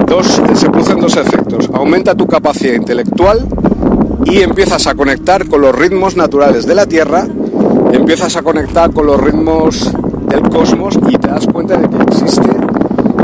dos, 0.07 0.27
se 0.55 0.71
producen 0.71 1.01
dos 1.01 1.17
efectos. 1.17 1.69
Aumenta 1.73 2.15
tu 2.15 2.27
capacidad 2.27 2.75
intelectual 2.75 3.47
y 4.25 4.41
empiezas 4.41 4.87
a 4.87 4.95
conectar 4.95 5.47
con 5.49 5.61
los 5.61 5.75
ritmos 5.75 6.17
naturales 6.17 6.67
de 6.67 6.75
la 6.75 6.87
Tierra, 6.87 7.27
empiezas 7.93 8.37
a 8.37 8.43
conectar 8.43 8.93
con 8.93 9.07
los 9.07 9.21
ritmos 9.21 9.93
del 10.29 10.43
cosmos 10.49 10.99
y 11.09 11.17
te 11.17 11.29
das 11.29 11.47
cuenta 11.47 11.77
de 11.77 11.89
que 11.89 12.03
existe 12.03 12.49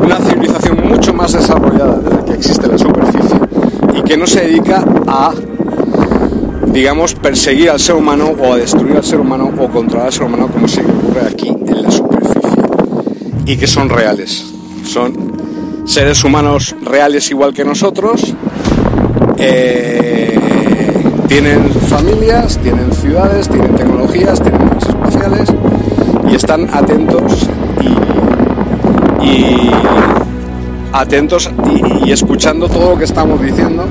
una 0.02 0.16
civilización 0.18 0.88
mucho 0.88 1.12
más 1.14 1.32
desarrollada 1.32 1.98
de 1.98 2.10
la 2.10 2.24
que 2.24 2.32
existe 2.34 2.66
en 2.66 2.72
la 2.72 2.78
superficie 2.78 3.36
y 3.94 4.02
que 4.02 4.16
no 4.16 4.26
se 4.26 4.40
dedica 4.42 4.84
a, 5.06 5.32
digamos, 6.66 7.14
perseguir 7.14 7.70
al 7.70 7.80
ser 7.80 7.96
humano 7.96 8.32
o 8.40 8.52
a 8.52 8.56
destruir 8.56 8.96
al 8.96 9.04
ser 9.04 9.20
humano 9.20 9.50
o 9.58 9.68
controlar 9.68 10.06
al 10.06 10.12
ser 10.12 10.24
humano 10.24 10.48
como 10.52 10.68
se 10.68 10.80
ocurre 10.80 11.22
aquí 11.28 11.48
en 11.48 11.82
la 11.82 11.90
superficie 11.90 12.62
y 13.46 13.56
que 13.56 13.66
son 13.66 13.88
reales, 13.88 14.52
son 14.84 15.21
seres 15.84 16.22
humanos 16.24 16.74
reales 16.82 17.30
igual 17.30 17.52
que 17.52 17.64
nosotros, 17.64 18.34
eh, 19.38 20.38
tienen 21.28 21.70
familias, 21.70 22.58
tienen 22.58 22.92
ciudades, 22.92 23.48
tienen 23.48 23.74
tecnologías, 23.74 24.40
tienen 24.40 24.66
naves 24.66 24.84
espaciales 24.86 25.48
y 26.30 26.34
están 26.34 26.68
atentos 26.72 27.48
y, 29.22 29.70
atentos 30.92 31.50
y, 32.04 32.12
escuchando 32.12 32.68
todo 32.68 32.90
lo 32.90 32.98
que 32.98 33.04
estamos 33.04 33.40
diciendo 33.40 33.86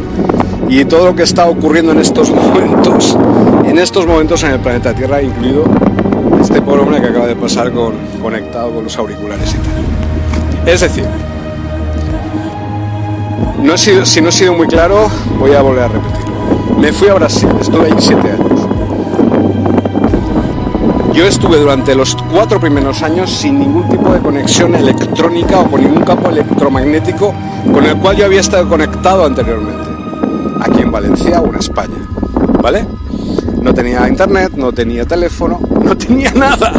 y 0.70 0.86
todo 0.86 1.08
lo 1.08 1.16
que 1.16 1.24
está 1.24 1.48
ocurriendo 1.48 1.92
en 1.92 2.00
estos 2.00 2.30
momentos, 2.36 3.18
en 3.66 3.78
estos 3.80 4.06
momentos 4.06 4.44
en 4.44 4.52
el 4.52 4.60
planeta 4.60 4.94
Tierra, 4.94 5.22
incluido 5.22 5.66
este 6.40 6.62
pobre 6.62 6.82
hombre 6.82 7.02
que 7.02 7.08
acaba 7.08 7.28
de 7.28 7.36
pasar 7.36 7.72
con, 7.72 7.94
conectado 8.22 8.72
con 8.72 8.84
los 8.84 8.96
auriculares 8.98 9.50
y 9.50 9.58
tal. 9.58 10.72
Es 10.74 10.82
decir, 10.82 11.06
no 13.62 13.78
si 13.78 14.22
no 14.22 14.30
he 14.30 14.32
sido 14.32 14.54
muy 14.54 14.68
claro, 14.68 15.08
voy 15.38 15.54
a 15.54 15.62
volver 15.62 15.84
a 15.84 15.88
repetirlo. 15.88 16.78
Me 16.80 16.92
fui 16.92 17.10
a 17.10 17.14
Brasil, 17.14 17.50
estuve 17.60 17.86
ahí 17.86 17.96
siete 18.00 18.32
años. 18.32 18.68
Yo 21.14 21.26
estuve 21.26 21.58
durante 21.58 21.94
los 21.94 22.16
cuatro 22.32 22.60
primeros 22.60 23.04
años 23.04 23.30
sin 23.30 23.60
ningún 23.60 23.88
tipo 23.90 24.12
de 24.14 24.20
conexión 24.20 24.74
electrónica 24.74 25.60
o 25.60 25.70
con 25.70 25.84
ningún 25.84 26.04
campo 26.04 26.30
electromagnético 26.30 27.34
con 27.72 27.86
el 27.86 27.98
cual 27.98 28.18
yo 28.18 28.26
había 28.26 28.40
estado 28.40 28.68
conectado 28.68 29.26
anteriormente, 29.26 29.90
aquí 30.62 30.82
en 30.82 30.92
Valencia 30.92 31.42
o 31.42 31.48
en 31.48 31.56
España, 31.56 31.98
¿vale? 32.62 32.86
No 33.62 33.74
tenía 33.74 34.08
internet, 34.08 34.54
no 34.56 34.72
tenía 34.72 35.06
teléfono, 35.06 35.60
no 35.84 35.96
tenía 35.96 36.32
nada. 36.32 36.74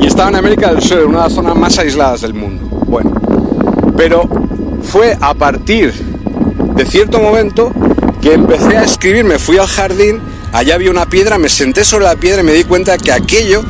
Y 0.00 0.06
estaba 0.06 0.28
en 0.28 0.36
América 0.36 0.70
del 0.72 0.82
Sur, 0.82 0.98
en 0.98 1.08
una 1.08 1.18
de 1.18 1.24
las 1.24 1.32
zonas 1.32 1.56
más 1.56 1.78
aisladas 1.78 2.20
del 2.20 2.34
mundo. 2.34 2.66
Bueno, 2.86 3.12
pero 3.96 4.28
fue 4.96 5.14
a 5.20 5.34
partir 5.34 5.92
de 5.92 6.86
cierto 6.86 7.20
momento 7.20 7.70
que 8.22 8.32
empecé 8.32 8.78
a 8.78 8.82
escribir, 8.82 9.24
me 9.24 9.38
fui 9.38 9.58
al 9.58 9.66
jardín, 9.66 10.22
allá 10.54 10.74
había 10.74 10.90
una 10.90 11.04
piedra, 11.04 11.36
me 11.36 11.50
senté 11.50 11.84
sobre 11.84 12.06
la 12.06 12.16
piedra 12.16 12.40
y 12.40 12.44
me 12.46 12.54
di 12.54 12.64
cuenta 12.64 12.96
que 12.96 13.12
aquello 13.12 13.62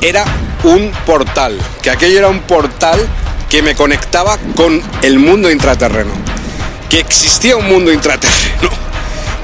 era 0.00 0.24
un 0.64 0.90
portal, 1.04 1.58
que 1.82 1.90
aquello 1.90 2.16
era 2.20 2.28
un 2.28 2.40
portal 2.40 2.98
que 3.50 3.60
me 3.60 3.74
conectaba 3.74 4.38
con 4.56 4.80
el 5.02 5.18
mundo 5.18 5.50
intraterreno, 5.50 6.12
que 6.88 6.98
existía 6.98 7.58
un 7.58 7.68
mundo 7.68 7.92
intraterreno, 7.92 8.70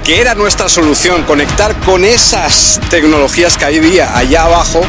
que 0.04 0.22
era 0.22 0.34
nuestra 0.34 0.70
solución, 0.70 1.24
conectar 1.24 1.78
con 1.80 2.06
esas 2.06 2.80
tecnologías 2.88 3.58
que 3.58 3.66
había 3.66 4.16
allá 4.16 4.44
abajo 4.44 4.80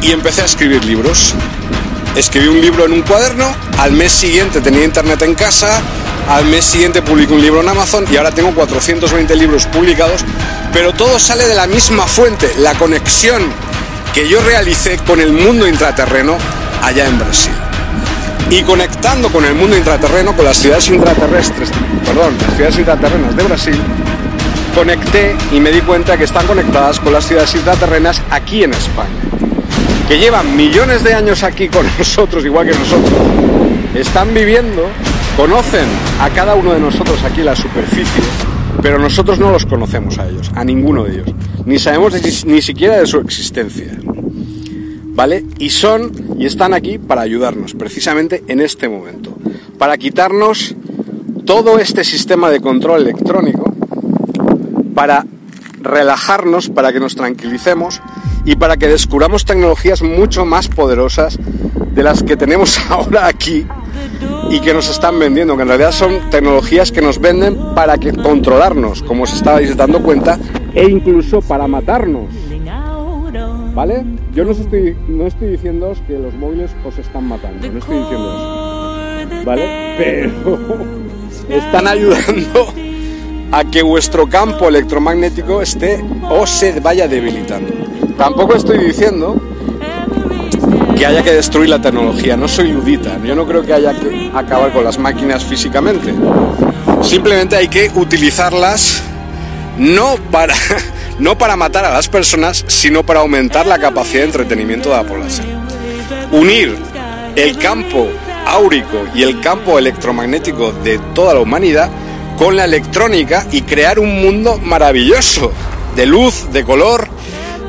y 0.00 0.12
empecé 0.12 0.40
a 0.40 0.46
escribir 0.46 0.86
libros. 0.86 1.34
Escribí 2.16 2.48
un 2.48 2.60
libro 2.60 2.86
en 2.86 2.92
un 2.92 3.02
cuaderno, 3.02 3.54
al 3.78 3.92
mes 3.92 4.12
siguiente 4.12 4.60
tenía 4.60 4.84
internet 4.84 5.22
en 5.22 5.34
casa, 5.34 5.80
al 6.28 6.44
mes 6.44 6.64
siguiente 6.64 7.02
publiqué 7.02 7.32
un 7.32 7.40
libro 7.40 7.60
en 7.60 7.68
Amazon 7.68 8.04
y 8.10 8.16
ahora 8.16 8.32
tengo 8.32 8.52
420 8.52 9.34
libros 9.36 9.66
publicados, 9.66 10.24
pero 10.72 10.92
todo 10.92 11.18
sale 11.18 11.46
de 11.46 11.54
la 11.54 11.66
misma 11.66 12.06
fuente, 12.06 12.52
la 12.58 12.74
conexión 12.74 13.42
que 14.12 14.28
yo 14.28 14.40
realicé 14.40 14.98
con 14.98 15.20
el 15.20 15.32
mundo 15.32 15.68
intraterreno 15.68 16.36
allá 16.82 17.06
en 17.06 17.18
Brasil. 17.18 17.52
Y 18.50 18.62
conectando 18.64 19.30
con 19.30 19.44
el 19.44 19.54
mundo 19.54 19.76
intraterreno, 19.76 20.34
con 20.34 20.44
las 20.44 20.56
ciudades 20.56 20.88
intraterrestres, 20.88 21.70
perdón, 22.04 22.36
las 22.40 22.54
ciudades 22.54 22.78
intraterrenas 22.78 23.36
de 23.36 23.42
Brasil, 23.44 23.80
conecté 24.74 25.36
y 25.52 25.60
me 25.60 25.70
di 25.70 25.80
cuenta 25.80 26.16
que 26.16 26.24
están 26.24 26.46
conectadas 26.46 26.98
con 26.98 27.12
las 27.12 27.24
ciudades 27.24 27.54
intraterrenas 27.54 28.20
aquí 28.30 28.64
en 28.64 28.74
España, 28.74 29.20
que 30.10 30.18
llevan 30.18 30.56
millones 30.56 31.04
de 31.04 31.14
años 31.14 31.44
aquí 31.44 31.68
con 31.68 31.86
nosotros, 31.98 32.44
igual 32.44 32.66
que 32.66 32.76
nosotros, 32.76 33.12
están 33.94 34.34
viviendo, 34.34 34.82
conocen 35.36 35.86
a 36.20 36.28
cada 36.30 36.56
uno 36.56 36.72
de 36.72 36.80
nosotros 36.80 37.22
aquí 37.22 37.44
la 37.44 37.54
superficie, 37.54 38.24
pero 38.82 38.98
nosotros 38.98 39.38
no 39.38 39.52
los 39.52 39.66
conocemos 39.66 40.18
a 40.18 40.28
ellos, 40.28 40.50
a 40.56 40.64
ninguno 40.64 41.04
de 41.04 41.12
ellos, 41.12 41.28
ni 41.64 41.78
sabemos 41.78 42.12
ni 42.44 42.60
siquiera 42.60 42.98
de 42.98 43.06
su 43.06 43.18
existencia. 43.18 43.86
¿vale? 45.12 45.44
Y 45.60 45.70
son 45.70 46.10
y 46.40 46.46
están 46.46 46.74
aquí 46.74 46.98
para 46.98 47.20
ayudarnos 47.20 47.74
precisamente 47.74 48.42
en 48.48 48.60
este 48.60 48.88
momento, 48.88 49.32
para 49.78 49.96
quitarnos 49.96 50.74
todo 51.44 51.78
este 51.78 52.02
sistema 52.02 52.50
de 52.50 52.60
control 52.60 53.02
electrónico, 53.02 53.72
para 54.92 55.24
relajarnos, 55.80 56.68
para 56.68 56.92
que 56.92 56.98
nos 56.98 57.14
tranquilicemos 57.14 58.02
y 58.44 58.56
para 58.56 58.76
que 58.76 58.88
descubramos 58.88 59.44
tecnologías 59.44 60.02
mucho 60.02 60.44
más 60.44 60.68
poderosas 60.68 61.38
de 61.92 62.02
las 62.02 62.22
que 62.22 62.36
tenemos 62.36 62.78
ahora 62.88 63.26
aquí 63.26 63.66
y 64.50 64.60
que 64.60 64.74
nos 64.74 64.88
están 64.88 65.18
vendiendo, 65.18 65.56
que 65.56 65.62
en 65.62 65.68
realidad 65.68 65.92
son 65.92 66.30
tecnologías 66.30 66.90
que 66.90 67.02
nos 67.02 67.20
venden 67.20 67.56
para 67.74 67.98
que 67.98 68.12
controlarnos, 68.12 69.02
como 69.02 69.24
os 69.24 69.32
estabais 69.32 69.76
dando 69.76 70.02
cuenta, 70.02 70.38
e 70.74 70.88
incluso 70.88 71.40
para 71.40 71.66
matarnos. 71.66 72.26
¿Vale? 73.74 74.04
Yo 74.34 74.44
no 74.44 74.50
estoy, 74.50 74.96
no 75.06 75.26
estoy 75.26 75.48
diciendo 75.52 75.92
que 76.06 76.18
los 76.18 76.34
móviles 76.34 76.72
os 76.84 76.98
están 76.98 77.28
matando, 77.28 77.70
no 77.70 77.78
estoy 77.78 77.98
diciendo 77.98 78.30
eso. 79.28 79.44
¿Vale? 79.44 79.94
Pero 79.96 80.68
están 81.48 81.86
ayudando 81.86 82.66
a 83.52 83.64
que 83.64 83.82
vuestro 83.82 84.28
campo 84.28 84.68
electromagnético 84.68 85.62
esté 85.62 86.04
o 86.28 86.46
se 86.46 86.80
vaya 86.80 87.06
debilitando. 87.06 87.89
Tampoco 88.20 88.54
estoy 88.54 88.76
diciendo 88.76 89.40
que 90.94 91.06
haya 91.06 91.22
que 91.22 91.32
destruir 91.32 91.70
la 91.70 91.80
tecnología, 91.80 92.36
no 92.36 92.48
soy 92.48 92.70
ludita, 92.70 93.18
yo 93.24 93.34
no 93.34 93.46
creo 93.46 93.62
que 93.62 93.72
haya 93.72 93.98
que 93.98 94.30
acabar 94.34 94.74
con 94.74 94.84
las 94.84 94.98
máquinas 94.98 95.42
físicamente. 95.42 96.12
Simplemente 97.00 97.56
hay 97.56 97.68
que 97.68 97.90
utilizarlas 97.94 99.00
no 99.78 100.16
para 100.30 100.54
no 101.18 101.38
para 101.38 101.56
matar 101.56 101.86
a 101.86 101.94
las 101.94 102.10
personas, 102.10 102.62
sino 102.68 103.04
para 103.04 103.20
aumentar 103.20 103.64
la 103.64 103.78
capacidad 103.78 104.20
de 104.20 104.26
entretenimiento 104.26 104.90
de 104.90 104.96
la 104.96 105.04
población. 105.04 105.46
Unir 106.30 106.76
el 107.36 107.56
campo 107.56 108.06
áurico 108.44 109.06
y 109.14 109.22
el 109.22 109.40
campo 109.40 109.78
electromagnético 109.78 110.72
de 110.84 110.98
toda 111.14 111.32
la 111.32 111.40
humanidad 111.40 111.88
con 112.36 112.54
la 112.54 112.66
electrónica 112.66 113.46
y 113.50 113.62
crear 113.62 113.98
un 113.98 114.20
mundo 114.20 114.58
maravilloso, 114.58 115.52
de 115.96 116.04
luz, 116.04 116.52
de 116.52 116.64
color, 116.64 117.08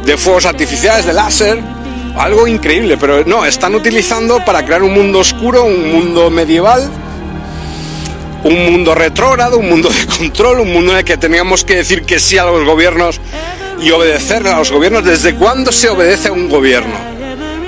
de 0.05 0.17
fuegos 0.17 0.45
artificiales, 0.45 1.05
de 1.05 1.13
láser, 1.13 1.61
algo 2.17 2.47
increíble, 2.47 2.97
pero 2.97 3.23
no, 3.25 3.45
están 3.45 3.75
utilizando 3.75 4.43
para 4.43 4.65
crear 4.65 4.83
un 4.83 4.93
mundo 4.93 5.19
oscuro, 5.19 5.63
un 5.63 5.91
mundo 5.91 6.29
medieval, 6.29 6.89
un 8.43 8.71
mundo 8.71 8.95
retrógrado, 8.95 9.57
un 9.57 9.69
mundo 9.69 9.89
de 9.89 10.17
control, 10.17 10.61
un 10.61 10.73
mundo 10.73 10.91
en 10.91 10.99
el 10.99 11.03
que 11.03 11.17
teníamos 11.17 11.63
que 11.63 11.75
decir 11.75 12.03
que 12.03 12.19
sí 12.19 12.37
a 12.37 12.45
los 12.45 12.65
gobiernos 12.65 13.19
y 13.79 13.91
obedecer 13.91 14.45
a 14.47 14.57
los 14.57 14.71
gobiernos. 14.71 15.03
¿Desde 15.03 15.35
cuándo 15.35 15.71
se 15.71 15.89
obedece 15.89 16.29
a 16.29 16.31
un 16.31 16.49
gobierno? 16.49 16.95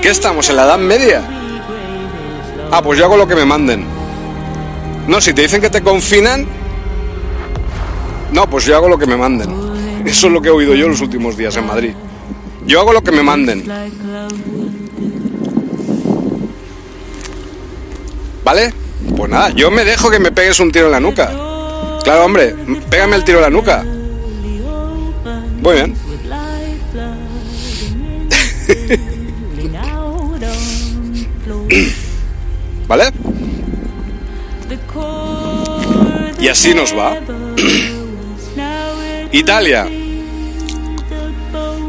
¿Qué 0.02 0.10
estamos? 0.10 0.48
¿En 0.50 0.56
la 0.56 0.64
Edad 0.64 0.78
Media? 0.78 1.22
Ah, 2.70 2.82
pues 2.82 2.98
yo 2.98 3.04
hago 3.04 3.16
lo 3.16 3.26
que 3.26 3.36
me 3.36 3.44
manden. 3.44 3.86
No, 5.06 5.20
si 5.20 5.32
te 5.32 5.42
dicen 5.42 5.60
que 5.60 5.70
te 5.70 5.82
confinan, 5.82 6.46
no, 8.32 8.48
pues 8.48 8.64
yo 8.64 8.76
hago 8.76 8.88
lo 8.88 8.98
que 8.98 9.06
me 9.06 9.16
manden. 9.16 9.50
Eso 10.04 10.26
es 10.26 10.32
lo 10.32 10.42
que 10.42 10.48
he 10.48 10.52
oído 10.52 10.74
yo 10.74 10.88
los 10.88 11.00
últimos 11.00 11.36
días 11.36 11.56
en 11.56 11.66
Madrid. 11.66 11.94
Yo 12.66 12.80
hago 12.80 12.92
lo 12.92 13.02
que 13.02 13.12
me 13.12 13.22
manden. 13.22 13.64
¿Vale? 18.44 18.74
Pues 19.16 19.30
nada, 19.30 19.50
yo 19.50 19.70
me 19.70 19.84
dejo 19.84 20.10
que 20.10 20.18
me 20.18 20.32
pegues 20.32 20.58
un 20.60 20.72
tiro 20.72 20.86
en 20.86 20.92
la 20.92 21.00
nuca. 21.00 21.26
Claro, 22.02 22.24
hombre, 22.24 22.54
pégame 22.90 23.16
el 23.16 23.24
tiro 23.24 23.38
en 23.38 23.42
la 23.42 23.50
nuca. 23.50 23.84
Muy 25.62 25.74
bien. 25.74 25.94
¿Vale? 32.88 33.04
Y 36.38 36.48
así 36.48 36.74
nos 36.74 36.96
va. 36.96 37.16
Italia. 39.32 39.88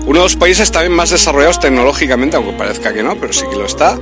Uno 0.06 0.20
de 0.20 0.26
los 0.26 0.36
países 0.36 0.72
también 0.72 0.94
más 0.94 1.10
desarrollados 1.10 1.60
tecnológicamente, 1.60 2.38
aunque 2.38 2.54
parezca 2.54 2.94
que 2.94 3.02
no, 3.02 3.16
pero 3.16 3.34
sí 3.34 3.44
que 3.50 3.58
lo 3.58 3.66
está. 3.66 3.98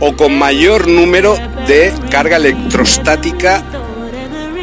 O 0.00 0.14
con 0.16 0.36
mayor 0.36 0.88
número 0.88 1.36
de 1.66 1.92
carga 2.10 2.36
electrostática 2.36 3.62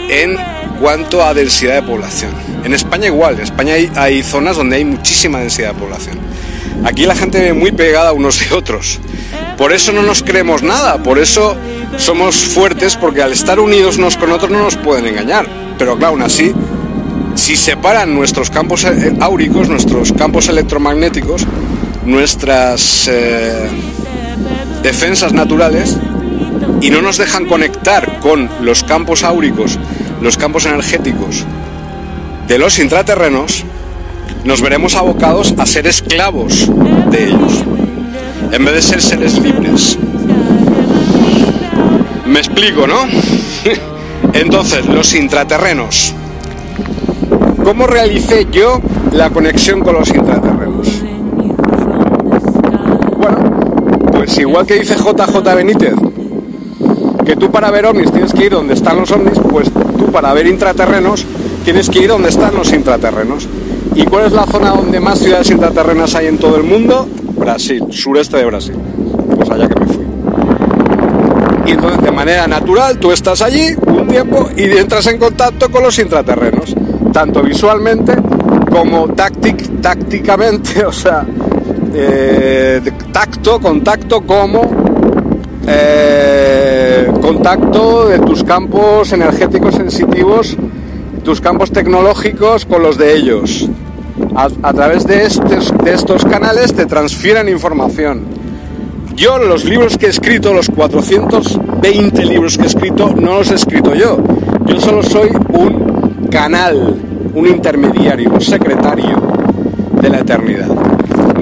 en 0.10 0.38
cuanto 0.80 1.24
a 1.24 1.34
densidad 1.34 1.76
de 1.76 1.82
población. 1.82 2.32
En 2.64 2.74
España 2.74 3.08
igual, 3.08 3.36
en 3.36 3.42
España 3.42 3.74
hay, 3.74 3.92
hay, 3.96 4.22
zonas 4.22 4.58
donde 4.58 4.76
hay 4.78 4.86
muchísima 4.86 5.40
densidad 5.40 5.74
de 5.74 5.80
población. 5.80 6.20
Aquí 6.84 7.06
la 7.06 7.16
gente 7.16 7.40
ve 7.40 7.54
muy 7.54 7.72
pegada 7.72 8.14
unos 8.14 8.40
de 8.40 8.56
otros. 8.56 9.00
Por 9.58 9.74
eso 9.74 9.92
no 9.92 10.04
nos 10.04 10.24
creemos 10.24 10.62
nada, 10.62 11.02
por 11.02 11.20
eso 11.20 11.56
somos 11.98 12.36
fuertes, 12.36 12.96
porque 12.96 13.22
al 13.22 13.34
estar 13.34 13.60
unidos 13.60 13.98
unos 13.98 14.18
con 14.18 14.32
otros 14.32 14.52
no 14.52 14.60
nos 14.60 14.76
pueden 14.76 15.06
engañar. 15.08 15.48
Pero 15.78 15.98
claro, 15.98 16.14
aún 16.14 16.22
así, 16.22 16.54
si 17.50 17.56
separan 17.56 18.14
nuestros 18.14 18.52
campos 18.52 18.84
eh, 18.84 19.12
áuricos, 19.20 19.70
nuestros 19.70 20.14
campos 20.14 20.50
electromagnéticos, 20.50 21.48
nuestras 22.06 23.10
eh, 23.12 23.68
defensas 24.84 25.34
naturales, 25.34 25.98
y 26.80 26.92
no 26.92 27.02
nos 27.02 27.18
dejan 27.18 27.48
conectar 27.48 28.20
con 28.20 28.48
los 28.62 28.84
campos 28.84 29.24
áuricos, 29.24 29.80
los 30.22 30.38
campos 30.38 30.68
energéticos 30.68 31.44
de 32.48 32.60
los 32.60 32.78
intraterrenos, 32.78 33.66
nos 34.44 34.62
veremos 34.62 34.94
abocados 34.94 35.56
a 35.58 35.66
ser 35.66 35.88
esclavos 35.88 36.70
de 37.10 37.30
ellos, 37.30 37.64
en 38.52 38.64
vez 38.64 38.76
de 38.76 38.82
ser 38.84 39.02
seres 39.02 39.40
libres. 39.40 39.98
Me 42.28 42.38
explico, 42.38 42.86
¿no? 42.86 43.08
Entonces, 44.34 44.86
los 44.86 45.16
intraterrenos 45.16 46.14
¿Cómo 47.70 47.86
realicé 47.86 48.48
yo 48.52 48.82
la 49.12 49.30
conexión 49.30 49.82
con 49.82 49.94
los 49.94 50.10
intraterrenos? 50.10 51.04
Bueno, 53.16 53.38
pues 54.12 54.40
igual 54.40 54.66
que 54.66 54.80
dice 54.80 54.96
JJ 54.96 55.56
Benítez, 55.56 55.94
que 57.24 57.36
tú 57.36 57.52
para 57.52 57.70
ver 57.70 57.86
ovnis 57.86 58.12
tienes 58.12 58.34
que 58.34 58.46
ir 58.48 58.54
donde 58.54 58.74
están 58.74 58.98
los 58.98 59.12
ovnis, 59.12 59.38
pues 59.52 59.70
tú 60.00 60.12
para 60.12 60.34
ver 60.34 60.48
intraterrenos 60.48 61.28
tienes 61.64 61.92
que 61.92 62.00
ir 62.00 62.08
donde 62.08 62.30
están 62.30 62.56
los 62.56 62.74
intraterrenos. 62.74 63.48
¿Y 63.94 64.04
cuál 64.06 64.26
es 64.26 64.32
la 64.32 64.48
zona 64.48 64.72
donde 64.72 65.00
más 65.00 65.20
ciudades 65.20 65.52
intraterrenas 65.52 66.16
hay 66.16 66.26
en 66.26 66.40
todo 66.40 66.58
el 66.58 66.64
mundo? 66.64 67.08
Brasil, 67.38 67.84
sureste 67.92 68.38
de 68.38 68.46
Brasil. 68.46 68.76
Pues 69.36 69.48
allá 69.48 69.68
que 69.68 69.80
me 69.80 69.86
fui. 69.86 70.06
Y 71.68 71.72
entonces 71.74 72.02
de 72.02 72.12
manera 72.12 72.48
natural 72.48 72.98
tú 72.98 73.12
estás 73.12 73.44
allí 73.44 73.76
un 73.86 74.08
tiempo 74.08 74.50
y 74.58 74.64
entras 74.64 75.06
en 75.06 75.20
contacto 75.20 75.70
con 75.70 75.84
los 75.84 76.00
intraterrenos, 76.00 76.76
tanto 77.20 77.44
visualmente 77.44 78.16
como 78.72 79.10
táctic, 79.10 79.82
tácticamente, 79.82 80.86
o 80.86 80.92
sea, 80.94 81.26
eh, 81.94 82.80
tacto, 83.12 83.60
contacto 83.60 84.22
como 84.22 84.62
eh, 85.68 87.12
contacto 87.22 88.08
de 88.08 88.20
tus 88.20 88.42
campos 88.46 89.12
energéticos 89.12 89.76
sensitivos, 89.76 90.56
tus 91.22 91.42
campos 91.42 91.74
tecnológicos 91.74 92.66
con 92.66 92.84
los 92.84 92.98
de 92.98 93.18
ellos. 93.18 93.70
A, 94.36 94.72
través 94.72 95.06
de 95.06 95.26
estos, 95.26 95.74
de 95.84 95.94
estos 95.94 96.24
canales 96.24 96.74
te 96.74 96.86
transfieren 96.86 97.50
información. 97.50 98.22
Yo 99.14 99.38
los 99.40 99.66
libros 99.66 99.98
que 99.98 100.06
he 100.06 100.10
escrito, 100.10 100.54
los 100.54 100.70
420 100.70 102.26
libros 102.26 102.58
que 102.58 102.64
he 102.64 102.68
escrito, 102.68 103.14
no 103.14 103.40
los 103.40 103.52
he 103.52 103.56
escrito 103.56 103.94
yo. 103.94 104.20
Yo 104.66 104.80
solo 104.80 105.04
soy 105.04 105.30
un 105.50 105.90
canal, 106.30 106.96
un 107.34 107.48
intermediario, 107.48 108.32
un 108.32 108.42
secretario 108.42 109.22
de 110.02 110.10
la 110.10 110.20
eternidad 110.20 110.70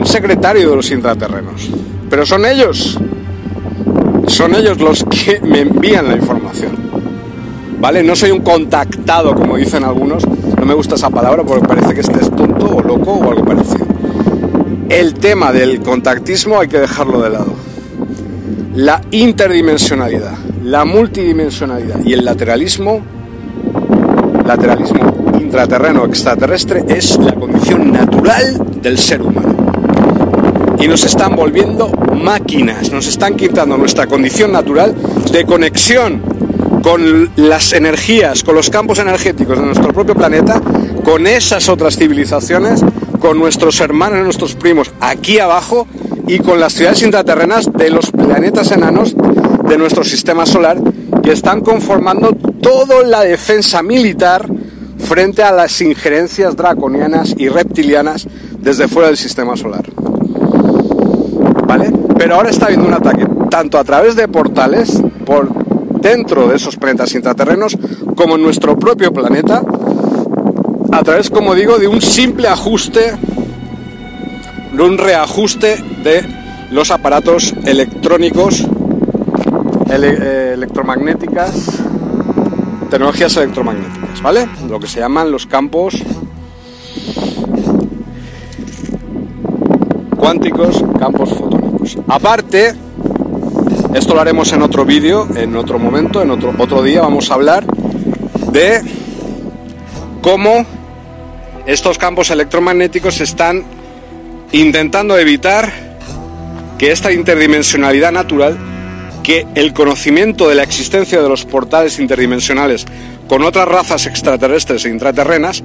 secretario 0.08 0.70
de 0.70 0.76
los 0.76 0.90
intraterrenos. 0.92 1.70
Pero 2.10 2.26
son 2.26 2.46
ellos, 2.46 2.98
son 4.28 4.56
ellos 4.56 4.80
los 4.80 5.04
que 5.04 5.40
me 5.42 5.62
envían 5.62 6.08
la 6.08 6.16
información. 6.16 6.72
¿Vale? 7.80 8.02
No 8.02 8.16
soy 8.16 8.32
un 8.32 8.42
contactado, 8.42 9.36
como 9.36 9.58
dicen 9.58 9.84
algunos. 9.84 10.26
No 10.28 10.66
me 10.66 10.74
gusta 10.74 10.96
esa 10.96 11.10
palabra 11.10 11.44
porque 11.44 11.68
parece 11.68 11.94
que 11.94 12.02
estés 12.02 12.32
tonto 12.32 12.78
o 12.78 12.82
loco 12.82 13.12
o 13.12 13.30
algo 13.30 13.46
parecido. 13.46 13.86
El 14.90 15.14
tema 15.14 15.52
del 15.52 15.82
contactismo 15.82 16.60
hay 16.60 16.68
que 16.68 16.80
dejarlo 16.80 17.22
de 17.22 17.30
lado. 17.30 17.54
La 18.76 19.02
interdimensionalidad, 19.12 20.34
la 20.64 20.86
multidimensionalidad 20.86 22.00
y 22.04 22.14
el 22.14 22.26
lateralismo, 22.26 23.02
lateralismo 24.46 25.17
intraterreno 25.48 26.04
extraterrestre 26.04 26.84
es 26.90 27.18
la 27.20 27.32
condición 27.34 27.90
natural 27.94 28.82
del 28.82 28.98
ser 28.98 29.22
humano. 29.22 29.56
Y 30.78 30.90
nos 30.90 31.06
están 31.06 31.38
volviendo 31.38 31.90
máquinas, 32.22 32.92
nos 32.92 33.08
están 33.08 33.36
quitando 33.36 33.78
nuestra 33.78 34.08
condición 34.08 34.52
natural 34.52 34.94
de 35.32 35.46
conexión 35.46 36.22
con 36.84 37.30
las 37.38 37.72
energías, 37.72 38.44
con 38.44 38.56
los 38.56 38.70
campos 38.70 39.00
energéticos 39.00 39.58
de 39.58 39.66
nuestro 39.66 39.94
propio 39.94 40.16
planeta, 40.16 40.62
con 41.06 41.26
esas 41.26 41.70
otras 41.70 41.96
civilizaciones, 41.96 42.84
con 43.22 43.40
nuestros 43.40 43.80
hermanos 43.80 44.26
nuestros 44.26 44.54
primos 44.54 44.92
aquí 45.00 45.40
abajo 45.40 45.88
y 46.28 46.40
con 46.40 46.60
las 46.60 46.74
ciudades 46.74 47.02
intraterrenas 47.04 47.72
de 47.74 47.90
los 47.90 48.12
planetas 48.12 48.72
enanos 48.74 49.16
de 49.16 49.78
nuestro 49.78 50.04
sistema 50.04 50.46
solar 50.46 50.78
que 51.24 51.32
están 51.32 51.62
conformando 51.62 52.34
toda 52.62 53.02
la 53.04 53.22
defensa 53.22 53.82
militar 53.82 54.46
frente 55.08 55.42
a 55.42 55.54
las 55.54 55.80
injerencias 55.82 56.58
draconianas 56.58 57.34
y 57.38 57.48
reptilianas 57.48 58.28
desde 58.60 58.90
fuera 58.90 59.08
del 59.08 59.16
sistema 59.16 59.56
solar. 59.56 59.86
¿vale? 61.66 61.94
Pero 62.18 62.36
ahora 62.36 62.50
está 62.50 62.66
habiendo 62.66 62.88
un 62.88 62.94
ataque 62.94 63.26
tanto 63.50 63.80
a 63.80 63.86
través 63.86 64.18
de 64.18 64.28
portales 64.28 65.02
por 65.26 65.50
dentro 66.02 66.50
de 66.50 66.58
esos 66.58 66.76
planetas 66.76 67.14
intraterrenos 67.16 67.78
como 68.16 68.36
en 68.36 68.44
nuestro 68.44 68.78
propio 68.78 69.14
planeta 69.14 69.64
a 70.92 71.04
través, 71.04 71.30
como 71.30 71.56
digo, 71.56 71.78
de 71.78 71.88
un 71.88 72.02
simple 72.02 72.50
ajuste, 72.50 73.14
de 74.74 74.84
un 74.84 74.98
reajuste 74.98 75.78
de 76.04 76.26
los 76.72 76.92
aparatos 76.92 77.54
electrónicos, 77.66 78.68
eh, 79.90 80.52
electromagnéticas, 80.54 81.54
tecnologías 82.90 83.38
electromagnéticas, 83.38 83.97
¿vale? 84.22 84.48
Lo 84.68 84.80
que 84.80 84.88
se 84.88 85.00
llaman 85.00 85.32
los 85.32 85.46
campos 85.46 86.04
cuánticos, 90.18 90.84
campos 91.00 91.30
fotónicos. 91.30 91.98
Aparte, 92.08 92.74
esto 93.94 94.14
lo 94.14 94.22
haremos 94.22 94.52
en 94.52 94.62
otro 94.62 94.84
vídeo, 94.84 95.28
en 95.36 95.56
otro 95.56 95.80
momento, 95.80 96.22
en 96.22 96.32
otro, 96.32 96.54
otro 96.58 96.84
día 96.84 97.02
vamos 97.02 97.32
a 97.32 97.36
hablar 97.36 97.66
de 98.52 98.82
cómo 100.22 100.66
estos 101.66 101.98
campos 101.98 102.30
electromagnéticos 102.30 103.22
están 103.22 103.64
intentando 104.52 105.18
evitar 105.18 105.72
que 106.78 106.92
esta 106.92 107.12
interdimensionalidad 107.12 108.12
natural, 108.12 108.58
que 109.24 109.48
el 109.56 109.74
conocimiento 109.74 110.48
de 110.48 110.56
la 110.56 110.64
existencia 110.64 111.22
de 111.22 111.30
los 111.30 111.46
portales 111.46 112.00
interdimensionales 112.00 112.86
con 113.28 113.44
otras 113.44 113.68
razas 113.68 114.06
extraterrestres 114.06 114.86
e 114.86 114.90
intraterrenas 114.90 115.64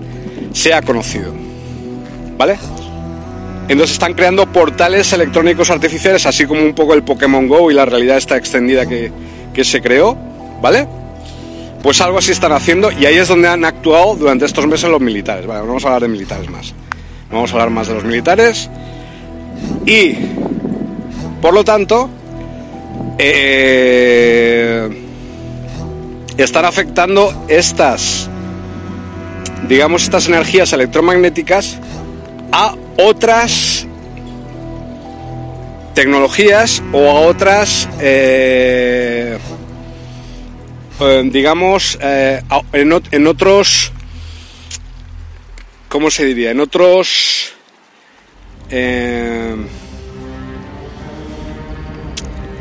sea 0.53 0.83
conocido. 0.83 1.33
¿Vale? 2.37 2.59
Entonces 3.69 3.93
están 3.95 4.15
creando 4.15 4.47
portales 4.47 5.13
electrónicos 5.13 5.71
artificiales, 5.71 6.27
así 6.27 6.47
como 6.47 6.63
un 6.63 6.75
poco 6.75 6.95
el 6.95 7.03
Pokémon 7.03 7.47
Go 7.49 7.71
y 7.71 7.75
la 7.75 7.85
realidad 7.85 8.17
está 8.19 8.37
extendida 8.37 8.87
que, 8.87 9.13
se 9.65 9.81
creó, 9.81 10.17
¿vale? 10.61 10.87
Pues 11.83 12.01
algo 12.01 12.19
así 12.19 12.33
están 12.33 12.53
haciendo 12.53 12.91
y 12.93 13.07
ahí 13.07 13.17
es 13.17 13.29
donde 13.29 13.49
han 13.49 13.65
actuado 13.65 14.17
durante 14.17 14.45
estos 14.45 14.67
meses 14.67 14.91
los 14.91 15.01
militares. 15.01 15.47
Vale, 15.47 15.61
vamos 15.61 15.85
a 15.85 15.89
hablar 15.89 16.03
de 16.03 16.09
militares 16.09 16.51
más. 16.51 16.75
Vamos 17.31 17.51
a 17.51 17.55
hablar 17.55 17.71
más 17.71 17.89
de 17.89 17.95
los 17.95 18.05
militares. 18.05 18.69
Y, 19.87 20.17
por 21.41 21.55
lo 21.55 21.65
tanto, 21.65 22.11
eh, 23.19 25.02
están 26.37 26.65
afectando 26.65 27.45
estas, 27.49 28.29
digamos, 29.69 30.05
estas 30.05 30.29
energías 30.29 30.73
electromagnéticas 30.73 31.79
a 32.53 32.75
otras 32.97 33.87
tecnologías 35.95 36.83
o 36.93 37.11
a 37.11 37.21
otras, 37.21 37.89
eh, 38.01 39.39
eh, 41.01 41.23
digamos, 41.27 41.99
eh, 42.01 42.43
en, 42.73 43.27
otros, 43.27 43.93
¿cómo 45.89 46.11
se 46.11 46.25
diría? 46.25 46.51
En 46.51 46.61
otros... 46.61 47.55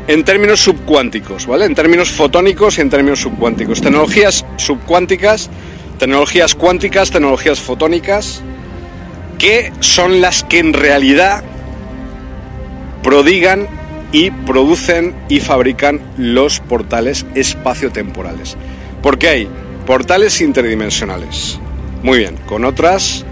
en 0.06 0.24
términos 0.24 0.60
subcuánticos, 0.60 1.46
¿vale? 1.46 1.66
En 1.66 1.74
términos 1.74 2.10
fotónicos 2.10 2.78
y 2.78 2.80
en 2.80 2.90
términos 2.90 3.20
subcuánticos. 3.20 3.80
Tecnologías 3.80 4.44
subcuánticas, 4.56 5.50
tecnologías 5.98 6.54
cuánticas, 6.54 7.10
tecnologías 7.10 7.60
fotónicas 7.60 8.42
que 9.38 9.72
son 9.80 10.20
las 10.20 10.44
que 10.44 10.58
en 10.58 10.72
realidad 10.72 11.42
prodigan 13.02 13.68
y 14.12 14.30
producen 14.30 15.14
y 15.28 15.40
fabrican 15.40 16.00
los 16.16 16.60
portales 16.60 17.26
espaciotemporales. 17.34 18.56
Porque 19.02 19.28
hay 19.28 19.48
portales 19.86 20.40
interdimensionales. 20.40 21.58
Muy 22.02 22.18
bien, 22.18 22.36
con 22.46 22.64
otras 22.64 23.24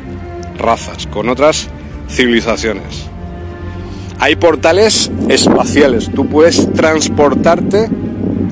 razas, 0.57 1.07
con 1.07 1.29
otras 1.29 1.69
civilizaciones. 2.09 3.10
Hay 4.21 4.37
portales 4.37 5.11
espaciales. 5.31 6.11
Tú 6.15 6.27
puedes 6.27 6.71
transportarte 6.75 7.89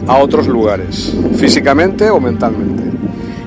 a 0.06 0.16
otros 0.16 0.46
lugares, 0.46 1.14
físicamente 1.36 2.08
o 2.08 2.18
mentalmente. 2.18 2.84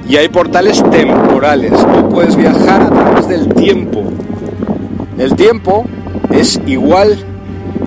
Y 0.07 0.17
hay 0.17 0.29
portales 0.29 0.83
temporales. 0.91 1.71
Tú 1.71 2.09
puedes 2.09 2.35
viajar 2.35 2.83
a 2.83 2.89
través 2.91 3.27
del 3.27 3.51
tiempo. 3.55 4.03
El 5.17 5.35
tiempo 5.35 5.85
es 6.29 6.61
igual 6.67 7.17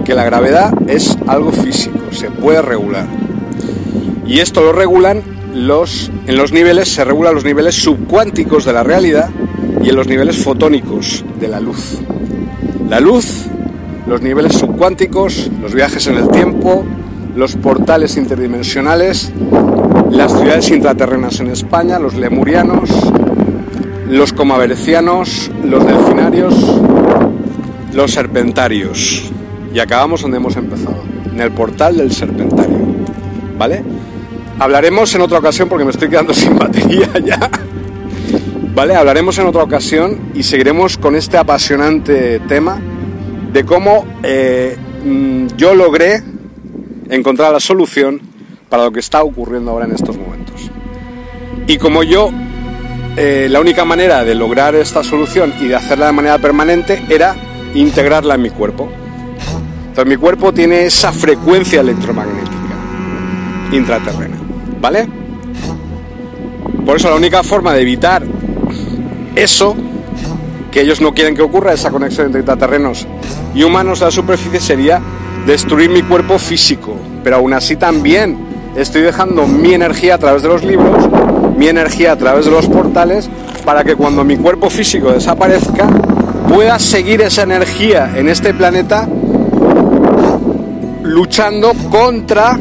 que 0.04 0.14
la 0.14 0.24
gravedad, 0.24 0.74
es 0.88 1.16
algo 1.28 1.52
físico, 1.52 2.00
se 2.10 2.32
puede 2.32 2.60
regular. 2.60 3.06
Y 4.26 4.40
esto 4.40 4.62
lo 4.62 4.72
regulan 4.72 5.22
los 5.54 6.10
en 6.26 6.36
los 6.36 6.50
niveles 6.50 6.88
se 6.88 7.04
regulan 7.04 7.34
los 7.34 7.44
niveles 7.44 7.76
subcuánticos 7.76 8.64
de 8.64 8.72
la 8.72 8.82
realidad 8.82 9.30
y 9.80 9.90
en 9.90 9.94
los 9.94 10.08
niveles 10.08 10.42
fotónicos 10.42 11.24
de 11.38 11.46
la 11.46 11.60
luz. 11.60 12.00
La 12.88 12.98
luz, 12.98 13.46
los 14.06 14.20
niveles 14.20 14.54
subcuánticos, 14.54 15.50
los 15.60 15.74
viajes 15.74 16.06
en 16.06 16.16
el 16.16 16.28
tiempo, 16.28 16.84
los 17.34 17.56
portales 17.56 18.16
interdimensionales 18.16 19.32
las 20.14 20.32
ciudades 20.32 20.70
intraterrenas 20.70 21.40
en 21.40 21.48
España, 21.48 21.98
los 21.98 22.14
lemurianos, 22.14 22.88
los 24.08 24.32
comavercianos, 24.32 25.50
los 25.64 25.84
delfinarios, 25.84 26.80
los 27.92 28.12
serpentarios. 28.12 29.30
Y 29.72 29.80
acabamos 29.80 30.22
donde 30.22 30.36
hemos 30.36 30.56
empezado, 30.56 31.02
en 31.32 31.40
el 31.40 31.50
portal 31.50 31.96
del 31.96 32.12
serpentario. 32.12 32.78
¿Vale? 33.58 33.82
Hablaremos 34.58 35.12
en 35.16 35.22
otra 35.22 35.38
ocasión 35.38 35.68
porque 35.68 35.84
me 35.84 35.90
estoy 35.90 36.08
quedando 36.08 36.32
sin 36.34 36.56
batería 36.56 37.08
ya. 37.24 37.50
¿Vale? 38.74 38.94
Hablaremos 38.94 39.38
en 39.38 39.46
otra 39.46 39.62
ocasión 39.62 40.18
y 40.34 40.42
seguiremos 40.44 40.96
con 40.96 41.16
este 41.16 41.38
apasionante 41.38 42.40
tema 42.40 42.80
de 43.54 43.64
cómo 43.64 44.04
eh, 44.24 44.76
mm, 45.04 45.46
yo 45.56 45.76
logré 45.76 46.20
encontrar 47.08 47.52
la 47.52 47.60
solución 47.60 48.20
para 48.68 48.82
lo 48.82 48.90
que 48.90 48.98
está 48.98 49.22
ocurriendo 49.22 49.70
ahora 49.70 49.84
en 49.84 49.92
estos 49.92 50.18
momentos. 50.18 50.60
Y 51.68 51.78
como 51.78 52.02
yo, 52.02 52.30
eh, 53.16 53.46
la 53.48 53.60
única 53.60 53.84
manera 53.84 54.24
de 54.24 54.34
lograr 54.34 54.74
esta 54.74 55.04
solución 55.04 55.54
y 55.60 55.68
de 55.68 55.76
hacerla 55.76 56.06
de 56.06 56.12
manera 56.12 56.38
permanente 56.38 57.04
era 57.08 57.36
integrarla 57.74 58.34
en 58.34 58.42
mi 58.42 58.50
cuerpo. 58.50 58.88
Entonces 59.86 60.06
mi 60.06 60.16
cuerpo 60.16 60.52
tiene 60.52 60.86
esa 60.86 61.12
frecuencia 61.12 61.80
electromagnética 61.80 62.50
intraterrena, 63.70 64.36
¿vale? 64.80 65.08
Por 66.84 66.96
eso 66.96 67.08
la 67.08 67.14
única 67.14 67.44
forma 67.44 67.72
de 67.72 67.82
evitar 67.82 68.24
eso, 69.36 69.76
que 70.72 70.80
ellos 70.80 71.00
no 71.00 71.14
quieren 71.14 71.36
que 71.36 71.42
ocurra, 71.42 71.72
esa 71.72 71.92
conexión 71.92 72.26
entre 72.26 72.40
intraterrenos 72.40 73.06
y 73.54 73.62
humanos 73.62 74.00
de 74.00 74.06
la 74.06 74.10
superficie, 74.10 74.60
sería 74.60 75.00
destruir 75.46 75.90
mi 75.90 76.02
cuerpo 76.02 76.38
físico. 76.38 76.96
Pero 77.22 77.36
aún 77.36 77.52
así 77.52 77.76
también 77.76 78.36
estoy 78.76 79.02
dejando 79.02 79.46
mi 79.46 79.74
energía 79.74 80.14
a 80.14 80.18
través 80.18 80.42
de 80.42 80.48
los 80.48 80.64
libros, 80.64 81.08
mi 81.56 81.68
energía 81.68 82.12
a 82.12 82.16
través 82.16 82.46
de 82.46 82.50
los 82.50 82.66
portales, 82.66 83.30
para 83.64 83.84
que 83.84 83.96
cuando 83.96 84.24
mi 84.24 84.36
cuerpo 84.36 84.68
físico 84.68 85.12
desaparezca, 85.12 85.88
pueda 86.48 86.78
seguir 86.78 87.22
esa 87.22 87.42
energía 87.42 88.12
en 88.14 88.28
este 88.28 88.52
planeta 88.52 89.08
luchando 91.02 91.72
contra 91.90 92.58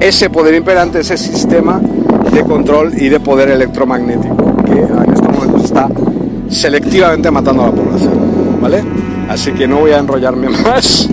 ese 0.00 0.30
poder 0.30 0.54
imperante, 0.54 1.00
ese 1.00 1.16
sistema 1.16 1.80
de 2.32 2.42
control 2.44 2.92
y 2.96 3.08
de 3.08 3.18
poder 3.18 3.48
electromagnético 3.48 4.56
que 4.64 4.72
en 4.72 5.12
estos 5.12 5.32
momentos 5.32 5.64
está 5.64 5.88
selectivamente 6.48 7.30
matando 7.30 7.62
a 7.64 7.66
la 7.66 7.72
población. 7.72 8.12
¿Vale? 8.60 8.82
Así 9.28 9.52
que 9.52 9.68
no 9.68 9.80
voy 9.80 9.92
a 9.92 9.98
enrollarme 9.98 10.48
más. 10.64 11.08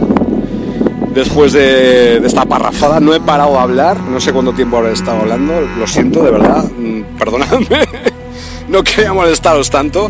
Después 1.14 1.54
de, 1.54 2.18
esta 2.18 2.46
parrafada 2.46 3.00
no 3.00 3.14
he 3.14 3.22
parado 3.22 3.54
de 3.54 3.60
hablar, 3.60 3.98
no 4.02 4.20
sé 4.20 4.34
cuánto 4.34 4.52
tiempo 4.52 4.78
habré 4.78 4.92
estado 4.92 5.22
hablando, 5.22 5.62
lo 5.62 5.88
siento 5.88 6.22
de 6.22 6.32
verdad, 6.32 6.66
mm, 6.66 7.18
perdonadme, 7.18 7.88
no 8.68 8.84
quería 8.84 9.14
molestaros 9.14 9.70
tanto, 9.70 10.10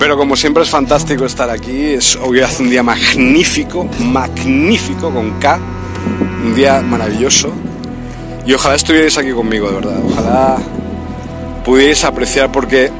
pero 0.00 0.18
como 0.18 0.34
siempre 0.34 0.64
es 0.64 0.70
fantástico 0.70 1.24
estar 1.24 1.48
aquí, 1.50 1.92
es, 1.92 2.16
hoy 2.16 2.40
hace 2.40 2.64
un 2.64 2.70
día 2.70 2.82
magnífico, 2.82 3.88
magnífico 4.00 5.10
con 5.10 5.38
K, 5.38 5.60
un 6.46 6.52
día 6.56 6.80
maravilloso, 6.80 7.52
y 8.44 8.54
ojalá 8.54 8.74
estuvierais 8.74 9.16
aquí 9.18 9.30
conmigo, 9.30 9.68
de 9.68 9.74
verdad, 9.76 10.00
ojalá 10.04 10.56
pudierais 11.64 12.02
apreciar 12.02 12.50
porque 12.50 12.90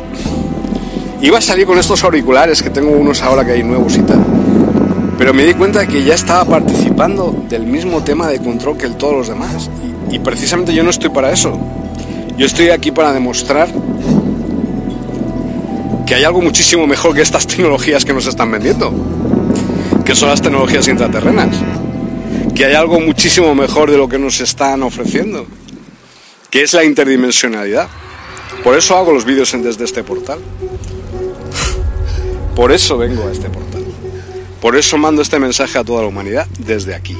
iba 1.23 1.39
a 1.39 1.41
salir 1.41 1.67
con 1.67 1.79
estos 1.79 2.05
auriculares, 2.05 2.63
que 2.63 2.71
tengo 2.71 2.91
unos 2.91 3.23
ahora 3.23 3.45
que 3.45 3.53
hay 3.53 3.63
nuevos 3.63 3.97
y 3.97 4.03
tal 4.03 4.23
pero 5.23 5.35
me 5.35 5.45
di 5.45 5.55
cuenta 5.55 5.87
que 5.87 6.03
ya 6.03 6.15
estaba 6.15 6.45
participando 6.45 7.45
del 7.49 7.65
mismo 7.65 8.03
tema 8.03 8.27
de 8.27 8.41
control 8.41 8.77
que 8.77 8.89
todos 8.89 9.15
los 9.15 9.29
demás. 9.29 9.71
Y, 10.11 10.19
precisamente 10.19 10.75
yo 10.75 10.83
no 10.83 10.91
estoy 10.91 11.11
para 11.11 11.31
eso. 11.31 11.57
Yo 12.37 12.45
estoy 12.45 12.71
aquí 12.71 12.91
para 12.91 13.13
demostrar 13.13 13.69
que 16.05 16.17
hay 16.17 16.25
algo 16.25 16.41
muchísimo 16.41 16.89
mejor 16.89 17.15
que 17.15 17.23
estas 17.23 17.47
tecnologías 17.47 18.05
que 18.05 18.13
nos 18.13 18.27
están 18.27 18.51
vendiendo, 18.51 18.93
que 20.05 20.17
son 20.17 20.29
las 20.29 20.43
tecnologías 20.43 20.89
intraterrenas, 20.89 21.57
que 22.57 22.65
hay 22.65 22.75
algo 22.75 22.99
muchísimo 22.99 23.55
mejor 23.55 23.93
de 23.93 23.99
lo 23.99 24.09
que 24.09 24.19
nos 24.19 24.41
están 24.41 24.83
ofreciendo, 24.83 25.47
que 26.51 26.63
es 26.63 26.73
la 26.75 26.83
interdimensionalidad. 26.83 27.87
Por 28.65 28.77
eso 28.77 28.97
hago 28.97 29.13
los 29.13 29.25
vídeos 29.25 29.53
desde 29.53 29.85
este 29.85 30.03
portal. 30.03 30.41
Por 32.55 32.71
eso 32.71 32.99
vengo 32.99 33.27
a 33.27 33.33
este 33.33 33.49
portal. 33.49 33.85
Por 34.61 34.77
eso 34.77 34.99
mando 34.99 35.23
este 35.23 35.39
mensaje 35.39 35.79
a 35.79 35.85
toda 35.85 36.03
la 36.03 36.09
humanidad 36.09 36.47
desde 36.59 36.95
aquí. 36.95 37.17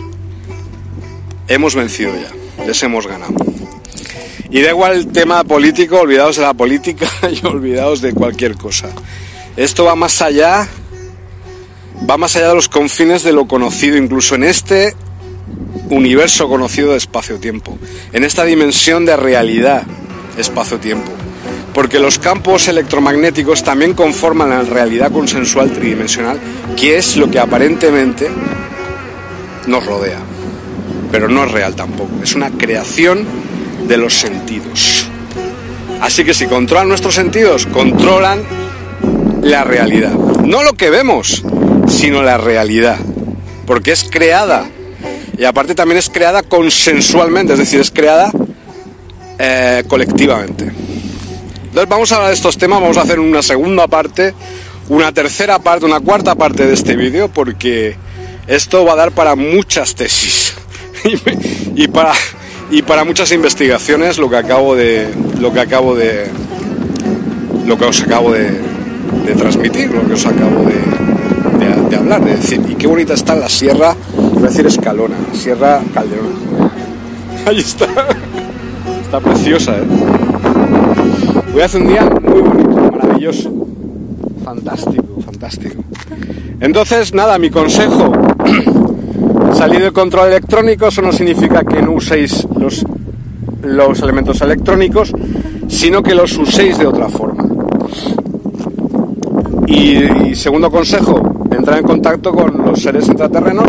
Hemos 1.49 1.75
vencido 1.75 2.13
ya, 2.15 2.65
les 2.67 2.83
hemos 2.83 3.07
ganado. 3.07 3.35
Y 4.51 4.61
da 4.61 4.69
igual 4.69 4.93
el 4.93 5.09
tema 5.09 5.43
político, 5.45 6.01
olvidaos 6.01 6.37
de 6.37 6.43
la 6.43 6.53
política 6.53 7.09
y 7.31 7.45
olvidaos 7.47 8.03
de 8.03 8.13
cualquier 8.13 8.57
cosa. 8.57 8.91
Esto 9.57 9.85
va 9.85 9.97
más 9.97 10.21
allá, 10.21 10.69
va 12.09 12.17
más 12.19 12.37
allá 12.37 12.49
de 12.49 12.55
los 12.55 12.69
confines 12.69 13.23
de 13.23 13.33
lo 13.33 13.49
conocido, 13.49 13.97
incluso 13.97 14.35
en 14.35 14.45
este 14.45 14.95
universo 15.89 16.49
conocido 16.49 16.93
de 16.93 16.99
espacio-tiempo, 16.99 17.79
en 18.13 18.25
esta 18.25 18.45
dimensión 18.45 19.07
de 19.07 19.17
realidad 19.17 19.85
espacio-tiempo 20.37 21.11
porque 21.75 21.99
los 21.99 22.19
campos 22.19 22.69
electromagnéticos 22.69 23.63
también 23.63 23.95
conforman 23.95 24.51
la 24.51 24.63
realidad 24.63 25.11
consensual 25.11 25.71
tridimensional, 25.71 26.39
que 26.77 26.97
es 26.97 27.17
lo 27.17 27.31
que 27.31 27.39
aparentemente 27.39 28.31
nos 29.67 29.85
rodea, 29.87 30.19
pero 31.11 31.29
no 31.29 31.45
es 31.45 31.51
real 31.51 31.75
tampoco, 31.75 32.11
es 32.23 32.35
una 32.35 32.51
creación 32.51 33.25
de 33.89 33.97
los 33.97 34.15
sentidos. 34.15 35.07
Así 36.01 36.25
que 36.25 36.35
si 36.35 36.47
controlan 36.47 36.89
nuestros 36.89 37.15
sentidos, 37.15 37.67
controlan 37.67 38.43
la 39.43 39.65
realidad. 39.65 40.13
No 40.13 40.63
lo 40.63 40.75
que 40.75 40.91
vemos, 40.91 41.45
sino 41.87 42.23
la 42.23 42.39
realidad, 42.39 42.99
porque 43.67 43.93
es 43.93 44.05
creada. 44.05 44.69
Y 45.39 45.45
aparte 45.45 45.75
también 45.75 45.99
es 45.99 46.11
creada 46.11 46.43
consensualmente, 46.43 47.55
es 47.55 47.59
decir, 47.61 47.81
es 47.81 47.91
creada 47.91 48.31
eh, 49.39 49.85
colectivamente. 49.89 50.71
Entonces 51.73 51.89
vamos 51.89 52.13
a 52.13 52.17
hablar 52.17 52.29
de 52.29 52.35
estos 52.35 52.59
temas, 52.59 52.83
vamos 52.83 52.99
a 52.99 53.01
hacer 53.01 53.19
una 53.19 53.41
segunda 53.41 53.87
parte, 53.87 54.35
una 54.91 55.11
tercera 55.11 55.59
parte, 55.59 55.87
una 55.87 56.01
cuarta 56.01 56.35
parte 56.35 56.67
de 56.67 56.75
este 56.75 56.97
vídeo, 56.97 57.31
porque 57.33 57.97
esto 58.47 58.85
va 58.85 58.93
a 58.93 58.97
dar 58.97 59.13
para 59.13 59.37
muchas 59.37 59.95
tesis 59.95 60.53
y 61.75 61.89
para, 61.89 62.13
y 62.71 62.83
para 62.83 63.05
muchas 63.05 63.33
investigaciones 63.33 64.19
lo 64.19 64.29
que 64.29 64.37
acabo 64.37 64.77
de 64.77 65.09
lo 65.41 65.51
que 65.51 65.61
acabo 65.61 65.95
de 65.95 66.27
lo 67.65 67.79
que 67.79 67.87
os 67.87 68.03
acabo 68.03 68.33
de, 68.33 68.61
transmitir, 69.39 69.93
lo 69.93 70.07
que 70.07 70.13
os 70.13 70.27
acabo 70.27 70.65
de, 70.69 71.97
hablar, 71.97 72.23
de 72.23 72.37
decir, 72.37 72.61
y 72.69 72.75
qué 72.75 72.87
bonita 72.87 73.15
está 73.15 73.35
la 73.35 73.49
sierra, 73.49 73.97
voy 74.15 74.45
a 74.45 74.49
decir 74.49 74.67
escalona, 74.67 75.17
sierra 75.33 75.81
Calderona. 75.95 76.71
Ahí 77.47 77.61
está, 77.61 77.87
está 79.07 79.21
preciosa, 79.21 79.79
¿eh? 79.79 80.22
Voy 81.53 81.61
a 81.61 81.67
hacer 81.67 81.83
un 81.83 81.89
día 81.89 82.03
muy 82.05 82.41
bonito, 82.41 82.93
maravilloso. 82.97 83.53
Fantástico, 84.43 85.21
fantástico. 85.23 85.85
Entonces, 86.61 87.13
nada, 87.13 87.39
mi 87.39 87.51
consejo. 87.51 88.11
Salir 89.53 89.83
del 89.83 89.93
control 89.93 90.29
electrónico, 90.29 90.87
eso 90.87 91.03
no 91.03 91.13
significa 91.13 91.63
que 91.63 91.83
no 91.83 91.93
uséis 91.93 92.49
los, 92.59 92.87
los 93.63 94.01
elementos 94.01 94.41
electrónicos, 94.41 95.13
sino 95.69 96.03
que 96.03 96.15
los 96.15 96.39
uséis 96.39 96.79
de 96.79 96.87
otra 96.87 97.11
forma. 97.11 97.45
Y, 99.67 100.35
segundo 100.35 100.71
consejo, 100.71 101.21
entrar 101.55 101.79
en 101.79 101.85
contacto 101.85 102.33
con 102.33 102.65
los 102.65 102.81
seres 102.81 103.07
intraterrenos, 103.09 103.67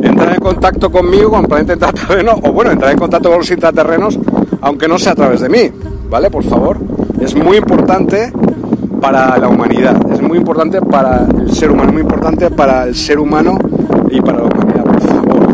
entrar 0.00 0.32
en 0.32 0.40
contacto 0.40 0.92
conmigo, 0.92 1.30
con 1.30 1.46
planeta 1.46 1.72
intraterreno, 1.72 2.38
o 2.40 2.52
bueno, 2.52 2.70
entrar 2.70 2.92
en 2.92 2.98
contacto 2.98 3.30
con 3.30 3.38
los 3.38 3.50
intraterrenos, 3.50 4.16
aunque 4.60 4.86
no 4.86 4.96
sea 4.96 5.10
a 5.10 5.16
través 5.16 5.40
de 5.40 5.48
mí, 5.48 5.70
¿vale? 6.08 6.30
Por 6.30 6.44
favor 6.44 6.95
es 7.20 7.34
muy 7.34 7.56
importante 7.56 8.32
para 9.00 9.36
la 9.38 9.48
humanidad, 9.48 9.96
es 10.12 10.20
muy 10.20 10.38
importante 10.38 10.80
para 10.80 11.26
el 11.26 11.52
ser 11.52 11.70
humano, 11.70 11.92
muy 11.92 12.02
importante 12.02 12.50
para 12.50 12.84
el 12.84 12.94
ser 12.94 13.18
humano 13.18 13.58
y 14.10 14.20
para 14.20 14.38
la 14.38 14.44
humanidad, 14.44 14.84
por 14.84 15.00
favor. 15.00 15.46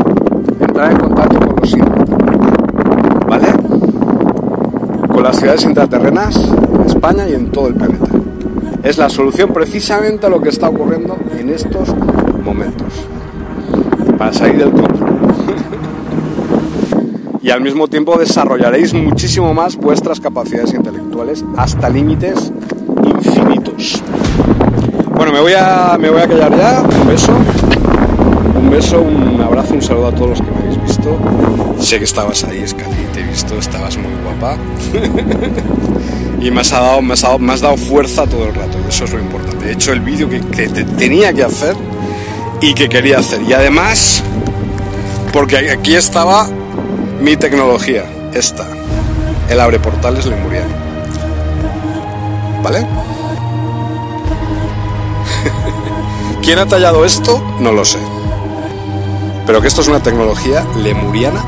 Entrar 0.61 0.93
en 0.93 0.99
contacto 0.99 1.39
con 1.39 1.57
los 1.57 1.73
intraterrenos, 1.73 3.27
¿vale? 3.27 3.47
Con 5.09 5.23
las 5.23 5.37
ciudades 5.37 5.65
intraterrenas 5.65 6.37
en 6.37 6.87
España 6.87 7.29
y 7.29 7.35
en 7.35 7.51
todo 7.51 7.69
el 7.69 7.75
planeta. 7.75 8.07
Es 8.83 8.99
la 8.99 9.09
solución 9.09 9.51
precisamente 9.53 10.27
a 10.27 10.29
lo 10.29 10.41
que 10.41 10.49
está 10.49 10.69
ocurriendo 10.69 11.17
en 11.39 11.51
estos 11.51 11.95
momentos. 12.45 13.07
Para 14.19 14.33
salir 14.33 14.59
del 14.59 14.73
control 14.73 15.03
y 17.43 17.51
al 17.51 17.61
mismo 17.61 17.89
tiempo 17.89 18.17
desarrollaréis 18.19 18.95
muchísimo 18.95 19.53
más 19.55 19.77
vuestras 19.77 20.21
capacidades 20.21 20.75
intelectuales 20.75 20.92
hasta 21.57 21.89
límites 21.89 22.53
infinitos. 23.05 24.03
Bueno, 25.15 25.33
me 25.33 25.41
voy 25.41 25.53
a, 25.53 25.97
me 26.01 26.11
voy 26.11 26.23
a 26.23 26.29
callar 26.29 26.57
ya. 26.57 26.83
Un 26.83 27.07
beso. 27.07 27.33
Un 28.57 28.71
beso, 28.71 29.01
un 29.03 29.41
abrazo, 29.41 29.75
un 29.75 29.83
saludo 29.83 30.09
a 30.09 30.15
todos 30.15 30.31
los 30.31 30.41
que 30.41 30.51
me 30.51 30.59
habéis 30.59 30.83
visto. 30.83 31.19
Sé 31.81 31.99
que 31.99 32.05
estabas 32.05 32.45
ahí, 32.45 32.67
Scali, 32.67 33.07
te 33.13 33.21
he 33.21 33.25
visto, 33.25 33.57
estabas 33.57 33.97
muy 33.99 34.13
guapa. 34.25 34.57
y 36.41 36.51
me 36.51 36.61
has 36.63 36.71
dado, 36.71 37.03
me 37.03 37.13
has 37.13 37.21
dado, 37.21 37.39
me 37.39 37.53
has 37.53 37.61
dado 37.61 37.77
fuerza 37.77 38.27
todo 38.27 38.47
el 38.47 38.55
rato, 38.55 38.79
y 38.85 38.89
eso 38.89 39.05
es 39.05 39.13
lo 39.13 39.21
importante. 39.21 39.69
He 39.69 39.73
hecho 39.73 39.93
el 39.93 40.01
vídeo 40.01 40.29
que, 40.29 40.41
que 40.41 40.69
te 40.69 40.85
tenía 40.85 41.33
que 41.33 41.45
hacer 41.45 41.77
y 42.61 42.75
que 42.75 42.89
quería 42.89 43.19
hacer. 43.19 43.43
Y 43.43 43.53
además, 43.53 44.23
porque 45.33 45.71
aquí 45.71 45.95
estaba 45.95 46.49
mi 47.21 47.37
tecnología, 47.37 48.05
esta, 48.33 48.67
el 49.51 49.61
abre 49.61 49.79
portales 49.79 50.27
lemuriano. 50.27 50.82
¿Vale? 52.63 52.87
¿Quién 56.43 56.59
ha 56.59 56.67
tallado 56.67 57.05
esto? 57.05 57.43
No 57.59 57.73
lo 57.73 57.85
sé. 57.85 57.99
Pero 59.47 59.61
que 59.61 59.69
esto 59.69 59.81
es 59.81 59.89
una 59.89 60.03
tecnología 60.03 60.65
lemuriana 60.77 61.45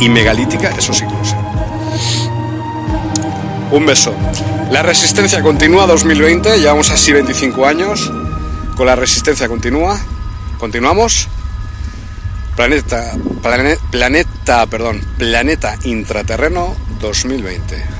y 0.00 0.08
megalítica, 0.08 0.70
eso 0.70 0.92
sí 0.92 1.04
lo 1.04 1.24
sé. 1.24 1.36
Un 3.70 3.86
beso. 3.86 4.14
La 4.70 4.82
resistencia 4.82 5.42
continúa 5.42 5.86
2020, 5.86 6.58
llevamos 6.58 6.90
así 6.90 7.12
25 7.12 7.66
años. 7.66 8.10
Con 8.76 8.86
la 8.86 8.96
resistencia 8.96 9.48
continúa. 9.48 9.98
Continuamos. 10.58 11.28
Planeta, 12.56 13.12
planeta, 13.90 14.66
perdón, 14.66 15.00
planeta 15.16 15.76
intraterreno 15.84 16.74
2020. 17.00 17.76
A 17.76 17.78
por 17.78 17.86
ellos. 17.86 17.97